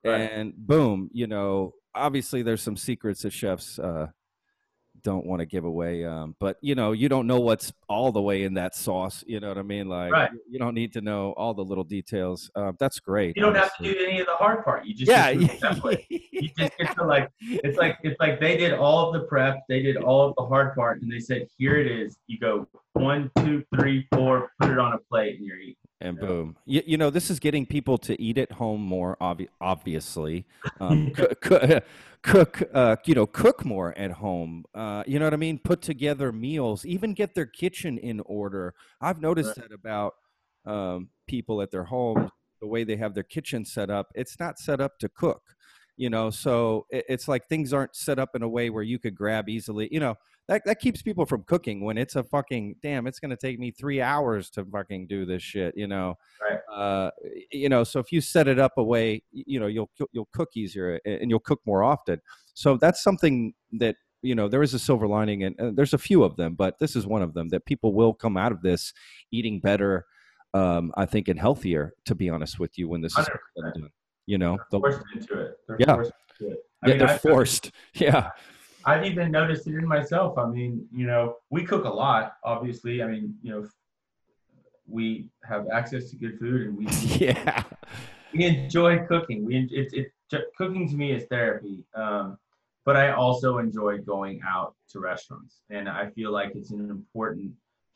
Right. 0.04 0.20
And 0.32 0.54
boom, 0.56 1.10
you 1.12 1.26
know, 1.26 1.74
obviously 1.94 2.42
there's 2.42 2.62
some 2.62 2.76
secrets 2.76 3.22
that 3.22 3.32
chefs 3.32 3.78
uh 3.78 4.06
don't 5.02 5.24
want 5.26 5.40
to 5.40 5.46
give 5.46 5.64
away 5.64 6.04
um 6.04 6.34
but 6.40 6.56
you 6.60 6.74
know 6.74 6.92
you 6.92 7.08
don't 7.08 7.26
know 7.26 7.40
what's 7.40 7.72
all 7.88 8.12
the 8.12 8.20
way 8.20 8.42
in 8.44 8.54
that 8.54 8.74
sauce 8.74 9.22
you 9.26 9.40
know 9.40 9.48
what 9.48 9.58
i 9.58 9.62
mean 9.62 9.88
like 9.88 10.10
Right. 10.12 10.30
you 10.48 10.58
don't 10.58 10.74
need 10.74 10.92
to 10.94 11.00
know 11.00 11.32
all 11.36 11.54
the 11.54 11.64
little 11.64 11.84
details 11.84 12.50
uh, 12.54 12.72
that's 12.78 12.98
great 13.00 13.36
You 13.36 13.42
don't 13.42 13.54
have 13.54 13.76
to 13.76 13.82
do 13.82 13.96
any 14.06 14.20
of 14.20 14.26
the 14.26 14.34
hard 14.34 14.64
part. 14.64 14.84
You 14.86 14.94
just 14.94 15.10
yeah 15.10 15.32
get 15.34 15.50
to 15.54 15.60
that 15.60 15.82
way. 15.84 16.06
You 16.38 16.50
just 16.56 16.78
get 16.78 16.94
to 16.96 17.04
like 17.04 17.30
it's 17.40 17.76
like 17.78 17.98
it's 18.04 18.18
like 18.20 18.38
they 18.40 18.56
did 18.56 18.72
all 18.72 19.08
of 19.08 19.12
the 19.20 19.26
prep, 19.26 19.62
they 19.68 19.82
did 19.82 19.96
all 19.96 20.28
of 20.28 20.34
the 20.36 20.46
hard 20.46 20.74
part, 20.76 21.02
and 21.02 21.10
they 21.10 21.18
said, 21.18 21.48
"Here 21.58 21.76
it 21.78 21.88
is." 21.90 22.16
You 22.28 22.38
go 22.38 22.68
one, 22.92 23.28
two, 23.38 23.64
three, 23.74 24.06
four, 24.14 24.50
put 24.60 24.70
it 24.70 24.78
on 24.78 24.92
a 24.92 24.98
plate, 24.98 25.36
and 25.38 25.44
you're 25.44 25.58
eating. 25.58 25.74
And 26.00 26.18
boom. 26.18 26.56
You, 26.64 26.82
you 26.86 26.96
know 26.96 27.10
this 27.10 27.30
is 27.30 27.38
getting 27.40 27.66
people 27.66 27.98
to 27.98 28.20
eat 28.20 28.38
at 28.38 28.52
home 28.52 28.82
more 28.82 29.16
obvi- 29.20 29.48
obviously. 29.60 30.46
Um, 30.80 31.10
cook, 31.14 31.40
cook, 31.40 31.84
cook 32.22 32.62
uh, 32.72 32.96
you 33.04 33.14
know 33.14 33.26
cook 33.26 33.64
more 33.64 33.96
at 33.98 34.12
home. 34.12 34.64
Uh, 34.74 35.02
you 35.06 35.18
know 35.18 35.26
what 35.26 35.34
i 35.34 35.38
mean? 35.38 35.58
Put 35.58 35.82
together 35.82 36.32
meals 36.32 36.84
even 36.86 37.14
get 37.14 37.34
their 37.34 37.46
kitchen 37.46 37.98
in 37.98 38.20
order. 38.20 38.74
I've 39.00 39.20
noticed 39.20 39.56
that 39.56 39.72
about 39.72 40.14
um, 40.64 41.08
people 41.26 41.62
at 41.62 41.70
their 41.70 41.84
home 41.84 42.30
the 42.60 42.66
way 42.66 42.84
they 42.84 42.96
have 42.96 43.14
their 43.14 43.22
kitchen 43.22 43.64
set 43.64 43.88
up 43.88 44.08
it's 44.16 44.38
not 44.40 44.58
set 44.58 44.80
up 44.80 44.98
to 44.98 45.08
cook 45.08 45.42
you 45.98 46.08
know? 46.08 46.30
So 46.30 46.86
it, 46.90 47.04
it's 47.08 47.28
like 47.28 47.46
things 47.48 47.72
aren't 47.72 47.94
set 47.94 48.18
up 48.18 48.34
in 48.34 48.42
a 48.42 48.48
way 48.48 48.70
where 48.70 48.82
you 48.82 48.98
could 48.98 49.14
grab 49.14 49.48
easily 49.48 49.88
you 49.92 50.00
know 50.00 50.14
that, 50.48 50.64
that 50.64 50.80
keeps 50.80 51.02
people 51.02 51.26
from 51.26 51.42
cooking 51.44 51.84
when 51.84 51.98
it's 51.98 52.16
a 52.16 52.24
fucking 52.24 52.76
damn 52.82 53.06
it's 53.06 53.20
going 53.20 53.30
to 53.30 53.36
take 53.36 53.58
me 53.58 53.70
three 53.70 54.00
hours 54.00 54.50
to 54.50 54.64
fucking 54.64 55.06
do 55.06 55.24
this 55.26 55.42
shit 55.42 55.74
you 55.76 55.86
know 55.86 56.16
Right. 56.40 56.58
uh, 56.72 57.10
you 57.52 57.68
know 57.68 57.84
so 57.84 58.00
if 58.00 58.10
you 58.12 58.20
set 58.20 58.48
it 58.48 58.58
up 58.58 58.72
a 58.78 58.82
way 58.84 59.22
you 59.32 59.60
know 59.60 59.66
you'll 59.66 59.90
you'll 60.12 60.28
cook 60.32 60.50
easier 60.56 61.00
and 61.04 61.30
you'll 61.30 61.38
cook 61.40 61.60
more 61.66 61.82
often 61.82 62.20
so 62.54 62.76
that's 62.76 63.02
something 63.02 63.52
that 63.72 63.96
you 64.22 64.34
know 64.34 64.48
there 64.48 64.62
is 64.62 64.74
a 64.74 64.78
silver 64.78 65.06
lining 65.06 65.44
and, 65.44 65.54
and 65.58 65.76
there's 65.76 65.94
a 65.94 65.98
few 65.98 66.24
of 66.24 66.36
them 66.36 66.54
but 66.54 66.78
this 66.78 66.96
is 66.96 67.06
one 67.06 67.22
of 67.22 67.34
them 67.34 67.48
that 67.50 67.64
people 67.66 67.92
will 67.94 68.12
come 68.14 68.36
out 68.36 68.50
of 68.52 68.62
this 68.62 68.92
eating 69.30 69.60
better 69.60 70.06
um, 70.54 70.92
i 70.96 71.04
think 71.06 71.28
and 71.28 71.38
healthier 71.38 71.92
to 72.04 72.14
be 72.14 72.28
honest 72.30 72.58
with 72.58 72.78
you 72.78 72.88
when 72.88 73.00
this 73.00 73.16
is 73.18 73.28
100%. 73.28 73.74
done 73.74 73.90
you 74.26 74.38
know 74.38 74.58
They're 74.70 74.80
forced 74.80 75.00
into 75.14 75.40
it. 75.40 75.56
They're 75.68 75.76
Yeah. 75.80 75.94
forced 75.94 76.12
into 76.40 76.52
it. 76.52 76.58
I 76.82 76.86
yeah, 76.88 76.92
mean, 76.94 76.98
they're 76.98 77.08
I've- 77.14 77.18
forced 77.28 77.70
yeah 77.94 78.30
I've 78.88 79.04
even 79.04 79.30
noticed 79.30 79.66
it 79.66 79.74
in 79.74 79.86
myself. 79.86 80.38
I 80.38 80.46
mean, 80.46 80.86
you 80.92 81.06
know, 81.06 81.36
we 81.50 81.64
cook 81.64 81.84
a 81.84 81.90
lot, 81.90 82.36
obviously. 82.44 83.02
I 83.02 83.06
mean, 83.06 83.34
you 83.42 83.52
know, 83.52 83.68
we 84.86 85.28
have 85.44 85.66
access 85.70 86.10
to 86.10 86.16
good 86.16 86.38
food 86.38 86.62
and 86.62 86.78
we 86.78 86.86
yeah 87.26 87.64
we 88.32 88.44
enjoy 88.44 89.04
cooking. 89.06 89.44
We 89.44 89.68
it's 89.70 89.92
it 89.92 90.12
cooking 90.56 90.88
to 90.88 90.94
me 90.94 91.12
is 91.12 91.24
therapy. 91.24 91.84
Um, 91.94 92.38
but 92.84 92.96
I 92.96 93.12
also 93.12 93.58
enjoy 93.58 93.98
going 93.98 94.40
out 94.46 94.74
to 94.90 95.00
restaurants, 95.00 95.60
and 95.70 95.88
I 95.88 96.08
feel 96.10 96.32
like 96.32 96.52
it's 96.54 96.70
an 96.70 96.90
important 96.90 97.52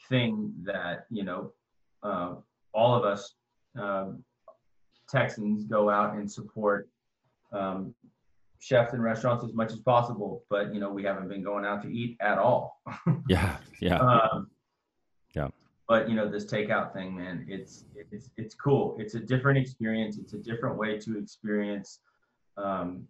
thing 0.08 0.52
that 0.64 1.06
you 1.10 1.24
know 1.24 1.52
uh, 2.02 2.34
all 2.74 2.94
of 2.94 3.04
us 3.04 3.34
um, 3.78 4.22
Texans 5.08 5.64
go 5.64 5.88
out 5.90 6.14
and 6.14 6.30
support 6.30 6.88
um, 7.52 7.94
chefs 8.62 8.92
and 8.92 9.02
restaurants 9.02 9.44
as 9.44 9.52
much 9.52 9.72
as 9.72 9.80
possible. 9.80 10.44
But 10.48 10.72
you 10.72 10.80
know 10.80 10.90
we 10.90 11.02
haven't 11.02 11.28
been 11.28 11.42
going 11.42 11.64
out 11.64 11.82
to 11.82 11.88
eat 11.88 12.16
at 12.20 12.38
all. 12.38 12.80
yeah 13.28 13.56
yeah 13.80 13.98
Um, 13.98 14.48
Yeah. 15.34 15.48
But 15.88 16.08
you 16.08 16.14
know 16.14 16.30
this 16.30 16.46
takeout 16.46 16.92
thing, 16.92 17.16
man, 17.16 17.44
it's 17.48 17.84
it's 18.12 18.30
it's 18.36 18.54
cool. 18.54 18.96
It's 18.98 19.14
a 19.14 19.20
different 19.20 19.58
experience. 19.58 20.16
It's 20.16 20.34
a 20.34 20.38
different 20.38 20.76
way 20.76 20.98
to 20.98 21.18
experience 21.18 22.00
um, 22.56 23.06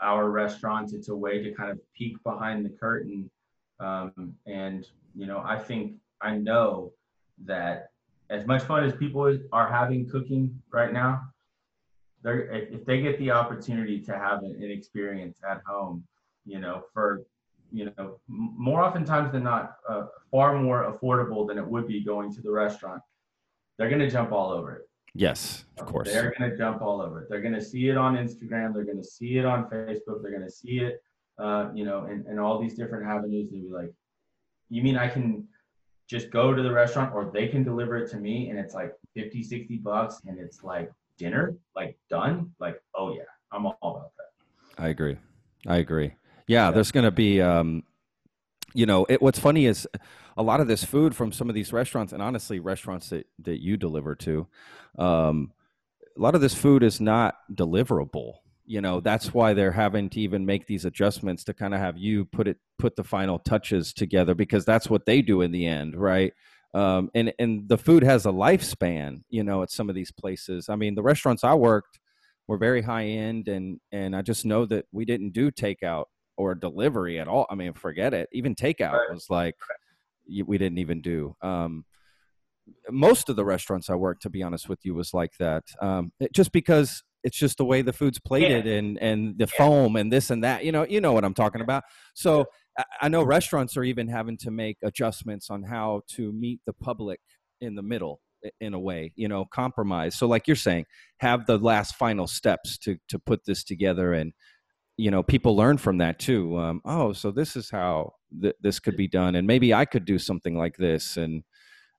our 0.00 0.30
restaurants. 0.30 0.92
It's 0.92 1.08
a 1.08 1.16
way 1.16 1.42
to 1.44 1.52
kind 1.52 1.70
of 1.70 1.78
peek 1.94 2.22
behind 2.24 2.64
the 2.66 2.70
curtain. 2.70 3.30
Um, 3.80 4.34
and 4.46 4.86
you 5.14 5.26
know, 5.26 5.40
I 5.44 5.58
think 5.58 5.94
I 6.20 6.36
know 6.36 6.92
that 7.44 7.90
as 8.30 8.46
much 8.46 8.62
fun 8.64 8.84
as 8.84 8.92
people 8.94 9.38
are 9.52 9.68
having 9.70 10.08
cooking 10.08 10.60
right 10.72 10.92
now, 10.92 11.22
they're 12.22 12.50
if, 12.50 12.84
they 12.84 13.00
get 13.00 13.18
the 13.18 13.30
opportunity 13.30 14.00
to 14.00 14.12
have 14.16 14.42
an, 14.42 14.56
an 14.62 14.70
experience 14.70 15.38
at 15.48 15.62
home, 15.66 16.04
you 16.44 16.58
know, 16.58 16.82
for 16.92 17.22
you 17.70 17.92
know, 17.96 18.18
more 18.28 18.82
oftentimes 18.82 19.30
than 19.30 19.44
not, 19.44 19.76
uh, 19.88 20.06
far 20.30 20.58
more 20.58 20.90
affordable 20.90 21.46
than 21.46 21.58
it 21.58 21.66
would 21.66 21.86
be 21.86 22.02
going 22.02 22.32
to 22.32 22.40
the 22.40 22.50
restaurant. 22.50 23.02
They're 23.76 23.90
gonna 23.90 24.10
jump 24.10 24.32
all 24.32 24.50
over 24.50 24.74
it. 24.76 24.88
yes 25.14 25.64
of 25.78 25.86
course 25.86 26.08
They're 26.08 26.34
gonna 26.38 26.56
jump 26.56 26.82
all 26.82 27.00
over 27.00 27.22
it. 27.22 27.28
They're 27.28 27.42
gonna 27.42 27.60
see 27.60 27.88
it 27.88 27.96
on 27.96 28.16
Instagram. 28.16 28.74
They're 28.74 28.84
gonna 28.84 29.04
see 29.04 29.38
it 29.38 29.44
on 29.44 29.68
Facebook. 29.70 30.22
They're 30.22 30.32
gonna 30.32 30.50
see 30.50 30.80
it, 30.80 31.02
uh, 31.38 31.68
you 31.74 31.84
know, 31.84 32.04
and, 32.04 32.26
and 32.26 32.40
all 32.40 32.58
these 32.58 32.74
different 32.74 33.06
avenues. 33.06 33.50
They'll 33.50 33.60
be 33.60 33.70
like, 33.70 33.92
"You 34.70 34.82
mean 34.82 34.96
I 34.96 35.08
can 35.08 35.46
just 36.08 36.30
go 36.30 36.54
to 36.54 36.62
the 36.62 36.72
restaurant, 36.72 37.14
or 37.14 37.30
they 37.32 37.48
can 37.48 37.62
deliver 37.62 37.96
it 37.96 38.10
to 38.10 38.16
me, 38.16 38.48
and 38.48 38.58
it's 38.58 38.74
like 38.74 38.94
50, 39.14 39.42
60 39.42 39.76
bucks, 39.76 40.22
and 40.26 40.38
it's 40.38 40.64
like 40.64 40.90
dinner, 41.18 41.56
like 41.76 41.98
done? 42.08 42.52
Like, 42.58 42.80
oh 42.94 43.14
yeah, 43.14 43.22
I'm 43.52 43.66
all 43.66 43.76
about 43.82 44.12
that." 44.16 44.82
I 44.82 44.88
agree. 44.88 45.16
I 45.66 45.78
agree. 45.78 46.14
Yeah, 46.46 46.70
there's 46.70 46.92
going 46.92 47.04
to 47.04 47.10
be, 47.10 47.42
um, 47.42 47.82
you 48.72 48.86
know, 48.86 49.04
it, 49.08 49.20
what's 49.20 49.38
funny 49.38 49.66
is 49.66 49.86
a 50.36 50.42
lot 50.42 50.60
of 50.60 50.68
this 50.68 50.84
food 50.84 51.14
from 51.14 51.32
some 51.32 51.48
of 51.48 51.54
these 51.54 51.72
restaurants, 51.72 52.12
and 52.12 52.22
honestly, 52.22 52.60
restaurants 52.60 53.10
that, 53.10 53.26
that 53.40 53.60
you 53.60 53.76
deliver 53.76 54.14
to, 54.14 54.46
um, 54.98 55.52
a 56.16 56.20
lot 56.20 56.34
of 56.34 56.40
this 56.40 56.54
food 56.54 56.82
is 56.82 57.00
not 57.00 57.36
deliverable. 57.52 58.34
You 58.64 58.80
know, 58.80 59.00
that's 59.00 59.32
why 59.34 59.54
they're 59.54 59.72
having 59.72 60.10
to 60.10 60.20
even 60.20 60.44
make 60.44 60.66
these 60.66 60.84
adjustments 60.84 61.44
to 61.44 61.54
kind 61.54 61.74
of 61.74 61.80
have 61.80 61.96
you 61.96 62.24
put 62.26 62.48
it, 62.48 62.58
put 62.78 62.96
the 62.96 63.04
final 63.04 63.38
touches 63.38 63.92
together 63.92 64.34
because 64.34 64.64
that's 64.64 64.88
what 64.90 65.06
they 65.06 65.22
do 65.22 65.40
in 65.42 65.52
the 65.52 65.66
end, 65.66 65.96
right? 65.96 66.32
Um, 66.74 67.10
and 67.14 67.32
and 67.38 67.68
the 67.68 67.78
food 67.78 68.02
has 68.02 68.26
a 68.26 68.30
lifespan. 68.30 69.22
You 69.30 69.42
know, 69.44 69.62
at 69.62 69.70
some 69.70 69.88
of 69.88 69.94
these 69.94 70.12
places. 70.12 70.68
I 70.68 70.76
mean, 70.76 70.94
the 70.94 71.02
restaurants 71.02 71.44
I 71.44 71.54
worked 71.54 71.98
were 72.46 72.58
very 72.58 72.82
high 72.82 73.04
end, 73.06 73.48
and 73.48 73.80
and 73.92 74.14
I 74.14 74.22
just 74.22 74.44
know 74.44 74.66
that 74.66 74.86
we 74.92 75.04
didn't 75.04 75.30
do 75.32 75.50
takeout 75.50 76.04
or 76.36 76.54
delivery 76.54 77.18
at 77.18 77.26
all. 77.28 77.46
I 77.50 77.54
mean, 77.54 77.72
forget 77.72 78.14
it. 78.14 78.28
Even 78.32 78.54
takeout 78.54 78.92
Right. 78.92 79.10
was 79.12 79.28
like 79.30 79.56
we 80.46 80.58
didn't 80.58 80.78
even 80.78 81.00
do. 81.00 81.34
Um, 81.42 81.84
most 82.90 83.28
of 83.28 83.36
the 83.36 83.44
restaurants 83.44 83.88
I 83.90 83.94
worked, 83.94 84.22
to 84.22 84.30
be 84.30 84.42
honest 84.42 84.68
with 84.68 84.80
you, 84.84 84.94
was 84.94 85.14
like 85.14 85.32
that. 85.38 85.64
Um, 85.80 86.12
it- 86.20 86.32
just 86.34 86.52
because 86.52 87.02
it's 87.24 87.36
just 87.36 87.58
the 87.58 87.64
way 87.64 87.82
the 87.82 87.92
food's 87.92 88.20
plated 88.20 88.66
and 88.66 88.96
and 88.98 89.36
the 89.38 89.46
foam 89.46 89.96
and 89.96 90.12
this 90.12 90.30
and 90.30 90.44
that. 90.44 90.64
You 90.64 90.72
know, 90.72 90.86
you 90.88 91.00
know 91.00 91.12
what 91.12 91.24
I'm 91.24 91.34
talking 91.34 91.60
about. 91.62 91.84
So 92.14 92.46
I, 93.00 93.08
know 93.08 93.22
restaurants 93.22 93.76
are 93.76 93.84
even 93.84 94.08
having 94.08 94.36
to 94.38 94.50
make 94.50 94.78
adjustments 94.82 95.50
on 95.50 95.62
how 95.62 96.02
to 96.16 96.32
meet 96.32 96.60
the 96.66 96.72
public 96.72 97.20
in 97.60 97.74
the 97.74 97.82
middle 97.82 98.20
in 98.60 98.72
a 98.74 98.78
way 98.78 99.12
you 99.16 99.28
know 99.28 99.44
compromise. 99.44 100.14
So 100.16 100.26
like 100.26 100.46
you're 100.46 100.56
saying 100.56 100.86
have 101.18 101.46
the 101.46 101.58
last 101.58 101.96
final 101.96 102.26
steps 102.26 102.78
to 102.78 102.96
to 103.08 103.18
put 103.18 103.44
this 103.44 103.64
together 103.64 104.12
and 104.12 104.32
you 104.96 105.10
know 105.10 105.22
people 105.22 105.56
learn 105.56 105.78
from 105.78 105.98
that 105.98 106.18
too 106.18 106.56
um, 106.58 106.80
oh 106.84 107.12
so 107.12 107.30
this 107.30 107.56
is 107.56 107.70
how 107.70 108.12
th- 108.42 108.54
this 108.60 108.80
could 108.80 108.96
be 108.96 109.06
done 109.08 109.36
and 109.36 109.46
maybe 109.46 109.72
i 109.72 109.84
could 109.84 110.04
do 110.04 110.18
something 110.18 110.56
like 110.56 110.76
this. 110.76 111.16
And 111.16 111.44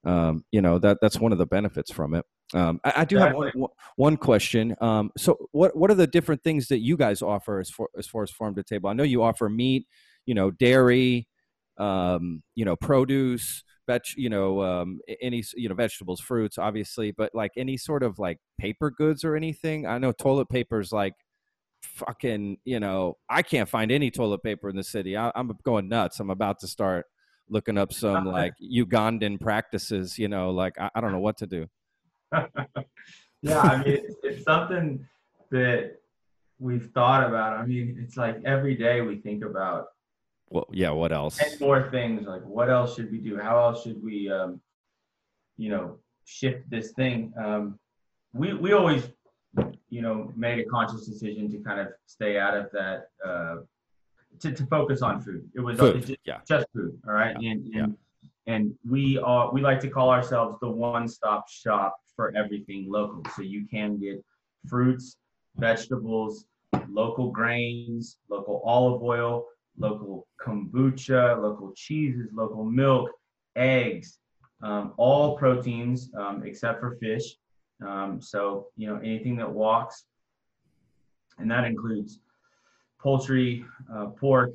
um, 0.06 0.46
you 0.52 0.62
know 0.62 0.80
that 0.80 0.98
that's 1.02 1.20
one 1.20 1.32
of 1.32 1.38
the 1.38 1.46
benefits 1.46 1.92
from 1.92 2.14
it. 2.14 2.26
Um, 2.54 2.80
I, 2.84 2.94
I 2.98 3.06
do 3.06 3.18
have 3.18 3.36
one, 3.36 3.52
one- 3.54 3.72
one 3.98 4.18
question. 4.18 4.76
Um, 4.82 5.12
so 5.18 5.38
what 5.52 5.76
what 5.76 5.92
are 5.92 5.96
the 5.96 6.08
different 6.08 6.42
things 6.42 6.68
that 6.70 6.80
you 6.80 6.96
guys 6.98 7.22
offer 7.22 7.60
as 7.60 7.70
far 7.70 7.88
as 7.98 8.08
far 8.08 8.24
as 8.24 8.32
farm 8.32 8.56
to 8.56 8.64
table? 8.64 8.90
I 8.90 8.94
know 8.94 9.04
you 9.04 9.24
offer 9.24 9.50
meat 9.50 9.88
you 10.30 10.36
know 10.36 10.52
dairy 10.52 11.28
um, 11.80 12.44
you 12.54 12.64
know 12.66 12.76
produce 12.76 13.64
veg 13.88 14.02
you 14.16 14.30
know 14.30 14.62
um, 14.62 15.00
any 15.22 15.44
you 15.56 15.68
know 15.68 15.74
vegetables 15.74 16.22
fruits 16.22 16.60
obviously 16.60 17.10
but 17.12 17.34
like 17.34 17.52
any 17.58 17.78
sort 17.78 18.04
of 18.04 18.20
like 18.20 18.38
paper 18.60 18.92
goods 18.92 19.24
or 19.24 19.36
anything. 19.36 19.88
I 19.88 19.98
know 19.98 20.12
toilet 20.12 20.50
paper's 20.50 20.92
like 20.92 21.16
fucking 21.82 22.58
you 22.66 22.78
know 22.78 23.16
i 23.30 23.42
can't 23.42 23.70
find 23.70 23.90
any 23.90 24.12
toilet 24.12 24.44
paper 24.44 24.70
in 24.70 24.76
the 24.76 24.84
city. 24.84 25.18
I, 25.18 25.32
i'm 25.34 25.52
going 25.64 25.90
nuts. 25.90 26.20
I'm 26.20 26.30
about 26.30 26.60
to 26.60 26.68
start 26.68 27.06
looking 27.50 27.78
up 27.78 27.92
some 27.92 28.26
like 28.40 28.54
ugandan 28.62 29.42
practices 29.42 30.20
you 30.20 30.28
know 30.28 30.52
like 30.52 30.78
i, 30.80 30.90
I 30.94 31.02
don't 31.02 31.12
know 31.12 31.26
what 31.28 31.38
to 31.40 31.48
do. 31.48 31.68
Yeah, 33.42 33.62
I 33.62 33.78
mean, 33.78 33.88
it's, 33.88 34.16
it's 34.22 34.44
something 34.44 35.08
that 35.52 35.96
we've 36.60 36.90
thought 36.94 37.26
about. 37.28 37.54
I 37.54 37.66
mean, 37.66 37.98
it's 38.02 38.18
like 38.18 38.42
every 38.46 38.76
day 38.76 39.02
we 39.02 39.16
think 39.16 39.44
about 39.46 39.88
well 40.50 40.68
yeah 40.72 40.90
what 40.90 41.12
else 41.12 41.38
10 41.38 41.60
more 41.60 41.90
things. 41.90 42.28
Like, 42.28 42.44
what 42.44 42.70
else 42.70 42.96
should 42.96 43.12
we 43.12 43.18
do? 43.20 43.38
How 43.38 43.60
else 43.60 43.84
should 43.84 44.02
we, 44.04 44.32
um, 44.32 44.62
you 45.58 45.70
know, 45.70 45.98
shift 46.26 46.70
this 46.70 46.92
thing? 46.92 47.34
Um, 47.38 47.80
we, 48.34 48.54
we 48.54 48.74
always, 48.74 49.04
you 49.90 50.02
know, 50.02 50.32
made 50.36 50.60
a 50.60 50.66
conscious 50.66 51.06
decision 51.06 51.50
to 51.52 51.58
kind 51.60 51.80
of 51.80 51.88
stay 52.06 52.38
out 52.40 52.56
of 52.56 52.72
that, 52.72 53.10
uh, 53.26 53.58
to, 54.40 54.52
to 54.52 54.66
focus 54.68 55.02
on 55.02 55.22
food. 55.22 55.50
It 55.56 55.60
was 55.60 55.80
food 55.80 56.06
just, 56.06 56.20
yeah 56.26 56.40
just 56.48 56.68
food. 56.74 57.00
All 57.08 57.14
right. 57.14 57.36
Yeah, 57.40 57.52
And, 57.52 57.66
yeah. 57.66 57.84
and, 57.84 57.98
and 58.48 58.76
we 58.90 59.18
are, 59.20 59.52
we 59.52 59.62
like 59.62 59.80
to 59.82 59.90
call 59.90 60.10
ourselves 60.10 60.58
the 60.62 60.70
one-stop 60.70 61.50
shop 61.50 61.98
for 62.16 62.34
everything 62.36 62.86
local. 62.90 63.24
So 63.36 63.42
you 63.42 63.66
can 63.68 63.98
get 64.00 64.24
fruits, 64.68 65.18
vegetables, 65.58 66.46
local 66.90 67.32
grains, 67.32 68.18
local 68.30 68.62
olive 68.64 69.02
oil, 69.02 69.46
local 69.80 70.28
kombucha, 70.46 71.42
local 71.42 71.74
cheeses, 71.76 72.30
local 72.34 72.64
milk, 72.64 73.10
eggs, 73.56 74.20
um, 74.62 74.94
all 74.98 75.38
proteins 75.38 76.12
um, 76.18 76.44
except 76.46 76.80
for 76.80 76.98
fish. 76.98 77.36
Um, 77.86 78.22
so, 78.22 78.68
you 78.76 78.88
know, 78.88 78.98
anything 78.98 79.38
that 79.38 79.50
walks, 79.50 80.04
and 81.38 81.50
that 81.50 81.64
includes 81.64 82.20
poultry, 83.02 83.66
uh, 83.94 84.08
pork, 84.08 84.52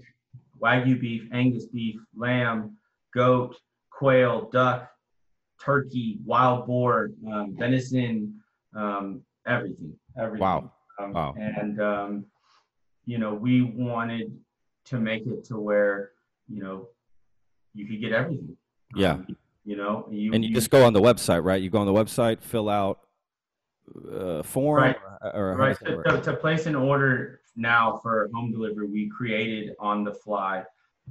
wagyu 0.62 1.00
beef, 1.00 1.26
Angus 1.32 1.66
beef, 1.66 1.96
lamb, 2.14 2.76
goat, 3.14 3.56
quail, 3.90 4.50
duck, 4.52 4.90
turkey, 5.64 6.18
wild 6.24 6.66
boar, 6.66 7.12
um, 7.32 7.56
venison, 7.58 8.38
um, 8.76 9.22
everything, 9.46 9.94
everything. 10.18 10.40
Wow. 10.40 10.72
Um, 11.00 11.12
Wow. 11.12 11.34
And 11.36 11.80
um, 11.80 12.26
you 13.06 13.18
know, 13.18 13.34
we 13.34 13.62
wanted 13.62 14.36
to 14.86 14.98
make 14.98 15.26
it 15.26 15.44
to 15.46 15.58
where 15.58 16.10
you 16.48 16.62
know 16.62 16.88
you 17.74 17.86
could 17.86 18.00
get 18.00 18.12
everything. 18.12 18.56
Yeah. 18.94 19.12
Um, 19.12 19.36
you 19.64 19.76
know, 19.76 20.06
you, 20.10 20.34
and 20.34 20.44
you 20.44 20.52
just 20.52 20.70
go 20.70 20.84
on 20.84 20.92
the 20.92 21.00
website 21.00 21.42
right 21.42 21.62
you 21.62 21.70
go 21.70 21.78
on 21.78 21.86
the 21.86 21.92
website 21.92 22.42
fill 22.42 22.68
out 22.68 23.00
uh, 24.12 24.42
form 24.42 24.82
Right. 24.82 24.96
or, 25.22 25.52
or 25.52 25.56
right 25.56 25.78
to, 25.78 26.02
to, 26.02 26.20
to 26.20 26.36
place 26.36 26.66
an 26.66 26.74
order 26.74 27.40
now 27.56 27.98
for 28.02 28.28
home 28.34 28.52
delivery 28.52 28.86
we 28.86 29.08
created 29.08 29.74
on 29.80 30.04
the 30.04 30.12
fly 30.12 30.62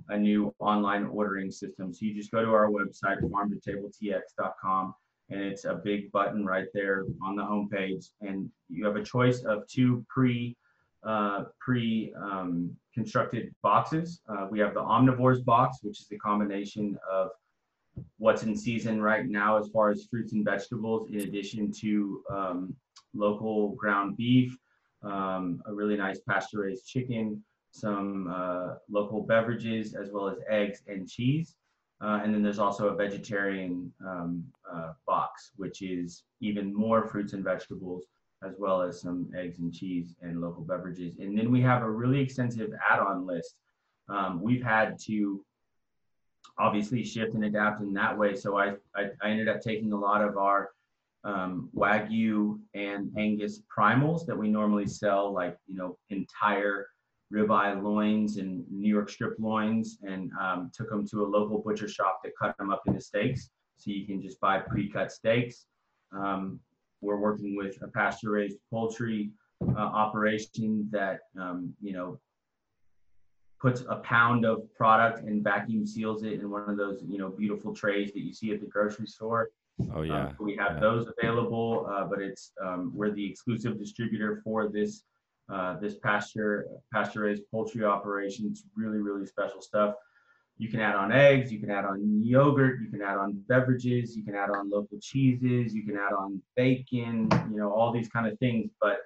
a 0.10 0.18
new 0.18 0.54
online 0.60 1.06
ordering 1.06 1.50
system 1.50 1.92
so 1.92 2.06
you 2.06 2.14
just 2.14 2.30
go 2.32 2.44
to 2.46 2.52
our 2.52 2.70
website 2.70 3.20
farmtotabletx.com 3.22 4.94
and 5.30 5.42
it's 5.42 5.66
a 5.66 5.76
big 5.76 6.12
button 6.12 6.46
right 6.46 6.68
there 6.76 7.06
on 7.24 7.36
the 7.36 7.42
homepage 7.44 8.10
and 8.22 8.50
you 8.70 8.86
have 8.86 8.96
a 8.98 9.04
choice 9.04 9.42
of 9.44 9.68
two 9.68 10.06
pre 10.10 10.56
uh, 11.04 11.46
pre 11.60 12.14
um, 12.22 12.76
constructed 12.94 13.54
boxes. 13.62 14.22
Uh, 14.30 14.48
we 14.50 14.60
have 14.60 14.74
the 14.74 14.82
omnivores 14.82 15.44
box, 15.44 15.80
which 15.82 16.02
is 16.02 16.08
a 16.12 16.18
combination 16.18 16.98
of 17.12 17.30
what's 18.18 18.44
in 18.44 18.56
season 18.56 19.02
right 19.02 19.28
now 19.28 19.58
as 19.58 19.68
far 19.70 19.90
as 19.90 20.06
fruits 20.10 20.34
and 20.34 20.46
vegetables, 20.46 21.10
in 21.10 21.22
addition 21.22 21.72
to 21.72 22.24
um, 22.32 22.76
local 23.14 23.70
ground 23.72 24.18
beef, 24.18 24.58
um, 25.04 25.62
a 25.68 25.74
really 25.74 25.96
nice 25.96 26.20
pasture 26.28 26.62
raised 26.62 26.88
chicken, 26.88 27.44
some 27.72 28.28
uh, 28.34 28.76
local 28.90 29.22
beverages, 29.24 29.96
as 29.96 30.12
well 30.12 30.28
as 30.28 30.38
eggs 30.50 30.82
and 30.88 31.08
cheese. 31.08 31.56
Uh, 32.02 32.20
and 32.24 32.34
then 32.34 32.44
there's 32.44 32.60
also 32.60 32.90
a 32.90 32.96
vegetarian 32.96 33.92
um, 34.06 34.44
uh, 34.72 34.92
box, 35.08 35.52
which 35.56 35.82
is 35.82 36.24
even 36.42 36.74
more 36.74 37.08
fruits 37.08 37.34
and 37.34 37.44
vegetables, 37.44 38.06
as 38.46 38.56
well 38.58 38.82
as 38.82 39.02
some 39.02 39.32
eggs 39.38 39.60
and 39.60 39.74
cheese 39.74 40.16
and 40.22 40.42
local 40.42 40.64
beverages. 40.64 41.18
And 41.20 41.38
then 41.38 41.52
we 41.52 41.62
have 41.62 41.82
a 41.84 41.90
really 41.90 42.20
extensive 42.20 42.72
add 42.90 43.00
on 43.00 43.26
list. 43.26 43.56
Um, 44.10 44.42
we've 44.42 44.64
had 44.64 45.00
to 45.06 45.44
obviously 46.58 47.04
shift 47.04 47.34
and 47.34 47.46
adapt 47.46 47.82
in 47.82 47.94
that 47.94 48.18
way. 48.18 48.36
So 48.36 48.58
I, 48.58 48.74
I, 48.96 49.10
I 49.22 49.30
ended 49.30 49.48
up 49.48 49.62
taking 49.62 49.92
a 49.94 49.98
lot 49.98 50.22
of 50.22 50.38
our 50.38 50.72
um, 51.24 51.70
Wagyu 51.76 52.60
and 52.74 53.12
Angus 53.18 53.62
primals 53.76 54.26
that 54.26 54.38
we 54.38 54.50
normally 54.50 54.88
sell, 54.88 55.32
like, 55.32 55.58
you 55.68 55.76
know, 55.76 55.98
entire 56.10 56.88
ribeye 57.34 57.82
loins 57.82 58.38
and 58.38 58.66
New 58.70 58.90
York 58.90 59.10
strip 59.10 59.36
loins, 59.40 59.98
and 60.04 60.32
um, 60.40 60.70
took 60.76 60.90
them 60.90 61.08
to 61.08 61.24
a 61.24 61.28
local 61.28 61.60
butcher 61.60 61.88
shop 61.88 62.20
that 62.24 62.34
cut 62.40 62.56
them 62.58 62.70
up 62.70 62.82
into 62.86 63.02
steaks. 63.02 63.50
So 63.78 63.90
you 63.90 64.06
can 64.06 64.22
just 64.22 64.40
buy 64.40 64.60
pre-cut 64.60 65.12
steaks. 65.12 65.66
Um, 66.12 66.60
we're 67.04 67.18
working 67.18 67.56
with 67.56 67.82
a 67.82 67.88
pasture-raised 67.88 68.58
poultry 68.72 69.32
uh, 69.62 69.80
operation 69.80 70.88
that 70.92 71.20
um, 71.40 71.74
you 71.82 71.94
know 71.94 72.20
puts 73.62 73.82
a 73.90 73.96
pound 73.98 74.46
of 74.46 74.74
product 74.76 75.20
and 75.22 75.44
vacuum 75.44 75.86
seals 75.86 76.24
it 76.24 76.34
in 76.34 76.50
one 76.50 76.70
of 76.70 76.78
those 76.78 77.02
you 77.08 77.18
know 77.18 77.30
beautiful 77.30 77.74
trays 77.74 78.12
that 78.14 78.22
you 78.22 78.34
see 78.34 78.52
at 78.52 78.60
the 78.60 78.68
grocery 78.68 79.08
store. 79.08 79.50
Oh 79.94 80.02
yeah. 80.02 80.28
Um, 80.28 80.36
we 80.40 80.56
have 80.58 80.74
yeah. 80.74 80.80
those 80.80 81.08
available, 81.18 81.88
uh, 81.90 82.06
but 82.06 82.20
it's 82.22 82.52
um, 82.64 82.92
we're 82.94 83.12
the 83.12 83.26
exclusive 83.30 83.78
distributor 83.78 84.42
for 84.44 84.70
this 84.70 85.04
uh, 85.52 85.80
this 85.80 85.96
pasture 85.96 86.68
pasture 86.94 87.22
raised 87.22 87.44
poultry 87.52 87.84
operation. 87.84 88.48
It's 88.50 88.64
really 88.76 89.00
really 89.00 89.26
special 89.26 89.62
stuff. 89.62 89.96
You 90.64 90.70
can 90.70 90.80
add 90.80 90.96
on 90.96 91.12
eggs, 91.12 91.52
you 91.52 91.60
can 91.60 91.70
add 91.70 91.84
on 91.84 92.22
yogurt, 92.24 92.80
you 92.82 92.90
can 92.90 93.02
add 93.02 93.18
on 93.18 93.34
beverages, 93.50 94.16
you 94.16 94.24
can 94.24 94.34
add 94.34 94.50
on 94.50 94.70
local 94.70 94.98
cheeses, 95.02 95.76
you 95.76 95.84
can 95.84 95.98
add 95.98 96.14
on 96.14 96.42
bacon, 96.56 97.28
you 97.52 97.58
know 97.58 97.70
all 97.70 97.92
these 97.92 98.08
kind 98.08 98.28
of 98.28 98.40
things. 98.40 98.72
But 98.80 99.00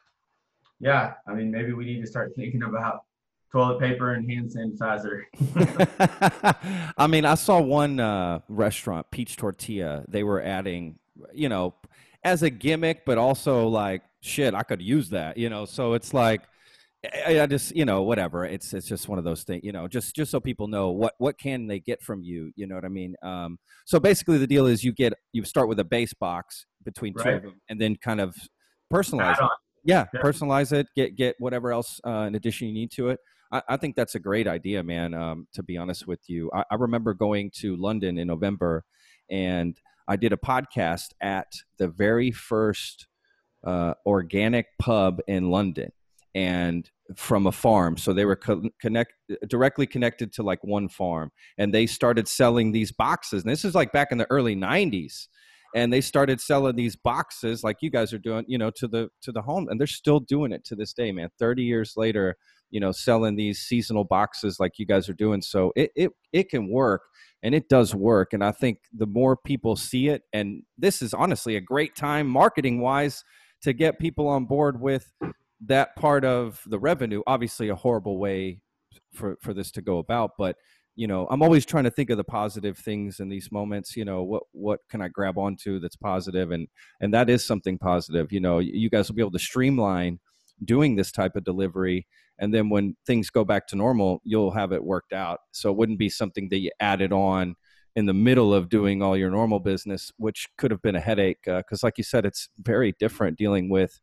yeah, 0.79 1.13
I 1.27 1.33
mean 1.33 1.49
maybe 1.49 1.73
we 1.73 1.83
need 1.83 1.99
to 2.01 2.05
start 2.05 2.33
thinking 2.35 2.61
about 2.61 3.05
toilet 3.51 3.79
paper 3.79 4.13
and 4.13 4.29
hand 4.29 4.51
sanitizer. 4.51 5.23
I 6.97 7.07
mean, 7.07 7.25
I 7.25 7.33
saw 7.33 7.59
one 7.59 7.99
uh, 7.99 8.41
restaurant, 8.47 9.09
Peached 9.09 9.39
Tortilla. 9.39 10.05
They 10.07 10.21
were 10.21 10.43
adding, 10.43 10.99
you 11.33 11.49
know, 11.49 11.73
as 12.23 12.43
a 12.43 12.51
gimmick, 12.51 13.03
but 13.03 13.17
also 13.17 13.67
like, 13.67 14.03
shit, 14.21 14.53
I 14.53 14.61
could 14.61 14.83
use 14.83 15.09
that, 15.09 15.37
you 15.37 15.49
know. 15.49 15.65
So 15.65 15.93
it's 15.93 16.13
like, 16.13 16.43
I, 17.27 17.41
I 17.41 17.45
just, 17.45 17.75
you 17.75 17.85
know, 17.85 18.03
whatever. 18.03 18.45
It's 18.45 18.73
it's 18.73 18.87
just 18.87 19.07
one 19.07 19.17
of 19.17 19.23
those 19.25 19.43
things, 19.43 19.61
you 19.63 19.71
know. 19.71 19.87
Just 19.87 20.15
just 20.15 20.31
so 20.31 20.39
people 20.39 20.67
know 20.67 20.91
what 20.91 21.13
what 21.17 21.37
can 21.37 21.67
they 21.67 21.79
get 21.79 22.01
from 22.01 22.21
you, 22.23 22.51
you 22.55 22.67
know 22.67 22.75
what 22.75 22.85
I 22.85 22.89
mean. 22.89 23.15
Um, 23.23 23.59
so 23.85 23.99
basically, 23.99 24.37
the 24.37 24.47
deal 24.47 24.65
is 24.65 24.83
you 24.83 24.91
get 24.91 25.13
you 25.33 25.43
start 25.43 25.67
with 25.67 25.79
a 25.79 25.83
base 25.85 26.13
box 26.13 26.65
between 26.83 27.13
two 27.13 27.19
of 27.37 27.43
them, 27.43 27.61
and 27.69 27.79
then 27.81 27.95
kind 27.95 28.21
of 28.21 28.35
personalize 28.91 29.33
it. 29.41 29.49
Yeah, 29.83 30.05
Yeah. 30.13 30.21
personalize 30.21 30.71
it. 30.71 30.87
Get 30.95 31.15
get 31.15 31.35
whatever 31.39 31.71
else 31.71 31.99
uh, 32.05 32.25
in 32.27 32.35
addition 32.35 32.67
you 32.67 32.73
need 32.73 32.91
to 32.91 33.09
it. 33.09 33.19
I, 33.51 33.61
I 33.69 33.77
think 33.77 33.95
that's 33.95 34.15
a 34.15 34.19
great 34.19 34.47
idea, 34.47 34.83
man. 34.83 35.13
Um, 35.13 35.47
to 35.53 35.63
be 35.63 35.77
honest 35.77 36.07
with 36.07 36.21
you, 36.27 36.49
I, 36.53 36.63
I 36.71 36.75
remember 36.75 37.13
going 37.13 37.51
to 37.57 37.75
London 37.77 38.17
in 38.17 38.27
November, 38.27 38.83
and 39.29 39.77
I 40.07 40.15
did 40.15 40.33
a 40.33 40.37
podcast 40.37 41.09
at 41.21 41.47
the 41.77 41.87
very 41.87 42.31
first 42.31 43.07
uh, 43.65 43.93
organic 44.05 44.67
pub 44.79 45.19
in 45.27 45.49
London, 45.49 45.91
and 46.35 46.89
from 47.15 47.47
a 47.47 47.51
farm. 47.51 47.97
So 47.97 48.13
they 48.13 48.25
were 48.25 48.35
co- 48.35 48.69
connect 48.81 49.13
directly 49.47 49.87
connected 49.87 50.33
to 50.33 50.43
like 50.43 50.63
one 50.63 50.89
farm, 50.89 51.31
and 51.57 51.73
they 51.73 51.87
started 51.87 52.27
selling 52.27 52.71
these 52.71 52.91
boxes. 52.91 53.43
And 53.43 53.51
this 53.51 53.65
is 53.65 53.75
like 53.75 53.91
back 53.91 54.11
in 54.11 54.17
the 54.17 54.27
early 54.29 54.55
'90s 54.55 55.27
and 55.75 55.91
they 55.91 56.01
started 56.01 56.39
selling 56.39 56.75
these 56.75 56.95
boxes 56.95 57.63
like 57.63 57.77
you 57.81 57.89
guys 57.89 58.13
are 58.13 58.19
doing 58.19 58.45
you 58.47 58.57
know 58.57 58.71
to 58.71 58.87
the 58.87 59.09
to 59.21 59.31
the 59.31 59.41
home 59.41 59.67
and 59.69 59.79
they're 59.79 59.87
still 59.87 60.19
doing 60.19 60.51
it 60.51 60.63
to 60.65 60.75
this 60.75 60.93
day 60.93 61.11
man 61.11 61.29
30 61.39 61.63
years 61.63 61.93
later 61.97 62.35
you 62.69 62.79
know 62.79 62.91
selling 62.91 63.35
these 63.35 63.59
seasonal 63.59 64.03
boxes 64.03 64.59
like 64.59 64.73
you 64.77 64.85
guys 64.85 65.09
are 65.09 65.13
doing 65.13 65.41
so 65.41 65.71
it 65.75 65.91
it, 65.95 66.11
it 66.33 66.49
can 66.49 66.69
work 66.69 67.01
and 67.43 67.53
it 67.53 67.69
does 67.69 67.93
work 67.93 68.33
and 68.33 68.43
i 68.43 68.51
think 68.51 68.79
the 68.93 69.07
more 69.07 69.35
people 69.35 69.75
see 69.75 70.07
it 70.07 70.23
and 70.33 70.63
this 70.77 71.01
is 71.01 71.13
honestly 71.13 71.55
a 71.55 71.61
great 71.61 71.95
time 71.95 72.27
marketing 72.27 72.81
wise 72.81 73.23
to 73.61 73.73
get 73.73 73.99
people 73.99 74.27
on 74.27 74.45
board 74.45 74.79
with 74.79 75.11
that 75.65 75.95
part 75.95 76.23
of 76.23 76.61
the 76.67 76.79
revenue 76.79 77.21
obviously 77.27 77.69
a 77.69 77.75
horrible 77.75 78.19
way 78.19 78.59
for 79.13 79.37
for 79.41 79.53
this 79.53 79.71
to 79.71 79.81
go 79.81 79.97
about 79.97 80.31
but 80.37 80.55
you 80.95 81.07
know 81.07 81.27
i'm 81.29 81.41
always 81.41 81.65
trying 81.65 81.83
to 81.83 81.91
think 81.91 82.09
of 82.09 82.17
the 82.17 82.23
positive 82.23 82.77
things 82.77 83.19
in 83.19 83.29
these 83.29 83.51
moments 83.51 83.95
you 83.95 84.05
know 84.05 84.23
what 84.23 84.43
what 84.51 84.79
can 84.89 85.01
i 85.01 85.07
grab 85.07 85.37
onto 85.37 85.79
that's 85.79 85.95
positive? 85.95 86.51
And 86.51 86.67
and 87.01 87.13
that 87.13 87.29
is 87.29 87.45
something 87.45 87.77
positive 87.77 88.31
you 88.31 88.39
know 88.39 88.59
you 88.59 88.89
guys 88.89 89.07
will 89.07 89.15
be 89.15 89.21
able 89.21 89.31
to 89.31 89.39
streamline 89.39 90.19
doing 90.63 90.95
this 90.95 91.11
type 91.11 91.35
of 91.35 91.43
delivery 91.43 92.07
and 92.39 92.53
then 92.53 92.69
when 92.69 92.95
things 93.05 93.29
go 93.29 93.43
back 93.43 93.67
to 93.67 93.75
normal 93.75 94.21
you'll 94.23 94.51
have 94.51 94.71
it 94.71 94.83
worked 94.83 95.13
out. 95.13 95.39
So 95.51 95.71
it 95.71 95.77
wouldn't 95.77 95.99
be 95.99 96.09
something 96.09 96.49
that 96.49 96.59
you 96.59 96.71
added 96.79 97.11
on 97.11 97.55
in 97.95 98.05
the 98.05 98.13
middle 98.13 98.53
of 98.53 98.69
doing 98.69 99.01
all 99.01 99.17
your 99.17 99.31
normal 99.31 99.59
business 99.59 100.11
which 100.17 100.47
could 100.57 100.71
have 100.71 100.81
been 100.81 100.95
a 100.95 100.99
headache 100.99 101.47
uh, 101.47 101.57
because 101.57 101.83
like 101.83 101.97
you 101.97 102.03
said 102.03 102.25
it's 102.25 102.49
very 102.59 102.93
different 102.99 103.37
dealing 103.37 103.69
with 103.69 103.99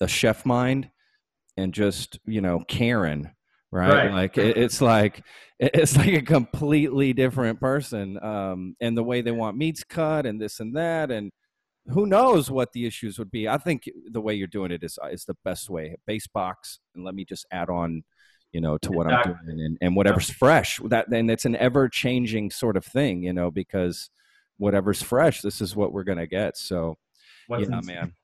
a 0.00 0.08
chef 0.08 0.44
mind 0.44 0.90
and 1.56 1.72
just 1.72 2.18
you 2.26 2.40
know 2.40 2.60
karen 2.68 3.30
right, 3.70 4.06
Right. 4.06 4.12
like 4.12 4.38
it, 4.38 4.56
it's 4.56 4.80
like 4.80 5.22
it's 5.58 5.96
like 5.96 6.12
a 6.12 6.22
completely 6.22 7.12
different 7.12 7.60
person 7.60 8.22
um 8.22 8.76
and 8.80 8.96
the 8.96 9.02
way 9.02 9.22
they 9.22 9.30
want 9.30 9.56
meats 9.56 9.84
cut 9.84 10.26
and 10.26 10.40
this 10.40 10.60
and 10.60 10.76
that 10.76 11.10
and 11.10 11.32
who 11.88 12.06
knows 12.06 12.50
what 12.50 12.72
the 12.72 12.86
issues 12.86 13.18
would 13.18 13.30
be. 13.30 13.48
I 13.48 13.58
think 13.58 13.88
the 14.10 14.20
way 14.20 14.34
you're 14.34 14.46
doing 14.48 14.70
it 14.70 14.82
is 14.82 14.98
is 15.10 15.24
the 15.24 15.36
best 15.44 15.70
way. 15.70 15.96
Base 16.06 16.26
box 16.26 16.80
and 16.94 17.04
let 17.04 17.14
me 17.14 17.24
just 17.24 17.46
add 17.50 17.70
on 17.70 18.02
you 18.52 18.60
know 18.60 18.78
to 18.78 18.90
what 18.92 19.06
i'm 19.06 19.22
doing 19.22 19.60
and, 19.60 19.78
and 19.80 19.96
whatever's 19.96 20.30
fresh. 20.30 20.80
That 20.86 21.08
and 21.08 21.30
it's 21.30 21.44
an 21.44 21.56
ever 21.56 21.88
changing 21.88 22.50
sort 22.50 22.76
of 22.76 22.84
thing 22.84 23.22
you 23.22 23.32
know 23.32 23.50
because 23.50 24.10
whatever's 24.58 25.02
fresh 25.02 25.42
this 25.42 25.60
is 25.60 25.76
what 25.76 25.92
we're 25.92 26.04
gonna 26.04 26.26
get. 26.26 26.56
So 26.56 26.96
What's 27.46 27.68
yeah 27.68 27.80
man 27.84 28.14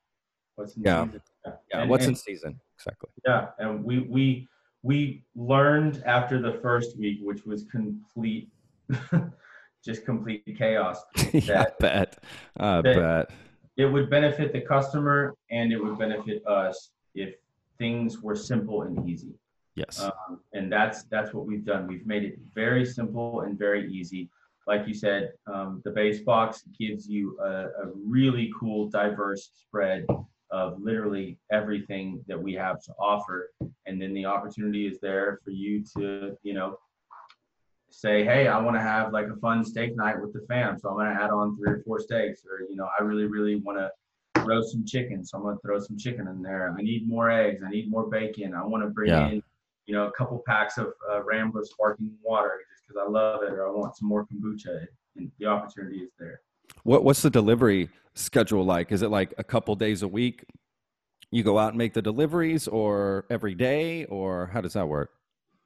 What's 0.56 0.76
in 0.76 0.82
Yeah. 0.84 1.04
season. 1.06 1.22
yeah 1.46 1.52
And- 1.80 1.90
what's 1.90 2.04
and- 2.04 2.12
in 2.12 2.16
season 2.16 2.60
exactly 2.76 3.10
Yeah, 3.26 3.48
and 3.58 3.84
we 3.84 4.00
we 4.00 4.48
we 4.82 5.24
learned 5.36 6.02
after 6.06 6.40
the 6.42 6.54
first 6.54 6.98
week, 6.98 7.20
which 7.22 7.44
was 7.46 7.62
complete, 7.70 8.50
just 9.84 10.04
complete 10.04 10.42
chaos. 10.58 11.00
yeah, 11.32 11.62
I 11.62 11.72
bet. 11.78 12.24
I 12.56 12.80
bet. 12.82 13.30
It 13.76 13.86
would 13.86 14.10
benefit 14.10 14.52
the 14.52 14.60
customer 14.60 15.34
and 15.50 15.72
it 15.72 15.78
would 15.82 15.98
benefit 15.98 16.44
us 16.46 16.90
if 17.14 17.36
things 17.78 18.20
were 18.22 18.34
simple 18.34 18.82
and 18.82 19.08
easy. 19.08 19.34
Yes. 19.76 20.00
Um, 20.02 20.40
and 20.52 20.70
that's 20.70 21.04
that's 21.04 21.32
what 21.32 21.46
we've 21.46 21.64
done. 21.64 21.86
We've 21.86 22.06
made 22.06 22.24
it 22.24 22.38
very 22.52 22.84
simple 22.84 23.42
and 23.42 23.56
very 23.58 23.90
easy. 23.92 24.28
Like 24.66 24.86
you 24.88 24.94
said, 24.94 25.32
um, 25.46 25.80
the 25.84 25.90
base 25.92 26.20
box 26.20 26.64
gives 26.78 27.08
you 27.08 27.38
a, 27.40 27.50
a 27.82 27.86
really 28.04 28.52
cool, 28.58 28.88
diverse 28.88 29.50
spread 29.54 30.06
of 30.52 30.80
literally 30.80 31.38
everything 31.50 32.22
that 32.28 32.40
we 32.40 32.52
have 32.52 32.80
to 32.82 32.92
offer. 32.98 33.50
And 33.86 34.00
then 34.00 34.12
the 34.12 34.26
opportunity 34.26 34.86
is 34.86 35.00
there 35.00 35.40
for 35.42 35.50
you 35.50 35.82
to, 35.96 36.36
you 36.42 36.52
know, 36.52 36.78
say, 37.88 38.22
hey, 38.24 38.48
I 38.48 38.60
want 38.60 38.76
to 38.76 38.80
have 38.82 39.12
like 39.12 39.28
a 39.28 39.36
fun 39.36 39.64
steak 39.64 39.96
night 39.96 40.20
with 40.20 40.32
the 40.32 40.44
fam. 40.48 40.78
So 40.78 40.90
I'm 40.90 40.96
going 40.96 41.14
to 41.14 41.22
add 41.22 41.30
on 41.30 41.56
three 41.56 41.72
or 41.72 41.82
four 41.84 41.98
steaks. 41.98 42.42
Or, 42.44 42.66
you 42.68 42.76
know, 42.76 42.88
I 42.98 43.02
really, 43.02 43.24
really 43.24 43.56
want 43.56 43.78
to 43.78 43.90
roast 44.44 44.72
some 44.72 44.84
chicken. 44.84 45.24
So 45.24 45.38
I'm 45.38 45.42
going 45.42 45.56
to 45.56 45.62
throw 45.62 45.78
some 45.80 45.96
chicken 45.96 46.28
in 46.28 46.42
there. 46.42 46.74
I 46.78 46.82
need 46.82 47.08
more 47.08 47.30
eggs. 47.30 47.62
I 47.66 47.70
need 47.70 47.90
more 47.90 48.08
bacon. 48.08 48.54
I 48.54 48.64
want 48.64 48.82
to 48.84 48.90
bring 48.90 49.10
Yeah. 49.10 49.28
in, 49.28 49.42
you 49.86 49.94
know, 49.94 50.06
a 50.06 50.12
couple 50.12 50.42
packs 50.46 50.78
of 50.78 50.92
uh, 51.10 51.22
Rambler 51.22 51.64
sparkling 51.64 52.14
water 52.22 52.60
just 52.70 52.86
because 52.86 53.02
I 53.02 53.10
love 53.10 53.42
it 53.42 53.52
or 53.52 53.66
I 53.66 53.70
want 53.70 53.96
some 53.96 54.08
more 54.08 54.26
kombucha. 54.26 54.86
And 55.16 55.30
the 55.38 55.46
opportunity 55.46 55.98
is 55.98 56.10
there. 56.18 56.40
What 56.84 57.04
What's 57.04 57.22
the 57.22 57.30
delivery 57.30 57.88
schedule 58.14 58.64
like? 58.64 58.92
Is 58.92 59.02
it 59.02 59.08
like 59.08 59.34
a 59.38 59.44
couple 59.44 59.74
days 59.74 60.02
a 60.02 60.08
week? 60.08 60.44
You 61.30 61.42
go 61.42 61.58
out 61.58 61.70
and 61.70 61.78
make 61.78 61.94
the 61.94 62.02
deliveries, 62.02 62.68
or 62.68 63.24
every 63.30 63.54
day, 63.54 64.04
or 64.06 64.50
how 64.52 64.60
does 64.60 64.74
that 64.74 64.86
work? 64.86 65.10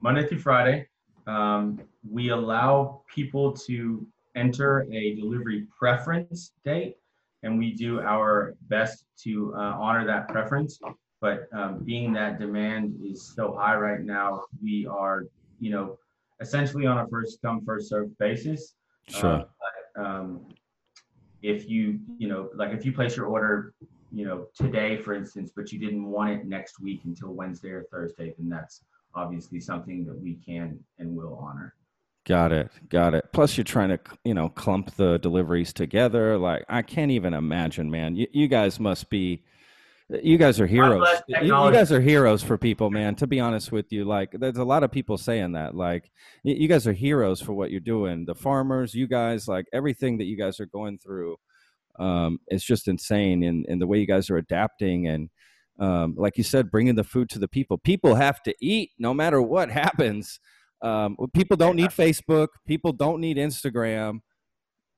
Monday 0.00 0.26
through 0.26 0.38
Friday. 0.38 0.86
Um, 1.26 1.80
we 2.09 2.28
allow 2.28 3.02
people 3.12 3.52
to 3.66 4.07
enter 4.36 4.86
a 4.92 5.16
delivery 5.16 5.66
preference 5.76 6.52
date, 6.64 6.96
and 7.42 7.59
we 7.59 7.74
do 7.74 8.00
our 8.00 8.54
best 8.68 9.07
to 9.24 9.52
uh, 9.57 9.76
honor 9.80 10.07
that 10.07 10.28
preference. 10.28 10.78
but 11.20 11.48
um, 11.52 11.82
being 11.82 12.12
that 12.12 12.38
demand 12.38 12.94
is 13.02 13.32
so 13.34 13.54
high 13.54 13.74
right 13.74 14.02
now, 14.02 14.42
we 14.62 14.86
are, 14.86 15.24
you 15.59 15.70
know, 15.70 15.98
essentially 16.40 16.86
on 16.86 16.98
a 16.98 17.09
first 17.09 17.40
come 17.42 17.64
first 17.64 17.88
served 17.88 18.16
basis. 18.18 18.74
Sure. 19.09 19.30
Uh, 19.30 19.44
but, 19.94 20.04
um, 20.04 20.46
if 21.43 21.68
you, 21.68 22.01
you 22.18 22.28
know, 22.28 22.51
like 22.55 22.72
if 22.72 22.84
you 22.84 22.93
place 22.93 23.16
your 23.16 23.26
order, 23.26 23.74
you 24.12 24.24
know, 24.24 24.47
today, 24.55 24.97
for 25.03 25.14
instance, 25.14 25.53
but 25.55 25.72
you 25.72 25.78
didn't 25.78 26.05
want 26.05 26.30
it 26.30 26.47
next 26.47 26.80
week 26.80 27.03
until 27.05 27.32
Wednesday 27.32 27.70
or 27.70 27.84
Thursday, 27.91 28.34
then 28.39 28.49
that's 28.49 28.82
obviously 29.14 29.61
something 29.61 30.05
that 30.05 30.18
we 30.18 30.34
can 30.34 30.78
and 30.99 31.14
will 31.14 31.39
honor. 31.41 31.74
Got 32.24 32.53
it. 32.53 32.70
Got 32.89 33.14
it. 33.14 33.26
Plus, 33.32 33.57
you're 33.57 33.64
trying 33.64 33.91
to, 33.91 34.01
you 34.24 34.34
know, 34.34 34.49
clump 34.49 34.95
the 34.97 35.18
deliveries 35.18 35.72
together. 35.72 36.37
Like, 36.37 36.64
I 36.68 36.82
can't 36.82 37.12
even 37.12 37.34
imagine, 37.34 37.91
man. 37.91 38.16
You, 38.16 38.26
you 38.32 38.49
guys 38.49 38.80
must 38.80 39.11
be, 39.11 39.45
you 40.09 40.38
guys 40.38 40.61
are 40.61 40.66
heroes. 40.66 41.07
You, 41.26 41.38
you 41.42 41.72
guys 41.72 41.90
are 41.90 42.00
heroes 42.00 42.42
for 42.42 42.57
people, 42.57 42.90
man. 42.90 43.16
To 43.16 43.26
be 43.26 43.40
honest 43.40 43.72
with 43.72 43.90
you, 43.90 44.04
like, 44.04 44.30
there's 44.32 44.59
a 44.59 44.64
lot 44.64 44.84
of 44.84 44.92
people 44.92 45.18
saying 45.18 45.52
that. 45.52 45.74
Like, 45.74 46.11
you 46.44 46.68
guys 46.68 46.86
are 46.86 46.92
heroes 46.92 47.40
for 47.40 47.52
what 47.52 47.70
you're 47.70 47.80
doing. 47.80 48.24
The 48.24 48.34
farmers, 48.34 48.94
you 48.94 49.09
guys, 49.09 49.48
like, 49.48 49.66
everything 49.72 50.18
that 50.18 50.24
you 50.24 50.36
guys 50.36 50.61
are 50.61 50.66
going 50.66 50.98
through, 50.98 51.36
um, 51.98 52.38
it's 52.46 52.64
just 52.64 52.86
insane. 52.86 53.42
And, 53.42 53.66
and 53.68 53.80
the 53.80 53.86
way 53.86 53.98
you 53.98 54.07
guys 54.07 54.30
are 54.30 54.36
adapting 54.36 55.09
and, 55.09 55.28
um, 55.78 56.14
like 56.16 56.38
you 56.38 56.44
said, 56.44 56.70
bringing 56.70 56.94
the 56.94 57.04
food 57.04 57.28
to 57.30 57.38
the 57.38 57.48
people. 57.48 57.76
People 57.76 58.14
have 58.14 58.42
to 58.44 58.54
eat 58.61 58.90
no 58.98 59.12
matter 59.12 59.42
what 59.42 59.70
happens. 59.72 60.38
Um, 60.82 61.16
people 61.34 61.57
don't 61.57 61.76
need 61.76 61.90
Facebook. 61.90 62.48
People 62.66 62.92
don't 62.92 63.20
need 63.20 63.38
Instagram. 63.38 64.20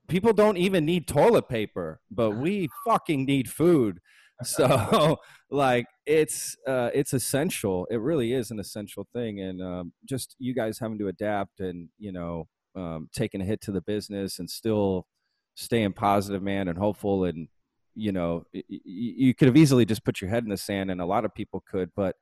People 0.07 0.33
don't 0.33 0.57
even 0.57 0.85
need 0.85 1.07
toilet 1.07 1.49
paper, 1.49 2.01
but 2.11 2.33
we 2.33 2.69
fucking 2.87 3.25
need 3.25 3.51
food. 3.51 4.01
So, 4.45 5.17
like, 5.51 5.87
it's 6.07 6.57
uh, 6.67 6.91
it's 6.95 7.13
essential. 7.13 7.87
It 7.91 8.01
really 8.01 8.33
is 8.33 8.51
an 8.51 8.61
essential 8.61 9.07
thing, 9.13 9.41
and 9.41 9.63
um, 9.63 9.93
just 10.05 10.37
you 10.39 10.55
guys 10.55 10.79
having 10.79 10.99
to 10.99 11.09
adapt 11.09 11.61
and 11.61 11.89
you 11.99 12.13
know 12.13 12.47
um, 12.77 13.09
taking 13.13 13.41
a 13.41 13.45
hit 13.45 13.61
to 13.63 13.73
the 13.73 13.81
business 13.81 14.39
and 14.39 14.49
still 14.49 15.07
staying 15.55 15.93
positive, 15.95 16.43
man, 16.43 16.69
and 16.69 16.79
hopeful. 16.79 17.25
And 17.25 17.49
you 17.97 18.13
know, 18.13 18.45
y- 18.55 18.63
y- 18.71 18.81
you 18.85 19.35
could 19.35 19.49
have 19.49 19.57
easily 19.57 19.85
just 19.85 20.05
put 20.05 20.21
your 20.21 20.31
head 20.31 20.45
in 20.45 20.51
the 20.51 20.57
sand, 20.57 20.91
and 20.91 21.01
a 21.01 21.07
lot 21.07 21.25
of 21.25 21.35
people 21.35 21.65
could, 21.69 21.91
but 21.97 22.15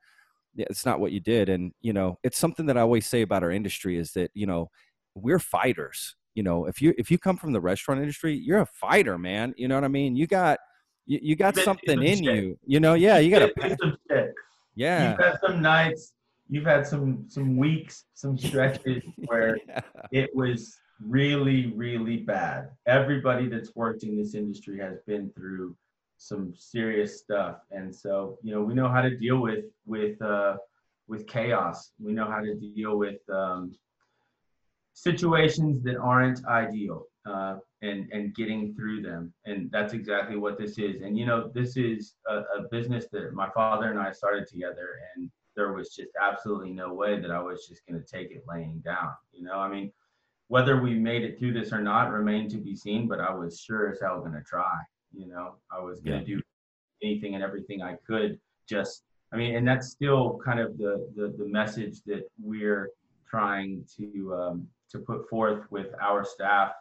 it's 0.57 0.85
not 0.85 0.99
what 0.99 1.11
you 1.11 1.19
did 1.19 1.49
and 1.49 1.71
you 1.81 1.93
know 1.93 2.17
it's 2.23 2.37
something 2.37 2.65
that 2.65 2.77
i 2.77 2.81
always 2.81 3.05
say 3.05 3.21
about 3.21 3.43
our 3.43 3.51
industry 3.51 3.97
is 3.97 4.11
that 4.13 4.31
you 4.33 4.45
know 4.45 4.69
we're 5.15 5.39
fighters 5.39 6.15
you 6.35 6.43
know 6.43 6.65
if 6.65 6.81
you 6.81 6.93
if 6.97 7.11
you 7.11 7.17
come 7.17 7.37
from 7.37 7.51
the 7.53 7.61
restaurant 7.61 7.99
industry 8.01 8.33
you're 8.33 8.59
a 8.61 8.65
fighter 8.65 9.17
man 9.17 9.53
you 9.57 9.67
know 9.67 9.75
what 9.75 9.83
i 9.83 9.87
mean 9.87 10.15
you 10.15 10.25
got 10.25 10.59
you, 11.07 11.19
you 11.21 11.35
got 11.35 11.55
something 11.55 12.03
in 12.03 12.17
shit. 12.17 12.35
you 12.35 12.59
you 12.65 12.79
know 12.79 12.93
yeah 12.93 13.17
you 13.17 13.31
got 13.31 13.49
to 13.55 14.33
yeah 14.75 15.11
you've 15.11 15.19
had 15.19 15.39
some 15.45 15.61
nights 15.61 16.13
you've 16.49 16.65
had 16.65 16.85
some 16.85 17.25
some 17.27 17.57
weeks 17.57 18.05
some 18.13 18.37
stretches 18.37 19.01
where 19.25 19.57
yeah. 19.67 19.81
it 20.11 20.29
was 20.35 20.77
really 21.01 21.73
really 21.75 22.17
bad 22.17 22.69
everybody 22.85 23.47
that's 23.47 23.75
worked 23.75 24.03
in 24.03 24.17
this 24.17 24.33
industry 24.35 24.79
has 24.79 24.99
been 25.05 25.29
through 25.31 25.75
some 26.17 26.53
serious 26.57 27.19
stuff. 27.19 27.57
And 27.71 27.95
so, 27.95 28.37
you 28.43 28.53
know, 28.53 28.61
we 28.61 28.73
know 28.73 28.89
how 28.89 29.01
to 29.01 29.15
deal 29.15 29.37
with 29.39 29.65
with 29.85 30.21
uh, 30.21 30.57
with 31.07 31.27
chaos. 31.27 31.91
We 31.99 32.11
know 32.13 32.29
how 32.29 32.41
to 32.41 32.55
deal 32.55 32.97
with 32.97 33.17
um, 33.29 33.75
situations 34.93 35.83
that 35.83 35.97
aren't 35.97 36.45
ideal 36.45 37.05
uh, 37.27 37.57
and 37.81 38.09
and 38.11 38.33
getting 38.35 38.73
through 38.75 39.01
them. 39.01 39.33
And 39.45 39.69
that's 39.71 39.93
exactly 39.93 40.37
what 40.37 40.57
this 40.57 40.77
is. 40.77 41.01
And 41.01 41.17
you 41.17 41.25
know, 41.25 41.51
this 41.53 41.77
is 41.77 42.15
a, 42.27 42.35
a 42.57 42.67
business 42.71 43.05
that 43.11 43.33
my 43.33 43.49
father 43.49 43.91
and 43.91 43.99
I 43.99 44.11
started 44.11 44.47
together, 44.47 44.99
and 45.15 45.29
there 45.55 45.73
was 45.73 45.95
just 45.95 46.09
absolutely 46.21 46.71
no 46.71 46.93
way 46.93 47.19
that 47.19 47.31
I 47.31 47.41
was 47.41 47.67
just 47.67 47.85
going 47.87 48.01
to 48.01 48.07
take 48.07 48.31
it 48.31 48.43
laying 48.47 48.79
down. 48.85 49.11
You 49.31 49.43
know, 49.43 49.59
I 49.59 49.69
mean. 49.69 49.91
Whether 50.49 50.79
we 50.79 50.93
made 50.93 51.25
it 51.25 51.37
through 51.37 51.51
this 51.51 51.73
or 51.73 51.81
not 51.81 52.09
remained 52.09 52.51
to 52.51 52.57
be 52.57 52.73
seen, 52.73 53.05
but 53.05 53.19
I 53.19 53.33
was 53.33 53.59
sure 53.59 53.91
as 53.91 53.99
hell 53.99 54.21
going 54.21 54.31
to 54.31 54.41
try. 54.43 54.77
You 55.11 55.27
know, 55.27 55.55
I 55.69 55.81
was 55.81 55.99
going 55.99 56.23
to 56.23 56.31
yeah. 56.31 56.37
do 56.37 56.41
anything 57.03 57.35
and 57.35 57.43
everything 57.43 57.81
I 57.81 57.95
could. 58.07 58.39
Just, 58.65 59.03
I 59.33 59.35
mean, 59.35 59.57
and 59.57 59.67
that's 59.67 59.89
still 59.89 60.39
kind 60.45 60.61
of 60.61 60.77
the 60.77 61.11
the, 61.17 61.35
the 61.37 61.45
message 61.45 62.01
that 62.05 62.29
we're 62.41 62.91
trying 63.29 63.83
to 63.97 64.33
um, 64.33 64.67
to 64.91 64.99
put 64.99 65.29
forth 65.29 65.69
with 65.69 65.87
our 66.01 66.23
staff 66.23 66.71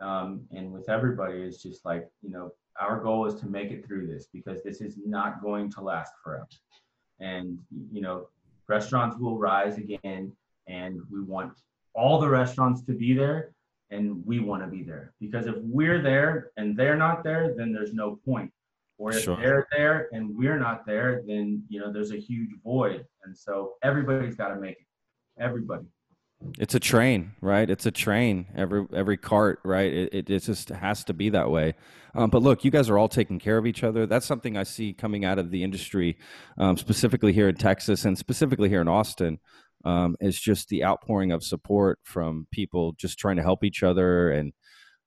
um, 0.00 0.42
and 0.54 0.72
with 0.72 0.88
everybody 0.88 1.40
is 1.40 1.62
just 1.62 1.84
like 1.84 2.08
you 2.22 2.30
know 2.30 2.52
our 2.80 3.00
goal 3.00 3.26
is 3.26 3.34
to 3.40 3.46
make 3.46 3.70
it 3.70 3.86
through 3.86 4.06
this 4.06 4.28
because 4.32 4.62
this 4.62 4.80
is 4.80 4.98
not 5.04 5.42
going 5.42 5.70
to 5.72 5.80
last 5.80 6.12
forever. 6.22 6.46
And 7.20 7.58
you 7.92 8.02
know 8.02 8.28
restaurants 8.68 9.16
will 9.18 9.38
rise 9.38 9.78
again 9.78 10.32
and 10.66 11.00
we 11.10 11.22
want 11.22 11.52
all 11.94 12.20
the 12.20 12.28
restaurants 12.28 12.82
to 12.82 12.92
be 12.92 13.14
there 13.14 13.52
and 13.90 14.24
we 14.26 14.40
want 14.40 14.62
to 14.62 14.68
be 14.68 14.82
there 14.82 15.14
because 15.20 15.46
if 15.46 15.54
we're 15.58 16.02
there 16.02 16.50
and 16.56 16.76
they're 16.76 16.96
not 16.96 17.22
there 17.24 17.54
then 17.56 17.72
there's 17.72 17.94
no 17.94 18.16
point. 18.24 18.52
Or 18.98 19.10
if 19.10 19.24
sure. 19.24 19.36
they're 19.36 19.68
there 19.76 20.08
and 20.12 20.34
we're 20.36 20.58
not 20.58 20.86
there 20.86 21.22
then 21.26 21.62
you 21.68 21.80
know 21.80 21.90
there's 21.90 22.12
a 22.12 22.18
huge 22.18 22.50
void. 22.62 23.06
And 23.24 23.36
so 23.36 23.74
everybody's 23.82 24.36
got 24.36 24.48
to 24.48 24.56
make 24.56 24.76
it. 24.76 24.86
Everybody 25.38 25.86
it's 26.58 26.74
a 26.74 26.80
train 26.80 27.32
right? 27.40 27.68
It's 27.68 27.86
a 27.86 27.90
train. 27.90 28.46
Every 28.56 28.86
every 28.94 29.16
cart 29.16 29.60
right? 29.64 29.92
It, 29.92 30.14
it, 30.14 30.30
it 30.30 30.42
just 30.42 30.68
has 30.70 31.04
to 31.04 31.14
be 31.14 31.30
that 31.30 31.50
way. 31.50 31.74
Um, 32.14 32.30
but 32.30 32.42
look 32.42 32.64
you 32.64 32.70
guys 32.70 32.88
are 32.88 32.98
all 32.98 33.08
taking 33.08 33.38
care 33.38 33.58
of 33.58 33.66
each 33.66 33.84
other. 33.84 34.06
That's 34.06 34.26
something 34.26 34.56
i 34.56 34.62
see 34.62 34.92
coming 34.92 35.24
out 35.24 35.38
of 35.38 35.50
the 35.50 35.62
industry 35.62 36.16
um, 36.58 36.76
specifically 36.76 37.32
here 37.32 37.48
in 37.48 37.56
texas 37.56 38.04
and 38.04 38.16
specifically 38.16 38.68
here 38.68 38.80
in 38.80 38.88
austin 38.88 39.38
um, 39.86 40.16
is 40.20 40.38
just 40.38 40.68
the 40.68 40.84
outpouring 40.84 41.30
of 41.30 41.44
support 41.44 42.00
from 42.02 42.48
people 42.50 42.92
just 42.98 43.18
trying 43.18 43.36
to 43.36 43.42
help 43.42 43.62
each 43.62 43.84
other 43.84 44.30
and 44.30 44.52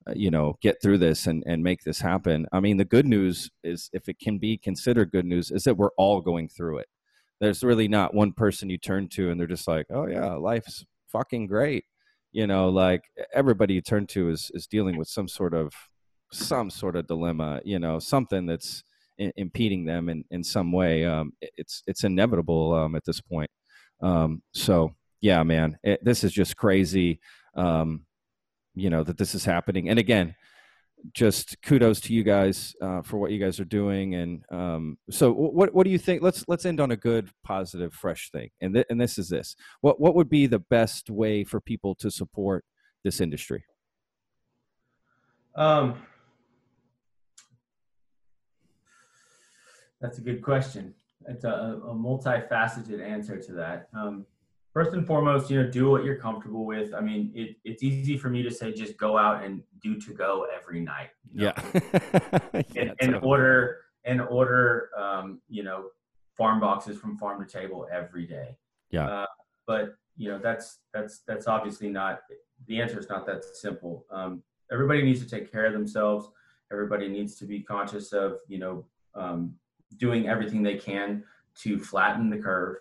uh, 0.08 0.14
you 0.16 0.32
know 0.32 0.56
get 0.62 0.82
through 0.82 0.98
this 0.98 1.28
and, 1.28 1.44
and 1.46 1.62
make 1.64 1.84
this 1.84 2.00
happen. 2.00 2.48
I 2.54 2.62
mean 2.62 2.78
the 2.78 2.86
good 2.86 3.06
news 3.06 3.52
is 3.64 3.90
if 3.94 4.08
it 4.08 4.20
can 4.20 4.38
be 4.38 4.58
considered 4.58 5.12
good 5.12 5.26
news 5.26 5.52
is 5.52 5.66
that 5.66 5.78
we're 5.78 5.92
all 5.98 6.22
going 6.22 6.48
through 6.48 6.80
it. 6.80 6.88
There's 7.42 7.64
really 7.64 7.88
not 7.88 8.14
one 8.14 8.32
person 8.32 8.70
you 8.70 8.78
turn 8.78 9.10
to 9.10 9.30
and 9.30 9.40
they're 9.40 9.48
just 9.48 9.68
like 9.68 9.88
oh 9.92 10.08
yeah 10.08 10.34
life's 10.36 10.86
fucking 11.12 11.48
great. 11.48 11.86
You 12.32 12.46
know 12.48 12.70
like 12.70 13.02
everybody 13.34 13.74
you 13.74 13.82
turn 13.82 14.06
to 14.08 14.30
is 14.30 14.52
is 14.54 14.68
dealing 14.68 14.98
with 14.98 15.08
some 15.08 15.28
sort 15.28 15.54
of 15.54 15.74
some 16.32 16.70
sort 16.70 16.96
of 16.96 17.08
dilemma 17.08 17.60
you 17.66 17.80
know 17.80 17.98
something 17.98 18.46
that's 18.46 18.84
impeding 19.20 19.86
them 19.86 20.10
in, 20.10 20.24
in 20.32 20.44
some 20.44 20.72
way. 20.72 21.06
Um, 21.06 21.34
it's 21.42 21.84
it's 21.88 22.04
inevitable 22.04 22.74
um, 22.74 22.96
at 22.96 23.06
this 23.06 23.22
point. 23.22 23.50
Um, 24.02 24.42
so 24.54 24.96
yeah, 25.22 25.44
man, 25.44 25.78
it, 25.84 26.04
this 26.04 26.24
is 26.24 26.32
just 26.32 26.56
crazy. 26.56 27.20
Um, 27.56 28.06
you 28.76 28.90
know 28.90 29.04
that 29.04 29.18
this 29.18 29.36
is 29.36 29.44
happening, 29.44 29.90
and 29.90 30.00
again, 30.00 30.36
just 31.14 31.62
kudos 31.62 32.02
to 32.02 32.14
you 32.14 32.24
guys 32.24 32.76
uh, 32.82 33.02
for 33.02 33.18
what 33.18 33.32
you 33.32 33.40
guys 33.40 33.60
are 33.60 33.66
doing. 33.66 34.16
And 34.16 34.44
um, 34.52 34.98
so, 35.10 35.32
what 35.32 35.74
what 35.74 35.84
do 35.84 35.90
you 35.90 35.98
think? 35.98 36.22
Let's 36.22 36.44
let's 36.48 36.66
end 36.66 36.80
on 36.80 36.92
a 36.92 36.98
good, 36.98 37.30
positive, 37.44 37.94
fresh 37.94 38.32
thing. 38.32 38.50
And 38.62 38.74
th- 38.74 38.86
and 38.90 39.00
this 39.00 39.18
is 39.18 39.30
this. 39.30 39.56
What 39.82 40.00
what 40.00 40.16
would 40.16 40.30
be 40.30 40.48
the 40.48 40.60
best 40.60 41.10
way 41.10 41.44
for 41.44 41.62
people 41.62 41.96
to 41.96 42.12
support 42.12 42.66
this 43.04 43.22
industry? 43.22 43.64
Um, 45.56 45.96
that's 50.00 50.18
a 50.20 50.22
good 50.22 50.42
question 50.42 50.94
it's 51.28 51.44
a, 51.44 51.80
a 51.84 51.94
multifaceted 51.94 53.02
answer 53.06 53.38
to 53.38 53.52
that. 53.54 53.90
Um, 53.94 54.26
first 54.80 54.94
and 54.94 55.06
foremost, 55.06 55.50
you 55.50 55.62
know, 55.62 55.70
do 55.70 55.90
what 55.90 56.06
you're 56.06 56.16
comfortable 56.16 56.66
with. 56.66 56.94
I 56.94 57.02
mean, 57.02 57.34
it, 57.36 57.58
it's 57.66 57.84
easy 57.84 58.18
for 58.18 58.30
me 58.30 58.42
to 58.44 58.50
say 58.50 58.72
just 58.72 58.96
go 58.98 59.18
out 59.18 59.44
and 59.44 59.62
do 59.82 60.00
to 60.00 60.14
go 60.14 60.48
every 60.56 60.80
night. 60.80 61.10
You 61.34 61.48
know? 61.48 61.54
Yeah. 61.74 62.40
and, 62.78 62.96
and 63.02 63.16
order 63.18 63.80
and 64.06 64.22
order, 64.22 64.90
um, 64.98 65.42
you 65.50 65.64
know, 65.64 65.88
farm 66.38 66.62
boxes 66.62 66.98
from 66.98 67.18
farm 67.18 67.46
to 67.46 67.52
table 67.52 67.88
every 67.92 68.26
day. 68.26 68.58
Yeah. 68.90 69.08
Uh, 69.08 69.26
but 69.68 69.96
you 70.16 70.30
know, 70.30 70.40
that's 70.42 70.80
that's 70.94 71.24
that's 71.28 71.48
obviously 71.48 71.90
not 71.90 72.22
the 72.68 72.80
answer. 72.80 73.00
Is 73.00 73.10
not 73.10 73.26
that 73.26 73.44
simple. 73.44 74.06
Um, 74.10 74.44
everybody 74.72 75.02
needs 75.02 75.22
to 75.22 75.30
take 75.30 75.52
care 75.52 75.66
of 75.66 75.74
themselves. 75.74 76.30
Everybody 76.72 77.10
needs 77.10 77.36
to 77.36 77.46
be 77.46 77.64
conscious 77.64 78.14
of 78.14 78.38
you 78.48 78.60
know 78.60 78.86
um, 79.14 79.56
doing 79.98 80.30
everything 80.30 80.64
they 80.64 80.78
can 80.78 81.26
to 81.64 81.78
flatten 81.78 82.30
the 82.30 82.38
curve. 82.38 82.78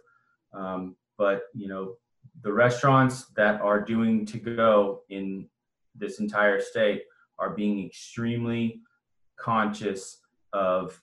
Um, 0.53 0.95
but 1.19 1.43
you 1.53 1.69
know, 1.69 1.97
the 2.43 2.53
restaurants 2.53 3.27
that 3.37 3.61
are 3.61 3.81
doing 3.81 4.25
to 4.27 4.39
go 4.39 5.03
in 5.11 5.49
this 5.95 6.21
entire 6.21 6.61
state 6.61 7.03
are 7.39 7.51
being 7.51 7.85
extremely 7.85 8.81
conscious 9.39 10.21
of 10.53 11.01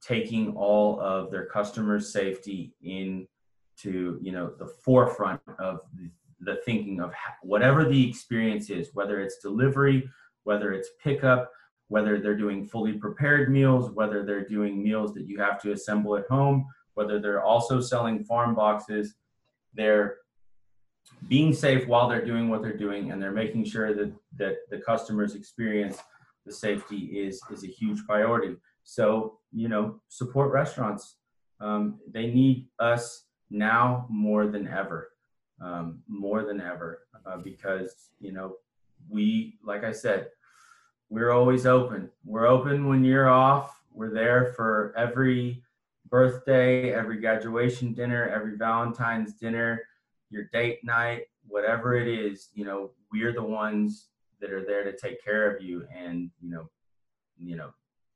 taking 0.00 0.54
all 0.54 1.00
of 1.00 1.30
their 1.30 1.46
customers' 1.46 2.12
safety 2.12 2.72
into 2.82 3.26
you 4.20 4.32
know 4.32 4.52
the 4.58 4.66
forefront 4.66 5.40
of 5.58 5.80
the, 5.94 6.10
the 6.40 6.60
thinking 6.64 7.00
of 7.00 7.12
whatever 7.42 7.84
the 7.84 8.08
experience 8.08 8.70
is, 8.70 8.90
whether 8.94 9.20
it's 9.20 9.38
delivery, 9.38 10.08
whether 10.44 10.72
it's 10.72 10.90
pickup, 11.02 11.50
whether 11.88 12.20
they're 12.20 12.36
doing 12.36 12.64
fully 12.64 12.92
prepared 12.92 13.50
meals, 13.50 13.90
whether 13.90 14.24
they're 14.24 14.46
doing 14.46 14.82
meals 14.82 15.12
that 15.14 15.26
you 15.26 15.38
have 15.38 15.60
to 15.60 15.72
assemble 15.72 16.16
at 16.16 16.26
home, 16.28 16.66
whether 16.94 17.18
they're 17.18 17.42
also 17.42 17.80
selling 17.80 18.22
farm 18.22 18.54
boxes, 18.54 19.14
they're 19.74 20.16
being 21.28 21.52
safe 21.52 21.86
while 21.86 22.08
they're 22.08 22.24
doing 22.24 22.48
what 22.48 22.62
they're 22.62 22.76
doing 22.76 23.10
and 23.10 23.20
they're 23.20 23.32
making 23.32 23.64
sure 23.64 23.94
that 23.94 24.12
that 24.36 24.56
the 24.70 24.78
customers 24.78 25.34
experience 25.34 25.98
the 26.46 26.52
safety 26.52 26.98
is 26.98 27.40
is 27.50 27.64
a 27.64 27.68
huge 27.68 28.04
priority. 28.06 28.56
So 28.84 29.38
you 29.52 29.68
know 29.68 30.00
support 30.08 30.52
restaurants. 30.52 31.16
Um, 31.60 31.98
they 32.12 32.28
need 32.28 32.68
us 32.78 33.24
now 33.50 34.06
more 34.08 34.46
than 34.46 34.68
ever 34.68 35.10
um, 35.60 36.00
more 36.06 36.44
than 36.44 36.60
ever 36.60 37.00
uh, 37.26 37.38
because 37.38 38.10
you 38.20 38.32
know 38.32 38.56
we 39.10 39.58
like 39.64 39.84
i 39.84 39.90
said 39.90 40.28
we're 41.10 41.32
always 41.32 41.66
open. 41.66 42.10
We're 42.24 42.46
open 42.46 42.86
when 42.86 43.04
you're 43.04 43.28
off. 43.28 43.80
We're 43.92 44.12
there 44.12 44.52
for 44.54 44.92
every 44.96 45.62
birthday 46.10 46.92
every 46.92 47.20
graduation 47.20 47.92
dinner 47.92 48.28
every 48.28 48.56
valentine's 48.56 49.34
dinner 49.34 49.82
your 50.30 50.44
date 50.52 50.80
night, 50.84 51.22
whatever 51.46 51.96
it 51.96 52.08
is, 52.08 52.50
you 52.54 52.64
know, 52.64 52.90
we're 53.12 53.32
the 53.32 53.42
ones 53.42 54.08
that 54.40 54.52
are 54.52 54.64
there 54.64 54.84
to 54.84 54.96
take 54.96 55.22
care 55.24 55.50
of 55.50 55.62
you. 55.62 55.86
And, 55.94 56.30
you 56.40 56.50
know, 56.50 56.68
you 57.38 57.56
know, 57.56 57.70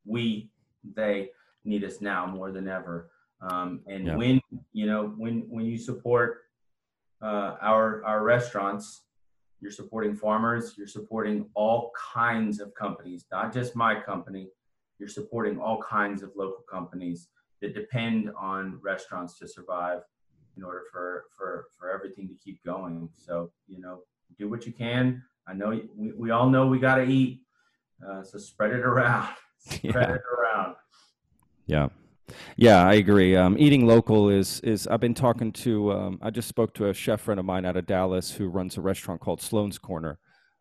we, 0.05 0.51
they 0.95 1.31
need 1.65 1.85
us 1.85 2.01
now 2.01 2.27
more 2.27 2.51
than 2.51 2.69
ever. 2.69 3.11
Um, 3.41 3.81
and 3.87 4.07
yeah. 4.07 4.17
when, 4.17 4.41
you 4.73 4.87
know, 4.87 5.15
when, 5.17 5.47
when 5.49 5.65
you 5.65 5.79
support 5.79 6.43
uh, 7.23 7.57
our, 7.61 8.05
our 8.05 8.23
restaurants, 8.23 9.03
you're 9.61 9.71
supporting 9.71 10.15
farmers, 10.15 10.75
you're 10.77 10.87
supporting 10.89 11.47
all 11.55 11.93
kinds 12.15 12.61
of 12.61 12.75
companies, 12.75 13.27
not 13.31 13.53
just 13.53 13.77
my 13.77 13.99
company. 13.99 14.49
You're 14.99 15.09
supporting 15.09 15.59
all 15.59 15.81
kinds 15.83 16.23
of 16.23 16.31
local 16.37 16.65
companies 16.71 17.29
that 17.63 17.75
depend 17.75 18.31
on 18.39 18.79
restaurants 18.83 19.39
to 19.39 19.49
survive 19.49 20.03
in 20.57 20.63
order 20.63 20.83
for 20.93 21.25
for 21.37 21.67
for 21.79 21.91
everything 21.91 22.29
to 22.29 22.35
keep 22.35 22.63
going. 22.65 23.09
So 23.15 23.51
you 23.67 23.81
know, 23.81 24.01
do 24.39 24.51
what 24.51 24.67
you 24.67 24.73
can. 24.73 25.23
I 25.49 25.55
know 25.55 25.81
we, 25.97 26.13
we 26.13 26.31
all 26.31 26.51
know 26.51 26.67
we 26.67 26.79
got 26.79 26.97
to 26.97 27.05
eat, 27.05 27.41
uh, 28.07 28.23
so 28.23 28.39
spread 28.39 28.73
it 28.73 28.81
around. 28.81 29.29
spread 29.59 29.95
yeah. 29.95 30.15
it 30.15 30.23
around. 30.39 30.75
Yeah. 31.67 31.89
Yeah, 32.57 32.87
I 32.87 32.95
agree. 32.95 33.37
Um, 33.37 33.57
eating 33.59 33.87
local 33.87 34.31
is 34.31 34.61
is. 34.61 34.87
I've 34.87 35.01
been 35.01 35.15
talking 35.15 35.53
to. 35.53 35.93
Um, 35.93 36.19
I 36.23 36.31
just 36.31 36.49
spoke 36.49 36.73
to 36.75 36.89
a 36.89 36.95
chef 36.95 37.21
friend 37.21 37.39
of 37.39 37.45
mine 37.45 37.67
out 37.67 37.77
of 37.77 37.87
Dallas 37.87 38.31
who 38.31 38.49
runs 38.49 38.79
a 38.79 38.81
restaurant 38.81 39.21
called 39.21 39.43
Sloane's 39.43 39.77
Corner, 39.79 40.19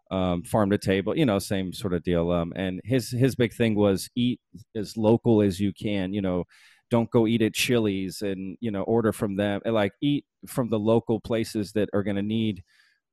um, 0.10 0.44
farm 0.44 0.70
to 0.72 0.78
table. 0.78 1.18
You 1.18 1.26
know, 1.26 1.40
same 1.40 1.72
sort 1.72 1.94
of 1.94 2.04
deal. 2.04 2.30
Um, 2.32 2.52
and 2.58 2.82
his 2.84 3.12
his 3.12 3.36
big 3.36 3.54
thing 3.54 3.76
was 3.76 4.10
eat 4.16 4.42
as 4.76 4.98
local 4.98 5.42
as 5.42 5.62
you 5.62 5.72
can. 5.72 6.14
You 6.14 6.22
know, 6.22 6.44
don't 6.92 7.10
go 7.10 7.26
eat 7.26 7.42
at 7.42 7.54
Chili's 7.54 8.22
and 8.22 8.58
you 8.60 8.70
know 8.70 8.84
order 8.84 9.12
from 9.12 9.38
them. 9.38 9.62
Like 9.66 9.94
eat 10.02 10.26
from 10.46 10.70
the 10.70 10.78
local 10.78 11.20
places 11.20 11.72
that 11.72 11.90
are 11.94 12.04
going 12.04 12.18
to 12.18 12.22
need 12.22 12.64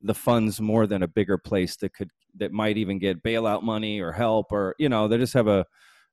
the 0.02 0.14
funds 0.14 0.60
more 0.60 0.86
than 0.86 1.02
a 1.02 1.08
bigger 1.08 1.38
place 1.38 1.76
that 1.76 1.94
could 1.94 2.10
that 2.36 2.52
might 2.52 2.76
even 2.76 2.98
get 2.98 3.22
bailout 3.22 3.62
money 3.62 4.00
or 4.00 4.12
help 4.12 4.52
or 4.52 4.74
you 4.78 4.88
know 4.88 5.08
they 5.08 5.16
just 5.16 5.32
have 5.32 5.48
a, 5.48 5.64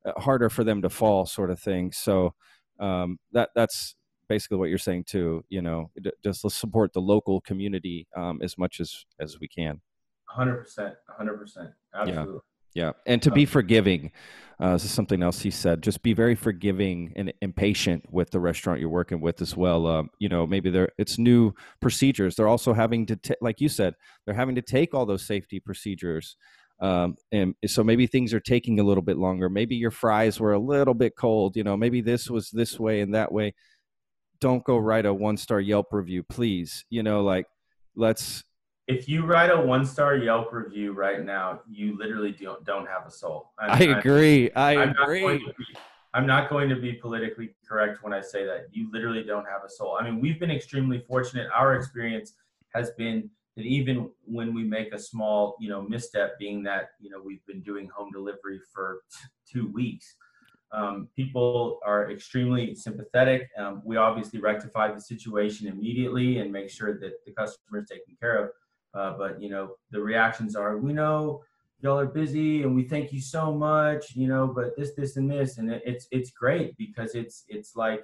a 0.06 0.20
harder 0.20 0.50
for 0.50 0.64
them 0.64 0.82
to 0.82 0.90
fall 0.90 1.26
sort 1.26 1.52
of 1.52 1.60
thing. 1.60 1.92
So 1.92 2.34
um, 2.80 3.20
that 3.34 3.50
that's 3.56 3.96
basically 4.30 4.58
what 4.58 4.70
you're 4.70 4.78
saying 4.78 5.06
too. 5.06 5.44
You 5.50 5.62
know, 5.62 5.92
just 6.24 6.50
support 6.52 6.94
the 6.94 7.02
local 7.02 7.42
community 7.42 8.08
um, 8.16 8.40
as 8.42 8.58
much 8.58 8.80
as 8.80 9.06
as 9.20 9.40
we 9.40 9.48
can. 9.48 9.82
Hundred 10.26 10.58
percent, 10.58 10.94
hundred 11.08 11.38
percent, 11.38 11.70
absolutely. 11.96 12.34
Yeah. 12.34 12.40
Yeah, 12.76 12.92
and 13.08 13.22
to 13.24 13.32
be 13.32 13.46
forgiving. 13.46 14.12
Uh, 14.58 14.74
this 14.74 14.86
is 14.86 14.92
something 14.92 15.22
else 15.22 15.42
he 15.42 15.52
said. 15.52 15.82
Just 15.82 16.02
be 16.02 16.14
very 16.14 16.36
forgiving 16.36 17.12
and 17.18 17.34
impatient 17.42 18.06
with 18.10 18.32
the 18.32 18.40
restaurant 18.40 18.80
you're 18.80 18.88
working 18.90 19.20
with 19.20 19.42
as 19.42 19.56
well. 19.58 19.86
Um, 19.86 20.10
you 20.20 20.30
know, 20.30 20.48
maybe 20.48 20.70
they're 20.70 20.90
it's 20.98 21.18
new 21.18 21.54
procedures. 21.82 22.36
They're 22.36 22.48
also 22.48 22.72
having 22.72 23.06
to, 23.08 23.18
t- 23.18 23.36
like 23.42 23.60
you 23.60 23.68
said, 23.68 23.96
they're 24.26 24.36
having 24.36 24.56
to 24.56 24.62
take 24.62 24.94
all 24.94 25.06
those 25.06 25.28
safety 25.28 25.60
procedures. 25.60 26.38
Um, 26.80 27.18
and 27.34 27.54
so 27.68 27.84
maybe 27.84 28.08
things 28.08 28.34
are 28.34 28.40
taking 28.40 28.80
a 28.80 28.84
little 28.84 29.04
bit 29.04 29.18
longer. 29.18 29.50
Maybe 29.50 29.76
your 29.76 29.92
fries 29.92 30.40
were 30.40 30.54
a 30.54 30.60
little 30.60 30.94
bit 30.94 31.18
cold. 31.18 31.58
You 31.58 31.66
know, 31.66 31.76
maybe 31.76 32.00
this 32.00 32.30
was 32.30 32.50
this 32.50 32.80
way 32.80 33.02
and 33.02 33.14
that 33.14 33.34
way. 33.34 33.56
Don't 34.40 34.64
go 34.64 34.78
write 34.78 35.06
a 35.06 35.14
one 35.14 35.36
star 35.36 35.60
Yelp 35.60 35.88
review, 35.92 36.24
please. 36.24 36.86
You 36.90 37.04
know, 37.04 37.24
like 37.24 37.46
let's 37.96 38.45
if 38.88 39.10
you 39.10 39.26
write 39.26 39.50
a 39.50 39.60
one 39.60 39.86
star 39.86 40.16
Yelp 40.16 40.54
review 40.54 40.94
right 40.94 41.24
now, 41.24 41.62
you 41.70 41.98
literally 41.98 42.32
don't 42.32 42.64
don't 42.66 42.88
have 42.88 43.06
a 43.08 43.12
soul. 43.12 43.52
I'm, 43.60 43.72
i 43.72 43.98
agree. 43.98 44.52
I 44.52 44.78
I'm 44.78 44.90
agree. 44.92 45.22
Not 45.24 45.58
be, 45.58 45.66
I'm 46.14 46.28
not 46.28 46.50
going 46.50 46.70
to 46.70 46.76
be 46.76 46.94
politically 46.94 47.56
correct 47.68 48.04
when 48.04 48.14
I 48.14 48.22
say 48.22 48.46
that. 48.46 48.68
You 48.72 48.90
literally 48.92 49.24
don't 49.24 49.46
have 49.46 49.64
a 49.66 49.70
soul. 49.70 49.98
I 50.00 50.04
mean, 50.04 50.22
we've 50.22 50.40
been 50.40 50.52
extremely 50.52 51.04
fortunate. 51.08 51.48
Our 51.54 51.76
experience 51.76 52.34
has 52.74 52.92
been 52.92 53.30
that 53.58 53.66
even 53.66 54.10
when 54.24 54.54
we 54.54 54.64
make 54.64 54.94
a 54.94 55.00
small, 55.00 55.56
you 55.60 55.70
know, 55.70 55.82
misstep, 55.82 56.38
being 56.38 56.62
that 56.64 56.90
you 57.00 57.10
know 57.10 57.22
we've 57.24 57.46
been 57.48 57.62
doing 57.62 57.90
home 57.90 58.12
delivery 58.12 58.60
for 58.72 59.02
t- 59.12 59.28
two 59.52 59.72
weeks, 59.72 60.16
um, 60.72 61.08
people 61.16 61.80
are 61.84 62.12
extremely 62.12 62.76
sympathetic. 62.76 63.50
Um, 63.58 63.82
we 63.84 63.98
obviously 63.98 64.40
rectify 64.40 64.94
the 64.94 65.02
situation 65.02 65.68
immediately 65.68 66.38
and 66.38 66.52
make 66.52 66.70
sure 66.70 67.00
that 67.00 67.26
the 67.26 67.32
customer 67.32 67.80
is 67.80 67.90
taken 67.90 68.16
care 68.22 68.44
of 68.44 68.52
uh, 68.96 69.18
but 69.18 69.42
you 69.42 69.50
know, 69.50 69.76
the 69.92 70.00
reactions 70.00 70.56
are, 70.56 70.78
we 70.78 70.94
know 70.94 71.44
y'all 71.82 72.00
are 72.00 72.06
busy 72.06 72.64
and 72.64 72.76
we 72.76 72.84
thank 72.84 73.12
you 73.12 73.22
so 73.22 73.54
much, 73.54 74.16
you 74.16 74.28
know, 74.28 74.48
but 74.48 74.76
this, 74.78 74.94
this, 74.96 75.18
and 75.18 75.30
this, 75.30 75.58
and 75.58 75.70
it's 75.70 76.08
it's 76.12 76.32
great 76.32 76.76
because 76.78 77.14
it's 77.14 77.44
it's 77.48 77.76
like, 77.76 78.04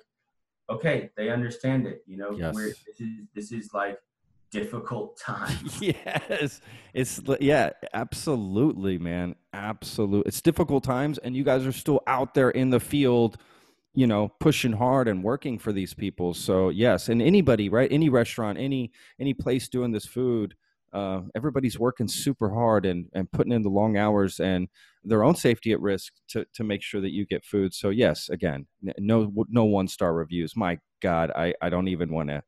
okay, 0.69 1.09
they 1.15 1.29
understand 1.29 1.87
it. 1.87 2.03
You 2.05 2.17
know, 2.17 2.31
yes. 2.31 2.55
this 2.55 2.99
is 2.99 3.27
this 3.33 3.51
is 3.51 3.73
like 3.73 3.97
difficult 4.51 5.17
time. 5.25 5.57
yes, 5.79 6.61
it's 6.93 7.21
yeah, 7.39 7.71
absolutely, 7.93 8.97
man, 8.97 9.35
absolutely. 9.53 10.27
It's 10.27 10.41
difficult 10.41 10.83
times, 10.83 11.17
and 11.17 11.35
you 11.35 11.43
guys 11.43 11.65
are 11.65 11.71
still 11.71 12.01
out 12.05 12.33
there 12.33 12.49
in 12.49 12.69
the 12.69 12.79
field 12.79 13.37
you 13.93 14.07
know 14.07 14.29
pushing 14.39 14.71
hard 14.71 15.09
and 15.09 15.21
working 15.21 15.59
for 15.59 15.73
these 15.73 15.93
people 15.93 16.33
so 16.33 16.69
yes 16.69 17.09
and 17.09 17.21
anybody 17.21 17.67
right 17.67 17.91
any 17.91 18.07
restaurant 18.07 18.57
any 18.57 18.89
any 19.19 19.33
place 19.33 19.67
doing 19.67 19.91
this 19.91 20.05
food 20.05 20.55
uh, 20.93 21.21
everybody's 21.35 21.79
working 21.79 22.07
super 22.07 22.49
hard 22.49 22.85
and, 22.85 23.07
and 23.13 23.31
putting 23.31 23.53
in 23.53 23.61
the 23.61 23.69
long 23.69 23.97
hours 23.97 24.39
and 24.39 24.67
their 25.03 25.23
own 25.23 25.35
safety 25.35 25.71
at 25.71 25.79
risk 25.79 26.13
to, 26.29 26.45
to 26.53 26.63
make 26.63 26.81
sure 26.81 27.01
that 27.01 27.11
you 27.11 27.25
get 27.25 27.45
food. 27.45 27.73
So 27.73 27.89
yes, 27.89 28.29
again, 28.29 28.67
no 28.97 29.31
no 29.49 29.65
one 29.65 29.87
star 29.87 30.13
reviews. 30.13 30.55
My 30.55 30.79
God, 31.01 31.31
I, 31.35 31.53
I 31.61 31.69
don't 31.69 31.87
even 31.87 32.11
want 32.11 32.29
to 32.29 32.43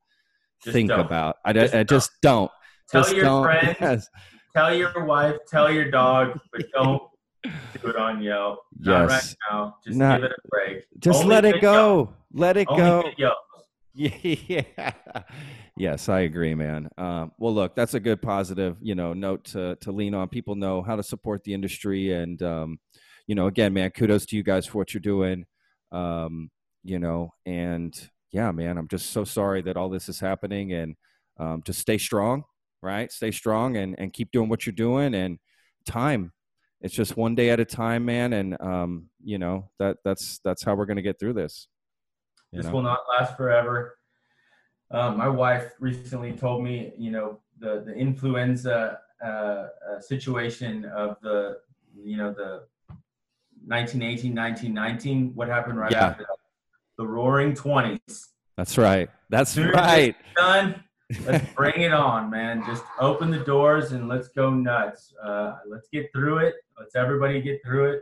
think 0.72 0.90
don't. 0.90 1.00
about. 1.00 1.38
I 1.46 1.54
just, 1.54 1.74
I 1.74 1.84
just 1.84 2.12
don't. 2.22 2.52
Tell 2.90 3.04
just 3.04 3.16
your 3.16 3.26
don't. 3.26 3.44
friends. 3.62 3.78
Yes. 3.80 4.08
Tell 4.56 4.76
your 4.76 5.06
wife. 5.06 5.38
Tell 5.48 5.72
your 5.72 5.90
dog, 5.90 6.40
but 6.52 6.66
don't 6.74 7.02
do 7.44 7.88
it 7.88 7.96
on 7.96 8.22
Yelp. 8.22 8.60
Not 8.78 9.10
yes. 9.10 9.12
right 9.12 9.36
now. 9.52 9.76
Just 9.86 9.98
Not, 9.98 10.22
give 10.22 10.32
it 10.32 10.32
a 10.32 10.48
break. 10.50 10.86
Just 11.00 11.24
Only 11.24 11.36
let 11.36 11.46
it 11.46 11.62
go. 11.62 11.96
Yelp. 11.96 12.16
Let 12.34 12.58
it 12.58 12.68
Only 12.70 13.16
go. 13.18 13.34
Yeah. 13.94 14.92
Yes, 15.78 16.10
I 16.10 16.22
agree, 16.22 16.54
man. 16.56 16.90
Um, 16.98 17.32
well, 17.40 17.54
look, 17.54 17.76
that's 17.76 17.94
a 17.96 18.00
good 18.00 18.22
positive, 18.22 18.78
you 18.82 18.96
know, 18.96 19.14
note 19.14 19.46
to 19.46 19.76
to 19.82 19.92
lean 19.92 20.14
on. 20.14 20.30
People 20.30 20.56
know 20.56 20.82
how 20.84 20.96
to 20.96 21.04
support 21.04 21.44
the 21.44 21.54
industry, 21.54 22.12
and 22.14 22.42
um, 22.44 22.80
you 23.28 23.36
know, 23.36 23.48
again, 23.48 23.74
man, 23.74 23.90
kudos 23.92 24.26
to 24.28 24.36
you 24.36 24.44
guys 24.44 24.66
for 24.68 24.78
what 24.78 24.94
you're 24.94 25.02
doing. 25.02 25.46
Um, 25.92 26.52
you 26.84 27.00
know, 27.00 27.34
and 27.46 27.94
yeah, 28.32 28.52
man, 28.52 28.78
I'm 28.78 28.88
just 28.88 29.12
so 29.12 29.24
sorry 29.24 29.62
that 29.64 29.78
all 29.78 29.90
this 29.90 30.10
is 30.10 30.20
happening, 30.20 30.74
and 30.74 30.96
um, 31.40 31.64
just 31.66 31.80
stay 31.80 31.98
strong, 31.98 32.44
right? 32.82 33.12
Stay 33.12 33.32
strong, 33.32 33.78
and 33.78 33.96
and 34.00 34.14
keep 34.14 34.32
doing 34.32 34.50
what 34.50 34.66
you're 34.66 34.74
doing, 34.74 35.14
and 35.16 35.40
time. 35.86 36.32
It's 36.82 36.94
just 36.94 37.18
one 37.18 37.34
day 37.36 37.50
at 37.50 37.60
a 37.60 37.66
time, 37.66 38.06
man, 38.06 38.34
and 38.34 38.60
um, 38.62 39.10
you 39.24 39.38
know 39.40 39.70
that 39.80 39.98
that's 40.04 40.40
that's 40.44 40.64
how 40.64 40.76
we're 40.76 40.86
gonna 40.86 41.02
get 41.02 41.20
through 41.20 41.34
this. 41.34 41.68
This 42.54 42.66
know? 42.66 42.74
will 42.74 42.82
not 42.84 43.00
last 43.10 43.36
forever. 43.36 43.98
Um, 44.92 45.18
my 45.18 45.28
wife 45.28 45.72
recently 45.80 46.34
told 46.34 46.64
me, 46.64 46.94
you 46.98 47.12
know, 47.12 47.40
the 47.60 47.84
the 47.86 47.94
influenza 47.94 49.00
uh, 49.24 49.28
uh, 49.28 49.68
situation 50.00 50.86
of 50.86 51.18
the, 51.22 51.58
you 51.96 52.18
know, 52.18 52.32
the 52.32 52.64
1918, 53.66 54.36
1919. 54.36 55.32
What 55.34 55.48
happened 55.48 55.80
right 55.80 55.92
yeah. 55.92 56.08
after 56.08 56.24
that? 56.24 56.38
The 56.98 57.08
Roaring 57.08 57.56
Twenties. 57.56 58.30
That's 58.58 58.78
right. 58.78 59.10
That's 59.30 59.58
right. 59.58 60.16
Done. 60.36 60.84
Let's 61.26 61.54
bring 61.54 61.82
it 61.82 61.94
on, 61.94 62.30
man. 62.30 62.64
Just 62.66 62.84
open 63.00 63.32
the 63.32 63.40
doors 63.40 63.92
and 63.92 64.08
let's 64.08 64.30
go 64.30 64.50
nuts. 64.50 65.14
Uh, 65.22 65.58
let's 65.68 65.88
get 65.90 66.12
through 66.12 66.40
it. 66.40 66.56
Let's 66.80 66.96
everybody 66.96 67.42
get 67.42 67.62
through 67.64 67.94
it. 67.94 68.00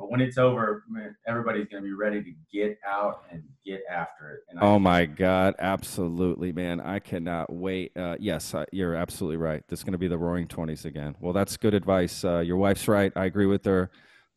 But 0.00 0.10
when 0.10 0.22
it's 0.22 0.38
over, 0.38 0.84
man, 0.88 1.14
everybody's 1.28 1.66
going 1.66 1.82
to 1.82 1.86
be 1.86 1.92
ready 1.92 2.22
to 2.22 2.32
get 2.50 2.78
out 2.88 3.24
and 3.30 3.42
get 3.66 3.82
after 3.92 4.30
it. 4.30 4.56
oh 4.58 4.78
my 4.78 5.04
God, 5.04 5.54
absolutely, 5.58 6.52
man! 6.52 6.80
I 6.80 7.00
cannot 7.00 7.52
wait. 7.52 7.94
Uh, 7.94 8.16
yes, 8.18 8.54
uh, 8.54 8.64
you're 8.72 8.94
absolutely 8.94 9.36
right. 9.36 9.62
This 9.68 9.80
is 9.80 9.84
going 9.84 9.92
to 9.92 9.98
be 9.98 10.08
the 10.08 10.16
Roaring 10.16 10.48
Twenties 10.48 10.86
again. 10.86 11.16
Well, 11.20 11.34
that's 11.34 11.58
good 11.58 11.74
advice. 11.74 12.24
Uh, 12.24 12.38
your 12.38 12.56
wife's 12.56 12.88
right. 12.88 13.12
I 13.14 13.26
agree 13.26 13.44
with 13.44 13.62
her. 13.66 13.90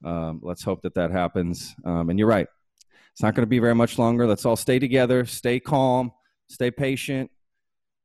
Um, 0.03 0.41
let's 0.43 0.65
hope 0.65 0.81
that 0.81 0.95
that 0.95 1.11
happens. 1.11 1.73
Um, 1.85 2.09
and 2.09 2.19
you're 2.19 2.27
right. 2.27 2.47
it's 3.13 3.23
not 3.23 3.33
going 3.33 3.43
to 3.43 3.49
be 3.49 3.59
very 3.59 3.75
much 3.75 3.97
longer. 3.97 4.27
Let's 4.27 4.45
all 4.45 4.57
stay 4.57 4.79
together, 4.79 5.23
stay 5.23 5.61
calm, 5.61 6.11
stay 6.49 6.71
patient, 6.71 7.31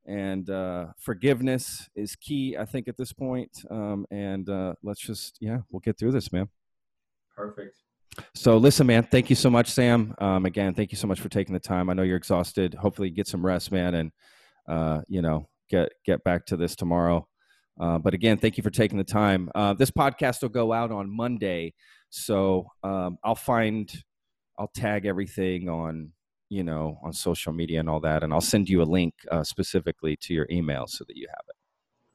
and 0.07 0.49
uh, 0.49 0.87
forgiveness 1.01 1.89
is 1.97 2.15
key, 2.15 2.57
I 2.57 2.67
think, 2.67 2.87
at 2.87 2.97
this 2.97 3.13
point. 3.13 3.51
Um, 3.69 4.07
and 4.13 4.49
uh, 4.49 4.75
let's 4.85 5.01
just, 5.01 5.39
yeah, 5.41 5.59
we'll 5.73 5.81
get 5.81 5.99
through 5.99 6.13
this, 6.13 6.33
man. 6.33 6.49
Perfect. 7.39 7.77
So, 8.35 8.57
listen, 8.57 8.89
man, 8.89 9.05
thank 9.05 9.31
you 9.31 9.37
so 9.37 9.49
much, 9.49 9.71
Sam. 9.71 10.13
Um, 10.19 10.45
again, 10.45 10.75
thank 10.75 10.91
you 10.91 10.99
so 10.99 11.07
much 11.07 11.21
for 11.21 11.29
taking 11.29 11.53
the 11.53 11.61
time. 11.61 11.89
I 11.89 11.95
know 11.95 12.03
you're 12.03 12.17
exhausted. 12.17 12.75
Hopefully, 12.75 13.11
get 13.11 13.29
some 13.29 13.47
rest, 13.47 13.71
man, 13.71 13.95
and 13.95 14.13
uh, 14.69 15.03
you 15.07 15.23
know, 15.23 15.49
get 15.71 15.93
get 16.05 16.25
back 16.25 16.47
to 16.47 16.57
this 16.57 16.75
tomorrow. 16.75 17.29
Uh, 17.81 17.97
but 17.99 18.13
again, 18.13 18.39
thank 18.39 18.57
you 18.57 18.65
for 18.65 18.71
taking 18.71 18.99
the 18.99 19.05
time. 19.05 19.49
Uh, 19.55 19.73
this 19.73 19.93
podcast 19.93 20.43
will 20.43 20.49
go 20.49 20.73
out 20.73 20.91
on 20.91 21.15
Monday, 21.15 21.75
so 22.11 22.67
um, 22.83 23.19
I'll 23.23 23.37
find, 23.37 23.89
I'll 24.59 24.73
tag 24.75 25.07
everything 25.07 25.69
on 25.69 26.11
you 26.51 26.65
know, 26.65 26.99
on 27.03 27.13
social 27.13 27.53
media 27.53 27.79
and 27.79 27.91
all 27.91 28.01
that. 28.01 28.23
And 28.23 28.33
I'll 28.33 28.41
send 28.41 28.69
you 28.69 28.83
a 28.83 28.85
link 28.85 29.15
uh, 29.31 29.45
specifically 29.45 30.17
to 30.23 30.35
your 30.35 30.47
email 30.51 30.87
so 30.87 31.05
that 31.07 31.17
you 31.17 31.27
have 31.29 31.45
it. 31.49 31.57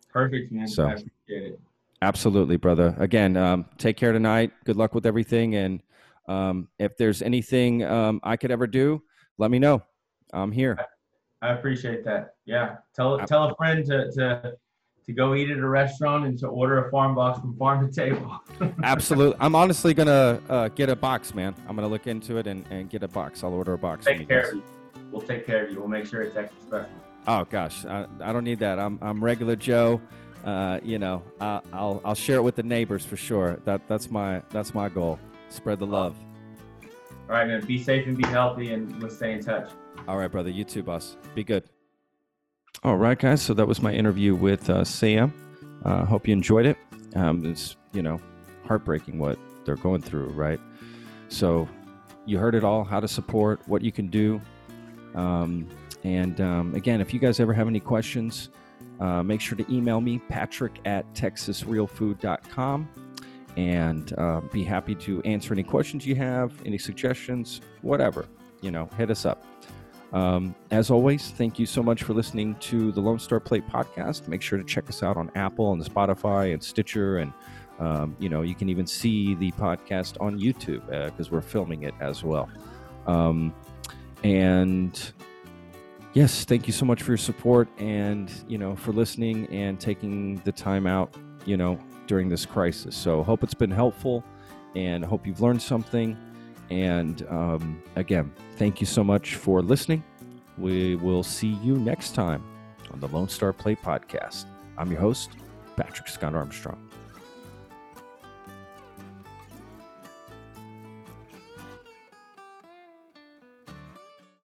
Perfect, 0.10 0.52
man. 0.52 0.68
So, 0.68 0.86
I 0.88 0.94
appreciate 0.94 1.54
it. 1.54 1.60
Absolutely, 2.04 2.58
brother. 2.58 2.94
Again, 3.00 3.38
um, 3.38 3.66
take 3.78 3.96
care 3.96 4.12
tonight. 4.12 4.52
Good 4.66 4.76
luck 4.76 4.94
with 4.94 5.06
everything. 5.06 5.56
And 5.56 5.82
um, 6.28 6.68
if 6.78 6.98
there's 6.98 7.22
anything 7.22 7.82
um, 7.84 8.20
I 8.24 8.36
could 8.36 8.52
ever 8.52 8.68
do, 8.68 9.02
let 9.38 9.50
me 9.50 9.58
know. 9.58 9.82
I'm 10.34 10.52
here. 10.52 10.78
I, 11.42 11.54
appreciate 11.54 12.04
that. 12.04 12.36
Yeah. 12.46 12.76
Tell, 12.94 13.18
tell 13.20 13.46
a 13.46 13.56
friend 13.56 13.86
to, 13.86 14.12
to 14.12 14.54
to 15.06 15.12
go 15.12 15.36
eat 15.36 15.50
at 15.50 15.58
a 15.58 15.68
restaurant 15.68 16.26
and 16.26 16.40
to 16.40 16.48
order 16.48 16.88
a 16.88 16.90
farm 16.90 17.14
box 17.14 17.40
from 17.40 17.58
farm 17.58 17.86
to 17.86 17.94
table. 17.94 18.40
Absolutely. 18.84 19.36
I'm 19.40 19.54
honestly 19.54 19.94
gonna 19.94 20.42
uh, 20.50 20.70
get 20.70 20.90
a 20.90 20.96
box, 20.96 21.34
man. 21.34 21.56
I'm 21.68 21.76
gonna 21.76 21.90
look 21.90 22.08
into 22.08 22.38
it 22.38 22.48
and, 22.48 22.66
and 22.70 22.90
get 22.90 23.04
a 23.04 23.08
box. 23.10 23.44
I'll 23.44 23.54
order 23.54 23.74
a 23.74 23.78
box. 23.78 24.06
Take 24.06 24.28
care 24.30 24.50
of 24.50 24.56
you. 24.56 24.64
We'll 25.12 25.22
take 25.22 25.46
care 25.46 25.66
of 25.66 25.72
you. 25.72 25.80
We'll 25.80 25.90
make 25.90 26.06
sure 26.06 26.22
it's 26.22 26.38
extra 26.38 26.62
special. 26.62 26.90
Oh 27.28 27.46
gosh, 27.46 27.86
I, 27.86 28.08
I 28.22 28.32
don't 28.32 28.46
need 28.46 28.60
that. 28.60 28.80
I'm 28.80 28.98
I'm 29.02 29.22
regular 29.24 29.58
Joe. 29.58 30.02
Uh, 30.44 30.80
you 30.84 31.00
know, 31.00 31.24
uh, 31.40 31.62
I'll 31.72 32.02
I'll 32.04 32.16
share 32.16 32.38
it 32.38 32.42
with 32.42 32.56
the 32.56 32.64
neighbors 32.64 33.06
for 33.06 33.16
sure. 33.16 33.60
That 33.66 33.88
that's 33.88 34.12
my 34.12 34.42
that's 34.50 34.74
my 34.74 34.90
goal. 34.90 35.20
Spread 35.50 35.80
the 35.80 35.86
love. 35.86 36.18
All 37.30 37.36
right, 37.36 37.48
man. 37.48 37.66
Be 37.66 37.82
safe 37.82 38.06
and 38.08 38.18
be 38.18 38.28
healthy, 38.28 38.74
and 38.74 39.02
let's 39.02 39.16
stay 39.16 39.34
in 39.34 39.42
touch. 39.42 39.70
All 40.08 40.18
right, 40.18 40.30
brother. 40.30 40.50
You 40.50 40.66
too, 40.66 40.84
boss. 40.84 41.16
Be 41.34 41.44
good. 41.44 41.64
All 42.84 42.98
right, 42.98 43.18
guys. 43.18 43.42
So 43.42 43.54
that 43.54 43.66
was 43.66 43.82
my 43.82 43.94
interview 43.94 44.36
with 44.36 44.70
uh, 44.70 44.84
Sam. 44.84 45.34
Uh, 45.86 46.04
hope 46.04 46.28
you 46.28 46.34
enjoyed 46.34 46.66
it. 46.66 46.78
Um, 47.16 47.46
it's 47.46 47.78
you 47.94 48.02
know 48.02 48.20
heartbreaking 48.68 49.20
what 49.20 49.40
they're 49.64 49.78
going 49.78 50.02
through, 50.02 50.30
right? 50.30 50.60
So 51.30 51.70
you 52.26 52.38
heard 52.38 52.56
it 52.56 52.66
all: 52.66 52.84
how 52.84 53.00
to 53.00 53.08
support, 53.08 53.62
what 53.68 53.82
you 53.82 53.94
can 53.94 54.08
do. 54.08 54.42
Um, 55.16 55.70
and 56.04 56.42
um, 56.42 56.76
again, 56.76 57.00
if 57.00 57.14
you 57.14 57.20
guys 57.22 57.40
ever 57.40 57.54
have 57.54 57.68
any 57.68 57.80
questions, 57.80 58.50
uh, 59.04 59.22
make 59.22 59.42
sure 59.42 59.58
to 59.58 59.74
email 59.74 60.00
me, 60.00 60.18
Patrick 60.30 60.80
at 60.86 61.14
TexasRealFood.com, 61.14 62.90
and 63.58 64.14
uh, 64.18 64.40
be 64.54 64.64
happy 64.64 64.96
to 64.96 65.22
answer 65.24 65.54
any 65.54 65.62
questions 65.62 66.08
you 66.08 66.16
have, 66.16 66.54
any 66.66 66.78
suggestions, 66.78 67.60
whatever. 67.82 68.26
You 68.62 68.72
know, 68.72 68.90
hit 68.98 69.12
us 69.12 69.26
up. 69.26 69.44
Um, 70.14 70.56
as 70.72 70.90
always, 70.90 71.32
thank 71.32 71.60
you 71.60 71.66
so 71.66 71.84
much 71.84 72.04
for 72.04 72.14
listening 72.14 72.56
to 72.62 72.94
the 72.94 73.02
Lone 73.02 73.20
Star 73.20 73.42
Plate 73.42 73.68
podcast. 73.68 74.30
Make 74.30 74.42
sure 74.42 74.58
to 74.58 74.64
check 74.64 74.88
us 74.88 75.04
out 75.04 75.18
on 75.18 75.30
Apple 75.36 75.74
and 75.74 75.84
Spotify 75.84 76.54
and 76.54 76.64
Stitcher, 76.64 77.18
and 77.18 77.34
um, 77.80 78.16
you 78.20 78.30
know 78.30 78.42
you 78.42 78.56
can 78.56 78.70
even 78.70 78.88
see 78.88 79.36
the 79.36 79.52
podcast 79.54 80.16
on 80.22 80.40
YouTube 80.40 80.86
because 80.86 81.28
uh, 81.28 81.32
we're 81.32 81.42
filming 81.42 81.84
it 81.84 81.94
as 82.00 82.24
well. 82.24 82.50
Um, 83.06 83.54
and 84.24 85.12
yes, 86.14 86.46
thank 86.46 86.68
you 86.68 86.74
so 86.74 86.86
much 86.86 87.02
for 87.04 87.12
your 87.12 87.18
support 87.18 87.68
and 87.78 88.32
you 88.48 88.58
know 88.58 88.76
for 88.76 88.92
listening 88.92 89.48
and 89.48 89.80
taking 89.80 90.38
the 90.46 90.52
time 90.52 90.88
out, 90.88 91.16
you 91.46 91.58
know, 91.58 91.80
during 92.08 92.30
this 92.30 92.46
crisis. 92.46 92.96
So 92.96 93.24
hope 93.24 93.44
it's 93.44 93.54
been 93.54 93.72
helpful, 93.72 94.24
and 94.76 95.04
hope 95.04 95.28
you've 95.28 95.42
learned 95.42 95.62
something. 95.62 96.18
And 96.70 97.26
um, 97.30 97.82
again, 97.96 98.32
thank 98.58 98.80
you 98.80 98.88
so 98.88 99.04
much 99.04 99.36
for 99.36 99.62
listening. 99.62 100.04
We 100.58 100.96
will 100.96 101.24
see 101.24 101.60
you 101.64 101.78
next 101.78 102.16
time 102.16 102.44
on 102.92 103.00
the 103.00 103.08
Lone 103.08 103.30
Star 103.30 103.54
Plate 103.54 103.82
Podcast. 103.82 104.46
I'm 104.78 104.92
your 104.92 105.02
host, 105.02 105.32
Patrick 105.76 106.08
Scott 106.08 106.36
Armstrong. 106.36 106.93